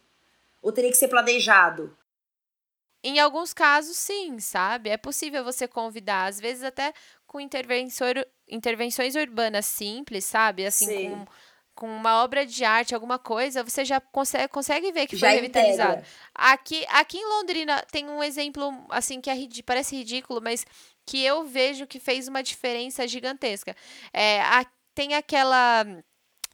Ou 0.61 0.73
teria 0.73 0.91
que 0.91 0.97
ser 0.97 1.09
planejado? 1.09 1.97
Em 3.05 3.21
alguns 3.21 3.53
casos, 3.53 3.97
sim, 3.97 4.41
sabe? 4.41 4.91
É 4.91 4.97
possível 4.97 5.45
você 5.45 5.69
convidar, 5.69 6.27
às 6.27 6.41
vezes 6.41 6.65
até 6.65 6.93
com 7.25 7.39
intervenções 7.39 9.15
urbanas 9.15 9.67
simples, 9.67 10.25
sabe? 10.25 10.67
Assim, 10.67 10.87
Sim. 10.87 11.11
com 11.11 11.27
com 11.77 11.87
uma 11.87 12.25
obra 12.25 12.47
de 12.47 12.65
arte, 12.65 12.95
alguma 12.95 13.19
coisa, 13.19 13.63
você 13.63 13.85
já 13.85 14.01
consegue, 14.01 14.49
consegue 14.49 14.91
ver 14.91 15.07
que 15.07 15.15
já 15.15 15.29
foi 15.29 15.37
revitalizado. 15.37 16.03
Aqui, 16.35 16.85
aqui 16.89 17.19
em 17.19 17.29
Londrina 17.29 17.85
tem 17.93 18.09
um 18.09 18.23
exemplo 18.23 18.73
assim 18.89 19.21
que 19.21 19.29
é, 19.29 19.37
parece 19.65 19.95
ridículo, 19.95 20.41
mas 20.43 20.65
que 21.05 21.23
eu 21.23 21.45
vejo 21.45 21.87
que 21.87 22.01
fez 22.01 22.27
uma 22.29 22.43
diferença 22.43 23.07
gigantesca. 23.07 23.77
É, 24.11 24.41
a, 24.41 24.67
tem 24.95 25.15
aquela 25.15 25.85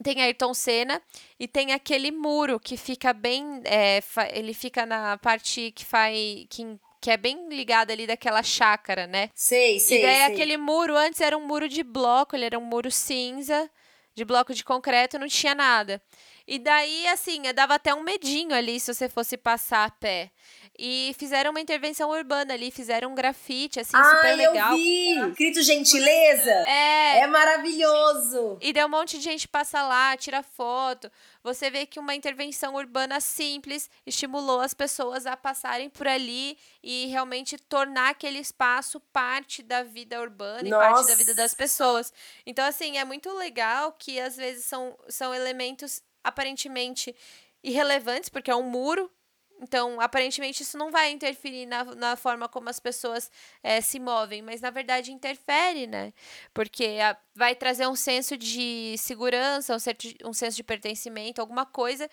tem 0.03 0.21
Ayrton 0.21 0.53
Senna 0.53 1.01
e 1.39 1.47
tem 1.47 1.73
aquele 1.73 2.11
muro 2.11 2.59
que 2.59 2.77
fica 2.77 3.13
bem 3.13 3.63
é, 3.65 4.01
ele 4.33 4.53
fica 4.53 4.85
na 4.85 5.17
parte 5.19 5.71
que 5.71 5.85
faz 5.85 6.17
que, 6.51 6.67
que 7.01 7.11
é 7.13 7.17
bem 7.17 7.49
ligada 7.49 7.93
ali 7.93 8.09
daquela 8.09 8.43
chácara, 8.43 9.07
né? 9.07 9.31
Sei, 9.33 9.79
sei. 9.79 10.01
E 10.01 10.03
daí 10.03 10.16
sei. 10.16 10.25
aquele 10.25 10.57
muro 10.57 10.97
antes 10.97 11.20
era 11.20 11.39
um 11.39 11.47
muro 11.47 11.68
de 11.68 11.85
bloco, 11.85 12.35
ele 12.35 12.47
era 12.47 12.59
um 12.59 12.64
muro 12.64 12.91
cinza 12.91 13.70
de 14.15 14.25
bloco 14.25 14.55
de 14.55 14.65
concreto, 14.65 15.19
não 15.19 15.29
tinha 15.29 15.55
nada. 15.55 16.03
E 16.47 16.59
daí, 16.59 17.07
assim, 17.09 17.43
dava 17.55 17.75
até 17.75 17.95
um 17.95 18.03
medinho 18.03 18.55
ali 18.55 18.79
se 18.81 18.93
você 18.93 19.09
fosse 19.09 19.37
passar 19.37 19.85
a 19.87 19.91
pé. 19.91 20.31
E 20.79 21.14
fizeram 21.18 21.51
uma 21.51 21.61
intervenção 21.61 22.11
urbana 22.11 22.55
ali, 22.55 22.70
fizeram 22.70 23.12
um 23.12 23.14
grafite, 23.14 23.79
assim, 23.79 23.95
ah, 23.95 24.05
super 24.05 24.35
legal. 24.35 24.73
eu 24.73 24.77
vi! 24.79 25.29
Escrito 25.29 25.62
gentileza? 25.62 26.51
É. 26.66 27.18
É 27.18 27.27
maravilhoso! 27.27 28.57
E 28.61 28.73
deu 28.73 28.87
um 28.87 28.91
monte 28.91 29.18
de 29.18 29.25
gente 29.25 29.47
passa 29.47 29.83
lá, 29.83 30.16
tira 30.16 30.43
foto. 30.43 31.12
Você 31.43 31.70
vê 31.70 31.85
que 31.85 32.01
uma 32.01 32.14
intervenção 32.14 32.75
urbana 32.75 33.20
simples 33.20 33.91
estimulou 34.07 34.61
as 34.61 34.73
pessoas 34.73 35.27
a 35.27 35.37
passarem 35.37 35.91
por 35.91 36.09
ali 36.09 36.57
e 36.83 37.07
realmente 37.07 37.59
tornar 37.59 38.11
aquele 38.11 38.39
espaço 38.39 38.99
parte 39.12 39.62
da 39.62 39.83
vida 39.83 40.20
urbana 40.20 40.62
Nossa. 40.68 40.85
e 40.85 40.93
parte 40.93 41.09
da 41.09 41.14
vida 41.14 41.35
das 41.35 41.53
pessoas. 41.53 42.12
Então, 42.47 42.64
assim, 42.64 42.97
é 42.97 43.05
muito 43.05 43.31
legal 43.37 43.93
que 43.93 44.18
às 44.18 44.37
vezes 44.37 44.64
são, 44.64 44.99
são 45.09 45.35
elementos 45.35 46.03
aparentemente 46.25 47.14
irrelevantes, 47.62 48.29
porque 48.29 48.51
é 48.51 48.57
um 48.57 48.62
muro 48.62 49.11
Então, 49.63 50.01
aparentemente, 50.01 50.65
isso 50.65 50.77
não 50.77 50.91
vai 50.91 51.13
interferir 51.13 51.67
na, 51.67 51.85
na 51.85 52.17
forma 52.17 52.49
como 52.49 52.69
as 52.69 52.81
pessoas 52.81 53.31
é, 53.63 53.81
se 53.81 54.01
movem, 54.01 54.43
mas 54.43 54.61
na 54.61 54.71
verdade 54.71 55.13
interfere, 55.13 55.87
né? 55.87 56.13
Porque 56.53 56.99
a, 57.01 57.17
vai 57.33 57.55
trazer 57.55 57.87
um 57.87 57.95
senso 57.95 58.37
de 58.37 58.97
segurança, 58.99 59.77
um, 59.77 59.79
certo, 59.79 60.09
um 60.25 60.33
senso 60.33 60.57
de 60.57 60.65
pertencimento, 60.65 61.41
alguma 61.41 61.65
coisa 61.65 62.11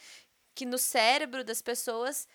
que 0.54 0.64
no 0.64 0.78
cérebro 0.78 1.43
das 1.43 1.60
pessoas 1.60 2.28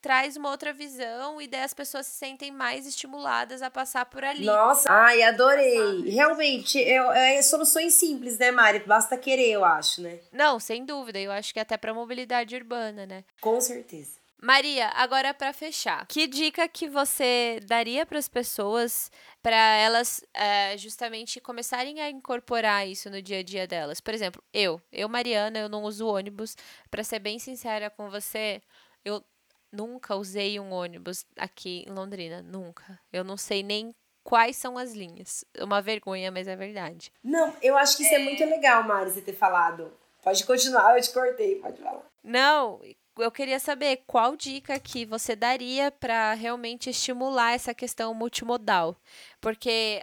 traz 0.00 0.36
uma 0.36 0.50
outra 0.50 0.72
visão 0.72 1.40
e 1.40 1.48
daí 1.48 1.62
as 1.62 1.74
pessoas 1.74 2.06
se 2.06 2.12
sentem 2.12 2.52
mais 2.52 2.86
estimuladas 2.86 3.60
a 3.60 3.70
passar 3.70 4.06
por 4.06 4.22
ali. 4.24 4.44
Nossa, 4.44 4.88
ai, 4.88 5.20
adorei. 5.22 6.08
Realmente, 6.10 6.80
é, 6.80 7.38
é 7.38 7.42
soluções 7.42 7.94
simples, 7.94 8.38
né, 8.38 8.52
Mari? 8.52 8.80
Basta 8.80 9.16
querer, 9.16 9.50
eu 9.50 9.64
acho, 9.64 10.00
né? 10.00 10.20
Não, 10.32 10.60
sem 10.60 10.84
dúvida. 10.84 11.18
Eu 11.18 11.32
acho 11.32 11.52
que 11.52 11.58
até 11.58 11.76
para 11.76 11.92
mobilidade 11.92 12.54
urbana, 12.54 13.04
né? 13.04 13.24
Com 13.40 13.60
certeza. 13.60 14.18
Maria, 14.40 14.88
agora 14.94 15.34
para 15.34 15.52
fechar, 15.52 16.06
que 16.06 16.28
dica 16.28 16.68
que 16.68 16.88
você 16.88 17.58
daria 17.64 18.06
para 18.06 18.18
as 18.18 18.28
pessoas 18.28 19.10
para 19.42 19.56
elas 19.56 20.24
é, 20.32 20.76
justamente 20.78 21.40
começarem 21.40 22.00
a 22.00 22.08
incorporar 22.08 22.86
isso 22.86 23.10
no 23.10 23.20
dia 23.20 23.40
a 23.40 23.42
dia 23.42 23.66
delas? 23.66 24.00
Por 24.00 24.14
exemplo, 24.14 24.42
eu, 24.52 24.80
eu 24.92 25.08
Mariana, 25.08 25.58
eu 25.58 25.68
não 25.68 25.82
uso 25.82 26.06
ônibus. 26.06 26.56
Para 26.88 27.02
ser 27.02 27.18
bem 27.18 27.40
sincera 27.40 27.90
com 27.90 28.08
você, 28.08 28.62
eu 29.04 29.24
nunca 29.72 30.14
usei 30.14 30.60
um 30.60 30.72
ônibus 30.72 31.26
aqui 31.36 31.84
em 31.88 31.92
Londrina, 31.92 32.40
nunca. 32.40 32.98
Eu 33.12 33.24
não 33.24 33.36
sei 33.36 33.64
nem 33.64 33.92
quais 34.22 34.56
são 34.56 34.78
as 34.78 34.92
linhas. 34.92 35.44
Uma 35.58 35.82
vergonha, 35.82 36.30
mas 36.30 36.46
é 36.46 36.54
verdade. 36.54 37.12
Não, 37.24 37.54
eu 37.60 37.76
acho 37.76 37.96
que 37.96 38.04
isso 38.04 38.14
é, 38.14 38.20
é 38.20 38.24
muito 38.24 38.44
legal, 38.44 38.84
Mari, 38.84 39.10
você 39.10 39.20
ter 39.20 39.32
falado. 39.32 39.92
Pode 40.22 40.44
continuar, 40.44 40.96
eu 40.96 41.02
te 41.02 41.10
cortei, 41.10 41.56
pode 41.56 41.80
falar. 41.80 42.04
Não, 42.22 42.80
eu 43.18 43.30
queria 43.30 43.58
saber 43.58 44.02
qual 44.06 44.36
dica 44.36 44.78
que 44.78 45.04
você 45.04 45.34
daria 45.34 45.90
para 45.90 46.34
realmente 46.34 46.90
estimular 46.90 47.52
essa 47.52 47.74
questão 47.74 48.14
multimodal. 48.14 48.96
Porque 49.40 50.02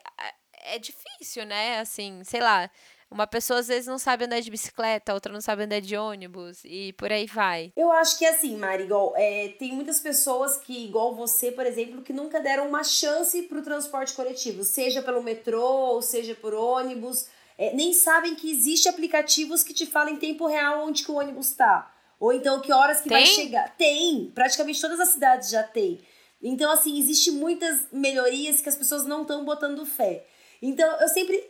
é 0.65 0.79
difícil, 0.79 1.45
né? 1.45 1.79
Assim, 1.79 2.23
sei 2.23 2.41
lá, 2.41 2.69
uma 3.09 3.27
pessoa 3.27 3.59
às 3.59 3.67
vezes 3.67 3.87
não 3.87 3.97
sabe 3.97 4.25
andar 4.25 4.39
de 4.41 4.49
bicicleta, 4.49 5.13
outra 5.13 5.31
não 5.31 5.39
sabe 5.39 5.63
andar 5.63 5.79
de 5.79 5.95
ônibus 5.95 6.63
e 6.65 6.93
por 6.93 7.11
aí 7.11 7.25
vai. 7.25 7.71
Eu 7.75 7.91
acho 7.91 8.17
que 8.17 8.25
é 8.25 8.29
assim, 8.29 8.57
Mari, 8.57 8.83
igual, 8.83 9.13
é, 9.15 9.49
tem 9.59 9.71
muitas 9.73 9.99
pessoas 9.99 10.57
que, 10.57 10.85
igual 10.85 11.15
você, 11.15 11.51
por 11.51 11.65
exemplo, 11.65 12.01
que 12.01 12.11
nunca 12.11 12.39
deram 12.39 12.67
uma 12.67 12.83
chance 12.83 13.43
para 13.43 13.59
o 13.59 13.63
transporte 13.63 14.13
coletivo, 14.13 14.63
seja 14.63 15.01
pelo 15.01 15.23
metrô, 15.23 15.63
ou 15.63 16.01
seja 16.01 16.35
por 16.35 16.53
ônibus, 16.53 17.27
é, 17.57 17.73
nem 17.73 17.93
sabem 17.93 18.35
que 18.35 18.51
existe 18.51 18.89
aplicativos 18.89 19.63
que 19.63 19.73
te 19.73 19.85
falam 19.85 20.13
em 20.13 20.17
tempo 20.17 20.47
real 20.47 20.85
onde 20.85 21.03
que 21.05 21.11
o 21.11 21.15
ônibus 21.15 21.49
está. 21.49 21.94
Ou 22.19 22.33
então 22.33 22.61
que 22.61 22.71
horas 22.71 23.01
que 23.01 23.09
tem? 23.09 23.17
vai 23.17 23.25
chegar. 23.25 23.75
Tem, 23.75 24.31
praticamente 24.33 24.81
todas 24.81 24.99
as 24.99 25.09
cidades 25.09 25.49
já 25.49 25.63
tem. 25.63 26.01
Então, 26.41 26.71
assim, 26.71 26.99
existe 26.99 27.31
muitas 27.31 27.87
melhorias 27.91 28.61
que 28.61 28.69
as 28.69 28.75
pessoas 28.75 29.05
não 29.05 29.23
estão 29.23 29.43
botando 29.43 29.85
fé. 29.85 30.25
Então, 30.61 30.87
eu 30.99 31.07
sempre 31.07 31.49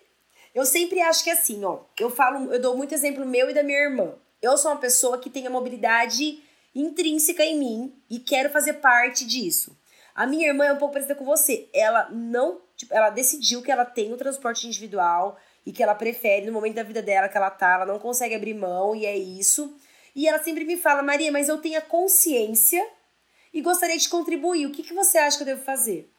eu 0.55 0.65
sempre 0.65 1.01
acho 1.01 1.21
que 1.21 1.29
é 1.29 1.33
assim, 1.33 1.65
ó. 1.65 1.81
Eu 1.99 2.09
falo, 2.09 2.53
eu 2.53 2.61
dou 2.61 2.77
muito 2.77 2.93
exemplo 2.93 3.25
meu 3.25 3.49
e 3.49 3.53
da 3.53 3.61
minha 3.61 3.77
irmã. 3.77 4.13
Eu 4.41 4.57
sou 4.57 4.71
uma 4.71 4.79
pessoa 4.79 5.17
que 5.17 5.29
tem 5.29 5.45
a 5.45 5.49
mobilidade 5.49 6.41
intrínseca 6.73 7.43
em 7.43 7.59
mim 7.59 7.93
e 8.09 8.19
quero 8.19 8.49
fazer 8.49 8.75
parte 8.75 9.25
disso. 9.25 9.77
A 10.15 10.25
minha 10.25 10.47
irmã 10.47 10.65
é 10.65 10.71
um 10.71 10.77
pouco 10.77 10.93
parecida 10.93 11.15
com 11.15 11.25
você. 11.25 11.67
Ela 11.73 12.09
não, 12.09 12.61
tipo, 12.77 12.93
ela 12.93 13.09
decidiu 13.09 13.61
que 13.61 13.69
ela 13.69 13.83
tem 13.83 14.13
o 14.13 14.17
transporte 14.17 14.65
individual 14.65 15.37
e 15.65 15.73
que 15.73 15.83
ela 15.83 15.93
prefere 15.93 16.45
no 16.45 16.53
momento 16.53 16.75
da 16.75 16.83
vida 16.83 17.01
dela 17.01 17.27
que 17.27 17.35
ela 17.35 17.49
tá, 17.49 17.73
ela 17.73 17.85
não 17.85 17.99
consegue 17.99 18.33
abrir 18.33 18.53
mão 18.53 18.95
e 18.95 19.05
é 19.05 19.17
isso. 19.17 19.75
E 20.15 20.27
ela 20.27 20.41
sempre 20.41 20.63
me 20.63 20.77
fala, 20.77 21.03
Maria, 21.03 21.31
mas 21.31 21.49
eu 21.49 21.57
tenho 21.57 21.77
a 21.77 21.81
consciência 21.81 22.87
e 23.53 23.61
gostaria 23.61 23.97
de 23.97 24.07
contribuir. 24.07 24.65
O 24.65 24.71
que, 24.71 24.81
que 24.81 24.93
você 24.93 25.17
acha 25.17 25.37
que 25.37 25.43
eu 25.43 25.47
devo 25.47 25.63
fazer? 25.63 26.09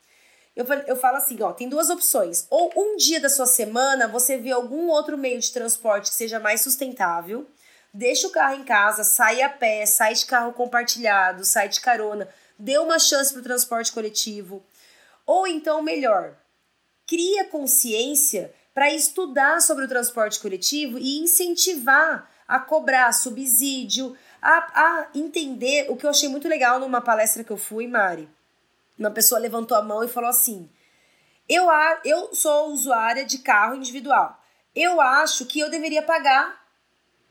Eu, 0.55 0.67
eu 0.87 0.97
falo 0.97 1.17
assim, 1.17 1.43
ó, 1.43 1.53
tem 1.53 1.69
duas 1.69 1.89
opções. 1.89 2.47
Ou 2.51 2.73
um 2.77 2.97
dia 2.97 3.21
da 3.21 3.29
sua 3.29 3.47
semana 3.47 4.07
você 4.07 4.37
vê 4.37 4.51
algum 4.51 4.89
outro 4.89 5.17
meio 5.17 5.41
de 5.41 5.53
transporte 5.53 6.11
que 6.11 6.17
seja 6.17 6.39
mais 6.39 6.61
sustentável, 6.61 7.47
deixa 7.93 8.27
o 8.27 8.31
carro 8.31 8.61
em 8.61 8.65
casa, 8.65 9.03
sai 9.03 9.41
a 9.41 9.49
pé, 9.49 9.87
sai 9.87 10.15
de 10.15 10.27
carro 10.27 10.53
compartilhado, 10.53 11.45
sai 11.45 11.69
de 11.69 11.81
carona, 11.81 12.29
dê 12.59 12.79
uma 12.79 12.99
chance 12.99 13.33
para 13.33 13.41
o 13.41 13.45
transporte 13.45 13.93
coletivo. 13.93 14.65
Ou 15.27 15.47
então, 15.47 15.83
melhor, 15.83 16.37
cria 17.07 17.45
consciência 17.45 18.55
para 18.75 18.93
estudar 18.93 19.61
sobre 19.63 19.87
o 19.87 19.89
transporte 19.89 20.39
coletivo 20.39 20.99
e 20.99 21.19
incentivar 21.19 22.31
a 22.47 22.59
cobrar 22.59 23.13
subsídio, 23.13 24.17
a, 24.41 24.57
a 24.75 25.09
entender 25.15 25.87
o 25.91 25.97
que 25.97 26.07
eu 26.07 26.11
achei 26.11 26.29
muito 26.29 26.49
legal 26.49 26.79
numa 26.79 27.01
palestra 27.01 27.43
que 27.43 27.51
eu 27.51 27.57
fui, 27.57 27.87
Mari 27.87 28.29
uma 28.99 29.11
pessoa 29.11 29.41
levantou 29.41 29.77
a 29.77 29.83
mão 29.83 30.03
e 30.03 30.09
falou 30.09 30.31
assim: 30.31 30.69
eu, 31.49 31.67
eu 32.05 32.35
sou 32.35 32.71
usuária 32.71 33.25
de 33.25 33.39
carro 33.39 33.75
individual. 33.75 34.41
Eu 34.75 35.01
acho 35.01 35.47
que 35.47 35.61
eu 35.61 35.71
deveria 35.71 36.03
pagar 36.03 36.65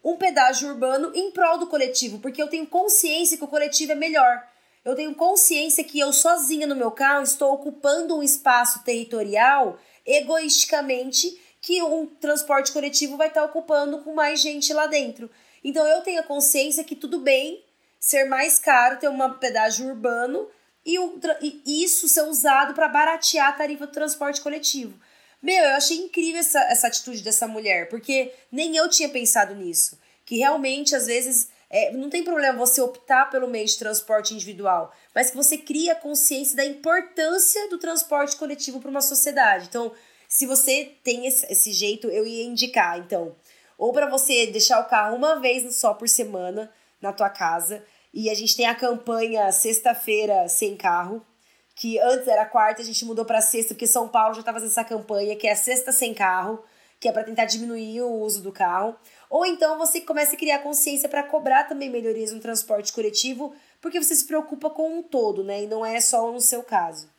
um 0.03 0.17
pedágio 0.17 0.69
urbano 0.69 1.11
em 1.15 1.31
prol 1.31 1.57
do 1.57 1.67
coletivo, 1.67 2.19
porque 2.19 2.41
eu 2.41 2.47
tenho 2.47 2.67
consciência 2.67 3.37
que 3.37 3.43
o 3.43 3.47
coletivo 3.47 3.91
é 3.91 3.95
melhor. 3.95 4.43
Eu 4.83 4.95
tenho 4.95 5.15
consciência 5.15 5.83
que 5.83 5.99
eu 5.99 6.13
sozinha 6.13 6.67
no 6.67 6.75
meu 6.75 6.91
carro 6.91 7.23
estou 7.23 7.53
ocupando 7.53 8.15
um 8.15 8.21
espaço 8.21 8.83
territorial 8.83 9.79
egoisticamente 10.05 11.41
que 11.65 11.81
um 11.81 12.05
transporte 12.05 12.71
coletivo 12.71 13.17
vai 13.17 13.27
estar 13.27 13.43
ocupando 13.43 13.97
com 14.03 14.13
mais 14.13 14.39
gente 14.39 14.71
lá 14.71 14.85
dentro. 14.85 15.27
Então 15.63 15.83
eu 15.87 16.01
tenho 16.01 16.19
a 16.19 16.23
consciência 16.23 16.83
que 16.83 16.95
tudo 16.95 17.17
bem 17.17 17.63
ser 17.99 18.25
mais 18.25 18.59
caro 18.59 18.99
ter 18.99 19.09
um 19.09 19.33
pedágio 19.33 19.87
urbano 19.87 20.47
e, 20.85 20.99
o, 20.99 21.19
e 21.41 21.83
isso 21.83 22.07
ser 22.07 22.21
usado 22.21 22.75
para 22.75 22.87
baratear 22.87 23.49
a 23.49 23.53
tarifa 23.53 23.87
do 23.87 23.91
transporte 23.91 24.41
coletivo. 24.41 24.93
Meu, 25.41 25.57
eu 25.57 25.71
achei 25.71 25.97
incrível 25.97 26.39
essa, 26.39 26.59
essa 26.65 26.85
atitude 26.85 27.23
dessa 27.23 27.47
mulher, 27.47 27.89
porque 27.89 28.31
nem 28.51 28.77
eu 28.77 28.87
tinha 28.87 29.09
pensado 29.09 29.55
nisso. 29.55 29.97
Que 30.23 30.37
realmente, 30.37 30.95
às 30.95 31.07
vezes, 31.07 31.49
é, 31.67 31.91
não 31.93 32.11
tem 32.11 32.23
problema 32.23 32.59
você 32.59 32.79
optar 32.79 33.31
pelo 33.31 33.47
meio 33.47 33.65
de 33.65 33.79
transporte 33.79 34.35
individual, 34.35 34.93
mas 35.15 35.31
que 35.31 35.35
você 35.35 35.57
cria 35.57 35.95
consciência 35.95 36.55
da 36.55 36.63
importância 36.63 37.67
do 37.69 37.79
transporte 37.79 38.35
coletivo 38.35 38.79
para 38.79 38.91
uma 38.91 39.01
sociedade. 39.01 39.65
Então, 39.67 39.91
se 40.35 40.45
você 40.45 40.91
tem 41.01 41.25
esse, 41.25 41.49
esse 41.49 41.71
jeito, 41.71 42.09
eu 42.09 42.27
ia 42.27 42.43
indicar, 42.43 42.99
então, 42.99 43.37
ou 43.77 43.93
para 43.93 44.09
você 44.09 44.47
deixar 44.47 44.81
o 44.81 44.89
carro 44.89 45.15
uma 45.15 45.39
vez 45.39 45.73
só 45.77 45.93
por 45.93 46.09
semana 46.09 46.69
na 47.01 47.13
tua 47.13 47.29
casa, 47.29 47.81
e 48.13 48.29
a 48.29 48.33
gente 48.33 48.53
tem 48.53 48.65
a 48.65 48.75
campanha 48.75 49.49
Sexta-feira 49.53 50.49
Sem 50.49 50.75
Carro, 50.75 51.25
que 51.73 51.97
antes 51.99 52.27
era 52.27 52.45
quarta, 52.45 52.81
a 52.81 52.85
gente 52.85 53.05
mudou 53.05 53.23
para 53.23 53.39
sexta, 53.39 53.73
porque 53.73 53.87
São 53.87 54.09
Paulo 54.09 54.33
já 54.33 54.41
está 54.41 54.51
fazendo 54.51 54.71
essa 54.71 54.83
campanha, 54.83 55.37
que 55.37 55.47
é 55.47 55.53
a 55.53 55.55
Sexta 55.55 55.93
Sem 55.93 56.13
Carro, 56.13 56.61
que 56.99 57.07
é 57.07 57.13
para 57.13 57.23
tentar 57.23 57.45
diminuir 57.45 58.01
o 58.01 58.11
uso 58.19 58.43
do 58.43 58.51
carro. 58.51 58.93
Ou 59.29 59.45
então 59.45 59.77
você 59.77 60.01
começa 60.01 60.35
a 60.35 60.37
criar 60.37 60.59
consciência 60.59 61.07
para 61.07 61.23
cobrar 61.23 61.63
também 61.63 61.89
melhorias 61.89 62.33
no 62.33 62.41
transporte 62.41 62.91
coletivo, 62.91 63.55
porque 63.79 64.03
você 64.03 64.13
se 64.13 64.25
preocupa 64.25 64.69
com 64.69 64.99
um 64.99 65.01
todo, 65.01 65.45
né? 65.45 65.63
E 65.63 65.67
não 65.67 65.85
é 65.85 66.01
só 66.01 66.29
no 66.29 66.41
seu 66.41 66.61
caso. 66.61 67.14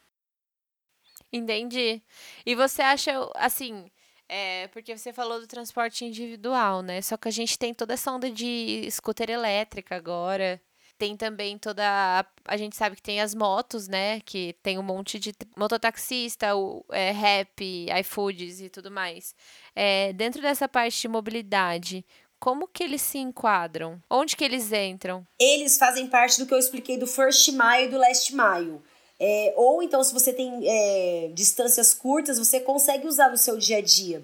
Entendi. 1.37 2.03
E 2.45 2.55
você 2.55 2.83
acha, 2.83 3.13
assim, 3.35 3.91
é, 4.29 4.69
porque 4.69 4.97
você 4.97 5.13
falou 5.13 5.41
do 5.41 5.47
transporte 5.47 6.05
individual, 6.05 6.83
né? 6.83 7.01
Só 7.01 7.17
que 7.17 7.29
a 7.29 7.33
gente 7.33 7.59
tem 7.59 7.73
toda 7.73 7.95
essa 7.95 8.11
onda 8.11 8.31
de 8.31 8.89
scooter 8.91 9.31
elétrica 9.31 9.95
agora. 9.97 10.61
Tem 10.99 11.17
também 11.17 11.59
toda. 11.59 11.85
A, 11.85 12.25
a 12.47 12.57
gente 12.57 12.75
sabe 12.75 12.97
que 12.97 13.03
tem 13.03 13.21
as 13.21 13.35
motos, 13.35 13.87
né? 13.87 14.21
Que 14.21 14.55
tem 14.63 14.79
um 14.79 14.83
monte 14.83 15.19
de 15.19 15.35
mototaxista, 15.57 16.57
o 16.57 16.85
é, 16.91 17.11
rap, 17.13 17.87
iFoods 18.01 18.61
e 18.61 18.69
tudo 18.71 18.91
mais. 18.91 19.35
É, 19.75 20.13
dentro 20.15 20.41
dessa 20.41 20.67
parte 20.67 21.03
de 21.03 21.09
mobilidade, 21.09 22.05
como 22.41 22.67
que 22.67 22.83
eles 22.83 23.03
se 23.03 23.19
enquadram? 23.19 24.03
Onde 24.11 24.37
que 24.37 24.45
eles 24.45 24.73
entram? 24.73 25.27
Eles 25.39 25.79
fazem 25.79 26.07
parte 26.07 26.39
do 26.39 26.47
que 26.47 26.55
eu 26.55 26.59
expliquei 26.59 26.99
do 26.99 27.07
First 27.07 27.49
Mile 27.49 27.85
e 27.85 27.89
do 27.89 27.99
Last 27.99 28.35
Mile. 28.35 28.81
É, 29.19 29.55
ou 29.57 29.83
então, 29.83 30.03
se 30.05 30.13
você 30.13 30.33
tem 30.33 30.61
é, 30.65 31.31
distâncias 31.33 31.95
curtas, 31.95 32.39
você 32.39 32.61
consegue 32.61 33.07
usar 33.07 33.31
no 33.31 33.37
seu 33.37 33.57
dia 33.57 33.79
a 33.79 33.83
dia. 33.83 34.23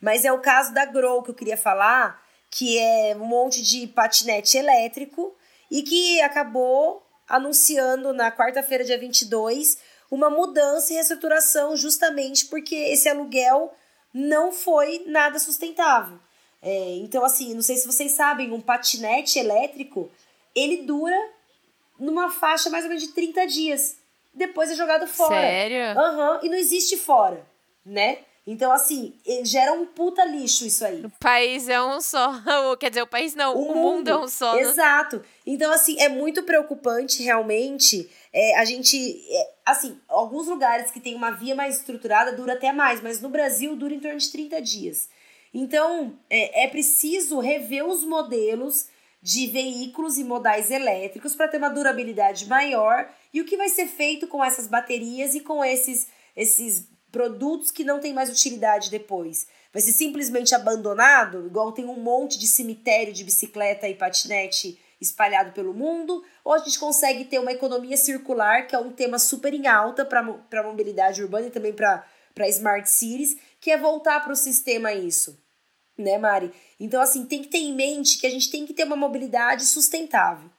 Mas 0.00 0.24
é 0.24 0.32
o 0.32 0.40
caso 0.40 0.72
da 0.72 0.86
Grow 0.86 1.22
que 1.22 1.30
eu 1.30 1.34
queria 1.34 1.56
falar, 1.56 2.22
que 2.50 2.78
é 2.78 3.14
um 3.16 3.26
monte 3.26 3.62
de 3.62 3.86
patinete 3.86 4.56
elétrico 4.56 5.34
e 5.70 5.82
que 5.82 6.20
acabou 6.22 7.02
anunciando 7.28 8.12
na 8.12 8.32
quarta-feira, 8.32 8.82
dia 8.82 8.98
22, 8.98 9.78
uma 10.10 10.28
mudança 10.28 10.92
e 10.92 10.96
reestruturação 10.96 11.76
justamente 11.76 12.46
porque 12.46 12.74
esse 12.74 13.08
aluguel 13.08 13.72
não 14.12 14.50
foi 14.50 15.04
nada 15.06 15.38
sustentável. 15.38 16.18
É, 16.62 16.96
então, 16.96 17.24
assim, 17.24 17.54
não 17.54 17.62
sei 17.62 17.76
se 17.76 17.86
vocês 17.86 18.12
sabem, 18.12 18.52
um 18.52 18.60
patinete 18.60 19.38
elétrico, 19.38 20.10
ele 20.54 20.78
dura 20.78 21.16
numa 21.98 22.30
faixa 22.30 22.68
mais 22.68 22.84
ou 22.84 22.88
menos 22.88 23.04
de 23.04 23.12
30 23.12 23.46
dias. 23.46 23.96
Depois 24.32 24.70
é 24.70 24.74
jogado 24.74 25.06
fora. 25.06 25.34
Sério? 25.34 25.98
Aham, 25.98 26.34
uhum, 26.34 26.40
e 26.42 26.48
não 26.48 26.56
existe 26.56 26.96
fora, 26.96 27.44
né? 27.84 28.18
Então, 28.46 28.72
assim, 28.72 29.14
gera 29.44 29.72
um 29.72 29.86
puta 29.86 30.24
lixo 30.24 30.66
isso 30.66 30.84
aí. 30.84 31.04
O 31.04 31.10
país 31.20 31.68
é 31.68 31.80
um 31.80 32.00
só. 32.00 32.32
Quer 32.80 32.88
dizer, 32.88 33.02
o 33.02 33.06
país 33.06 33.34
não, 33.34 33.54
o, 33.54 33.58
o 33.58 33.68
mundo, 33.68 33.76
mundo, 33.76 34.10
é 34.10 34.16
um 34.16 34.28
só. 34.28 34.54
Né? 34.54 34.62
Exato. 34.62 35.22
Então, 35.46 35.70
assim, 35.70 36.00
é 36.00 36.08
muito 36.08 36.42
preocupante 36.42 37.22
realmente. 37.22 38.10
É, 38.32 38.58
a 38.58 38.64
gente. 38.64 39.22
É, 39.30 39.50
assim, 39.66 40.00
alguns 40.08 40.48
lugares 40.48 40.90
que 40.90 40.98
tem 40.98 41.14
uma 41.14 41.30
via 41.30 41.54
mais 41.54 41.76
estruturada 41.76 42.32
dura 42.32 42.54
até 42.54 42.72
mais, 42.72 43.00
mas 43.02 43.20
no 43.20 43.28
Brasil 43.28 43.76
dura 43.76 43.94
em 43.94 44.00
torno 44.00 44.18
de 44.18 44.32
30 44.32 44.60
dias. 44.62 45.08
Então, 45.52 46.18
é, 46.28 46.64
é 46.64 46.68
preciso 46.68 47.40
rever 47.40 47.84
os 47.86 48.04
modelos 48.04 48.88
de 49.22 49.46
veículos 49.48 50.16
e 50.16 50.24
modais 50.24 50.70
elétricos 50.70 51.34
para 51.34 51.46
ter 51.48 51.58
uma 51.58 51.68
durabilidade 51.68 52.48
maior 52.48 53.08
e 53.32 53.40
o 53.40 53.44
que 53.44 53.56
vai 53.56 53.68
ser 53.68 53.86
feito 53.86 54.26
com 54.26 54.44
essas 54.44 54.66
baterias 54.66 55.34
e 55.34 55.40
com 55.40 55.64
esses, 55.64 56.08
esses 56.36 56.88
produtos 57.10 57.70
que 57.70 57.84
não 57.84 58.00
têm 58.00 58.12
mais 58.12 58.30
utilidade 58.30 58.90
depois. 58.90 59.46
Vai 59.72 59.82
ser 59.82 59.92
simplesmente 59.92 60.54
abandonado, 60.54 61.46
igual 61.46 61.72
tem 61.72 61.84
um 61.86 62.00
monte 62.00 62.38
de 62.38 62.46
cemitério 62.46 63.12
de 63.12 63.24
bicicleta 63.24 63.88
e 63.88 63.94
patinete 63.94 64.78
espalhado 65.00 65.52
pelo 65.52 65.72
mundo, 65.72 66.22
ou 66.44 66.52
a 66.52 66.58
gente 66.58 66.78
consegue 66.78 67.24
ter 67.24 67.38
uma 67.38 67.52
economia 67.52 67.96
circular, 67.96 68.66
que 68.66 68.74
é 68.74 68.78
um 68.78 68.92
tema 68.92 69.18
super 69.18 69.54
em 69.54 69.66
alta 69.66 70.04
para 70.04 70.20
a 70.20 70.62
mobilidade 70.62 71.22
urbana 71.22 71.46
e 71.46 71.50
também 71.50 71.72
para 71.72 72.04
smart 72.48 72.88
cities, 72.88 73.36
que 73.60 73.70
é 73.70 73.78
voltar 73.78 74.20
para 74.20 74.32
o 74.32 74.36
sistema 74.36 74.92
isso, 74.92 75.42
né, 75.96 76.18
Mari? 76.18 76.52
Então, 76.78 77.00
assim, 77.00 77.24
tem 77.24 77.40
que 77.42 77.48
ter 77.48 77.58
em 77.58 77.74
mente 77.74 78.18
que 78.18 78.26
a 78.26 78.30
gente 78.30 78.50
tem 78.50 78.66
que 78.66 78.74
ter 78.74 78.84
uma 78.84 78.96
mobilidade 78.96 79.64
sustentável. 79.64 80.50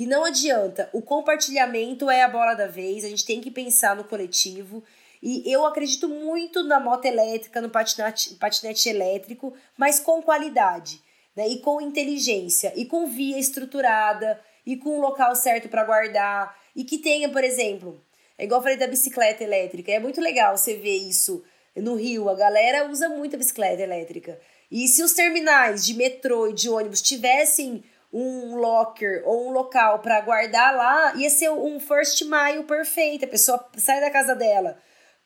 E 0.00 0.06
não 0.06 0.24
adianta, 0.24 0.88
o 0.94 1.02
compartilhamento 1.02 2.08
é 2.08 2.22
a 2.22 2.28
bola 2.28 2.54
da 2.54 2.66
vez, 2.66 3.04
a 3.04 3.08
gente 3.10 3.22
tem 3.22 3.38
que 3.38 3.50
pensar 3.50 3.94
no 3.94 4.02
coletivo 4.02 4.82
e 5.22 5.42
eu 5.44 5.66
acredito 5.66 6.08
muito 6.08 6.62
na 6.62 6.80
moto 6.80 7.04
elétrica, 7.04 7.60
no 7.60 7.68
patinete, 7.68 8.34
patinete 8.36 8.88
elétrico, 8.88 9.52
mas 9.76 10.00
com 10.00 10.22
qualidade, 10.22 11.02
né? 11.36 11.46
E 11.48 11.58
com 11.58 11.82
inteligência, 11.82 12.72
e 12.74 12.86
com 12.86 13.08
via 13.08 13.38
estruturada, 13.38 14.40
e 14.64 14.74
com 14.74 14.96
um 14.96 15.02
local 15.02 15.36
certo 15.36 15.68
para 15.68 15.84
guardar, 15.84 16.58
e 16.74 16.82
que 16.82 16.96
tenha, 16.96 17.28
por 17.28 17.44
exemplo, 17.44 18.02
é 18.38 18.44
igual 18.44 18.60
eu 18.60 18.62
falei 18.62 18.78
da 18.78 18.86
bicicleta 18.86 19.44
elétrica, 19.44 19.92
é 19.92 19.98
muito 19.98 20.18
legal 20.18 20.56
você 20.56 20.76
ver 20.76 20.96
isso 20.96 21.44
no 21.76 21.94
Rio, 21.94 22.30
a 22.30 22.34
galera 22.34 22.90
usa 22.90 23.10
muito 23.10 23.36
a 23.36 23.38
bicicleta 23.38 23.82
elétrica. 23.82 24.40
E 24.70 24.88
se 24.88 25.02
os 25.02 25.12
terminais 25.12 25.84
de 25.84 25.92
metrô 25.92 26.48
e 26.48 26.54
de 26.54 26.70
ônibus 26.70 27.02
tivessem 27.02 27.84
um 28.12 28.56
locker 28.56 29.22
ou 29.24 29.48
um 29.48 29.52
local 29.52 30.00
para 30.00 30.20
guardar 30.20 30.74
lá, 30.74 31.14
ia 31.14 31.30
ser 31.30 31.50
um 31.50 31.78
first 31.78 32.22
mile 32.22 32.64
perfeito. 32.64 33.24
A 33.24 33.28
pessoa 33.28 33.68
sai 33.76 34.00
da 34.00 34.10
casa 34.10 34.34
dela, 34.34 34.78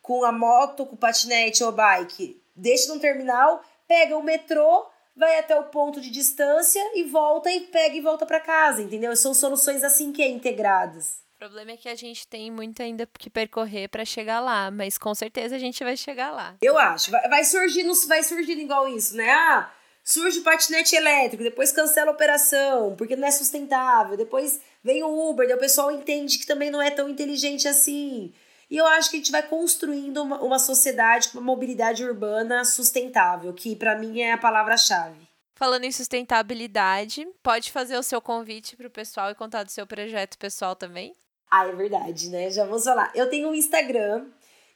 com 0.02 0.24
a 0.24 0.32
moto, 0.32 0.84
com 0.86 0.94
o 0.94 0.98
patinete 0.98 1.64
ou 1.64 1.72
bike, 1.72 2.42
deixa 2.54 2.92
no 2.92 3.00
terminal, 3.00 3.62
pega 3.88 4.16
o 4.16 4.22
metrô, 4.22 4.86
vai 5.16 5.38
até 5.38 5.58
o 5.58 5.64
ponto 5.64 6.00
de 6.00 6.10
distância 6.10 6.82
e 6.94 7.04
volta 7.04 7.50
e 7.50 7.60
pega 7.60 7.96
e 7.96 8.00
volta 8.00 8.26
para 8.26 8.40
casa, 8.40 8.82
entendeu? 8.82 9.14
São 9.16 9.32
soluções 9.32 9.82
assim 9.82 10.12
que 10.12 10.22
é 10.22 10.28
integradas. 10.28 11.22
O 11.36 11.38
problema 11.38 11.72
é 11.72 11.76
que 11.76 11.88
a 11.88 11.94
gente 11.94 12.26
tem 12.26 12.50
muito 12.50 12.80
ainda 12.82 13.06
que 13.18 13.28
percorrer 13.28 13.88
para 13.88 14.04
chegar 14.04 14.40
lá, 14.40 14.70
mas 14.70 14.96
com 14.96 15.14
certeza 15.14 15.56
a 15.56 15.58
gente 15.58 15.82
vai 15.84 15.96
chegar 15.96 16.30
lá. 16.30 16.56
Eu 16.62 16.78
acho. 16.78 17.10
Vai, 17.10 17.28
vai 17.28 17.44
surgindo, 17.44 17.92
vai 18.06 18.22
surgindo 18.22 18.60
igual 18.60 18.88
isso, 18.88 19.16
né? 19.16 19.30
Ah, 19.30 19.70
surge 20.04 20.40
o 20.40 20.42
patinete 20.42 20.94
elétrico, 20.94 21.42
depois 21.42 21.72
cancela 21.72 22.10
a 22.10 22.14
operação, 22.14 22.94
porque 22.94 23.16
não 23.16 23.26
é 23.26 23.30
sustentável. 23.30 24.16
Depois 24.16 24.60
vem 24.82 25.02
o 25.02 25.30
Uber, 25.30 25.48
daí 25.48 25.56
o 25.56 25.60
pessoal 25.60 25.90
entende 25.90 26.38
que 26.38 26.46
também 26.46 26.70
não 26.70 26.82
é 26.82 26.90
tão 26.90 27.08
inteligente 27.08 27.66
assim. 27.66 28.32
E 28.70 28.76
eu 28.76 28.86
acho 28.86 29.10
que 29.10 29.16
a 29.16 29.18
gente 29.18 29.32
vai 29.32 29.42
construindo 29.42 30.22
uma, 30.22 30.40
uma 30.42 30.58
sociedade 30.58 31.30
com 31.30 31.38
uma 31.38 31.44
mobilidade 31.44 32.04
urbana 32.04 32.64
sustentável, 32.64 33.52
que 33.54 33.74
para 33.74 33.96
mim 33.96 34.20
é 34.20 34.32
a 34.32 34.38
palavra-chave. 34.38 35.26
Falando 35.54 35.84
em 35.84 35.92
sustentabilidade, 35.92 37.26
pode 37.42 37.70
fazer 37.70 37.96
o 37.96 38.02
seu 38.02 38.20
convite 38.20 38.76
para 38.76 38.88
o 38.88 38.90
pessoal 38.90 39.30
e 39.30 39.34
contar 39.34 39.62
do 39.62 39.70
seu 39.70 39.86
projeto 39.86 40.36
pessoal 40.36 40.74
também? 40.74 41.14
Ah, 41.50 41.66
é 41.66 41.72
verdade, 41.72 42.28
né? 42.28 42.50
Já 42.50 42.64
vamos 42.64 42.84
falar. 42.84 43.12
Eu 43.14 43.30
tenho 43.30 43.48
um 43.48 43.54
Instagram 43.54 44.26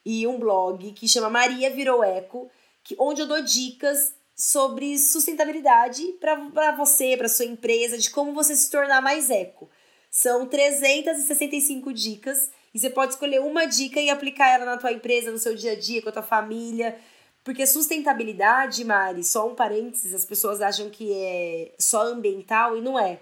e 0.05 0.27
um 0.27 0.39
blog 0.39 0.93
que 0.93 1.09
chama 1.09 1.29
Maria 1.29 1.69
Virou 1.71 2.05
Eco, 2.05 2.49
que, 2.85 2.95
onde 2.99 3.21
eu 3.21 3.27
dou 3.27 3.43
dicas 3.43 4.15
sobre 4.39 4.97
sustentabilidade 5.01 6.13
para 6.21 6.71
você, 6.77 7.17
para 7.17 7.29
sua 7.29 7.45
empresa, 7.45 7.99
de 7.99 8.09
como 8.09 8.33
você 8.33 8.55
se 8.55 8.71
tornar 8.71 9.03
mais 9.03 9.31
eco. 9.31 9.69
São 10.09 10.47
365 10.47 11.93
dicas 11.93 12.49
e 12.73 12.79
você 12.79 12.89
pode 12.89 13.15
escolher 13.15 13.41
uma 13.41 13.67
dica 13.67 14.01
e 14.01 14.09
aplicar 14.09 14.49
ela 14.49 14.65
na 14.65 14.77
tua 14.77 14.93
empresa, 14.93 15.33
no 15.33 15.39
seu 15.39 15.57
dia 15.57 15.73
a 15.73 15.77
dia, 15.79 16.01
com 16.01 16.09
a 16.09 16.13
tua 16.13 16.23
família. 16.23 16.97
Porque 17.43 17.67
sustentabilidade, 17.67 18.85
Mari, 18.85 19.25
só 19.25 19.49
um 19.49 19.57
parênteses, 19.57 20.15
as 20.15 20.25
pessoas 20.25 20.63
acham 20.63 20.89
que 20.89 21.13
é 21.13 21.75
só 21.77 22.03
ambiental 22.03 22.77
e 22.77 22.81
não 22.81 22.97
é. 22.97 23.19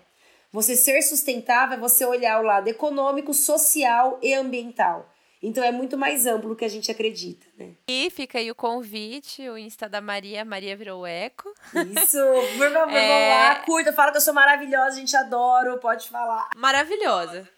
Você 0.53 0.77
ser 0.77 1.01
sustentável 1.01 1.79
é 1.79 1.81
você 1.81 2.05
olhar 2.05 2.41
o 2.41 2.45
lado 2.45 2.69
econômico, 2.69 3.33
social 3.33 4.19
e 4.23 4.35
ambiental. 4.35 5.11
Então 5.43 5.63
é 5.63 5.71
muito 5.71 5.99
mais 5.99 6.27
amplo 6.27 6.49
do 6.49 6.57
que 6.57 6.65
a 6.65 6.69
gente 6.69 6.91
acredita, 6.91 7.47
né? 7.59 7.75
E 7.87 8.09
fica 8.11 8.39
aí 8.39 8.51
o 8.51 8.55
convite, 8.55 9.49
o 9.49 9.59
Insta 9.59 9.89
da 9.89 10.01
Maria, 10.01 10.45
Maria 10.45 10.75
virou 10.75 11.07
eco. 11.07 11.53
Isso, 11.75 12.19
por 12.57 12.73
favor, 12.73 12.97
é... 12.97 13.29
lá, 13.35 13.55
curta, 13.57 13.93
fala 13.93 14.11
que 14.11 14.17
eu 14.17 14.23
sou 14.23 14.33
maravilhosa, 14.33 14.97
a 14.97 15.01
gente 15.01 15.15
adora, 15.15 15.77
pode 15.77 16.09
falar. 16.09 16.49
Maravilhosa. 16.57 17.49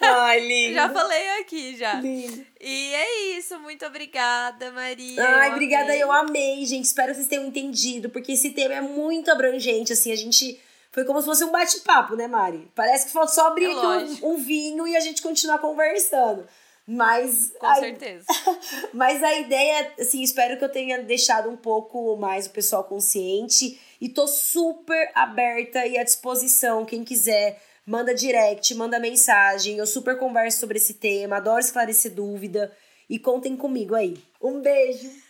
Ai, 0.00 0.40
lindo. 0.40 0.74
já 0.74 0.88
falei 0.88 1.40
aqui, 1.40 1.76
já. 1.76 1.94
Lindo. 1.94 2.46
E 2.60 2.94
é 2.94 3.36
isso, 3.36 3.58
muito 3.58 3.84
obrigada, 3.84 4.70
Maria. 4.70 5.22
Ai, 5.22 5.48
eu 5.48 5.52
obrigada, 5.52 5.84
amei. 5.84 6.02
eu 6.02 6.12
amei, 6.12 6.64
gente, 6.64 6.84
espero 6.84 7.08
que 7.08 7.16
vocês 7.16 7.28
tenham 7.28 7.44
entendido, 7.44 8.08
porque 8.08 8.32
esse 8.32 8.50
tema 8.50 8.74
é 8.74 8.80
muito 8.80 9.30
abrangente, 9.30 9.92
assim, 9.92 10.12
a 10.12 10.16
gente... 10.16 10.60
Foi 10.92 11.04
como 11.04 11.20
se 11.20 11.26
fosse 11.26 11.44
um 11.44 11.52
bate-papo, 11.52 12.16
né, 12.16 12.26
Mari? 12.26 12.68
Parece 12.74 13.06
que 13.06 13.12
falta 13.12 13.32
só 13.32 13.46
abrir 13.46 13.66
é 13.66 13.72
aqui 13.72 14.24
um, 14.24 14.32
um 14.32 14.36
vinho 14.38 14.88
e 14.88 14.96
a 14.96 15.00
gente 15.00 15.22
continuar 15.22 15.58
conversando. 15.58 16.48
Mas. 16.90 17.52
Com 17.56 17.66
a, 17.66 17.76
certeza. 17.76 18.26
Mas 18.92 19.22
a 19.22 19.38
ideia, 19.38 19.92
assim, 20.00 20.22
espero 20.22 20.58
que 20.58 20.64
eu 20.64 20.68
tenha 20.68 21.00
deixado 21.00 21.48
um 21.48 21.56
pouco 21.56 22.16
mais 22.16 22.46
o 22.46 22.50
pessoal 22.50 22.82
consciente. 22.82 23.80
E 24.00 24.08
tô 24.08 24.26
super 24.26 25.12
aberta 25.14 25.86
e 25.86 25.96
à 25.96 26.02
disposição. 26.02 26.84
Quem 26.84 27.04
quiser, 27.04 27.62
manda 27.86 28.12
direct, 28.12 28.74
manda 28.74 28.98
mensagem. 28.98 29.76
Eu 29.76 29.86
super 29.86 30.18
converso 30.18 30.58
sobre 30.58 30.78
esse 30.78 30.94
tema, 30.94 31.36
adoro 31.36 31.60
esclarecer 31.60 32.12
dúvida. 32.12 32.74
E 33.08 33.20
contem 33.20 33.56
comigo 33.56 33.94
aí. 33.94 34.16
Um 34.42 34.60
beijo! 34.60 35.29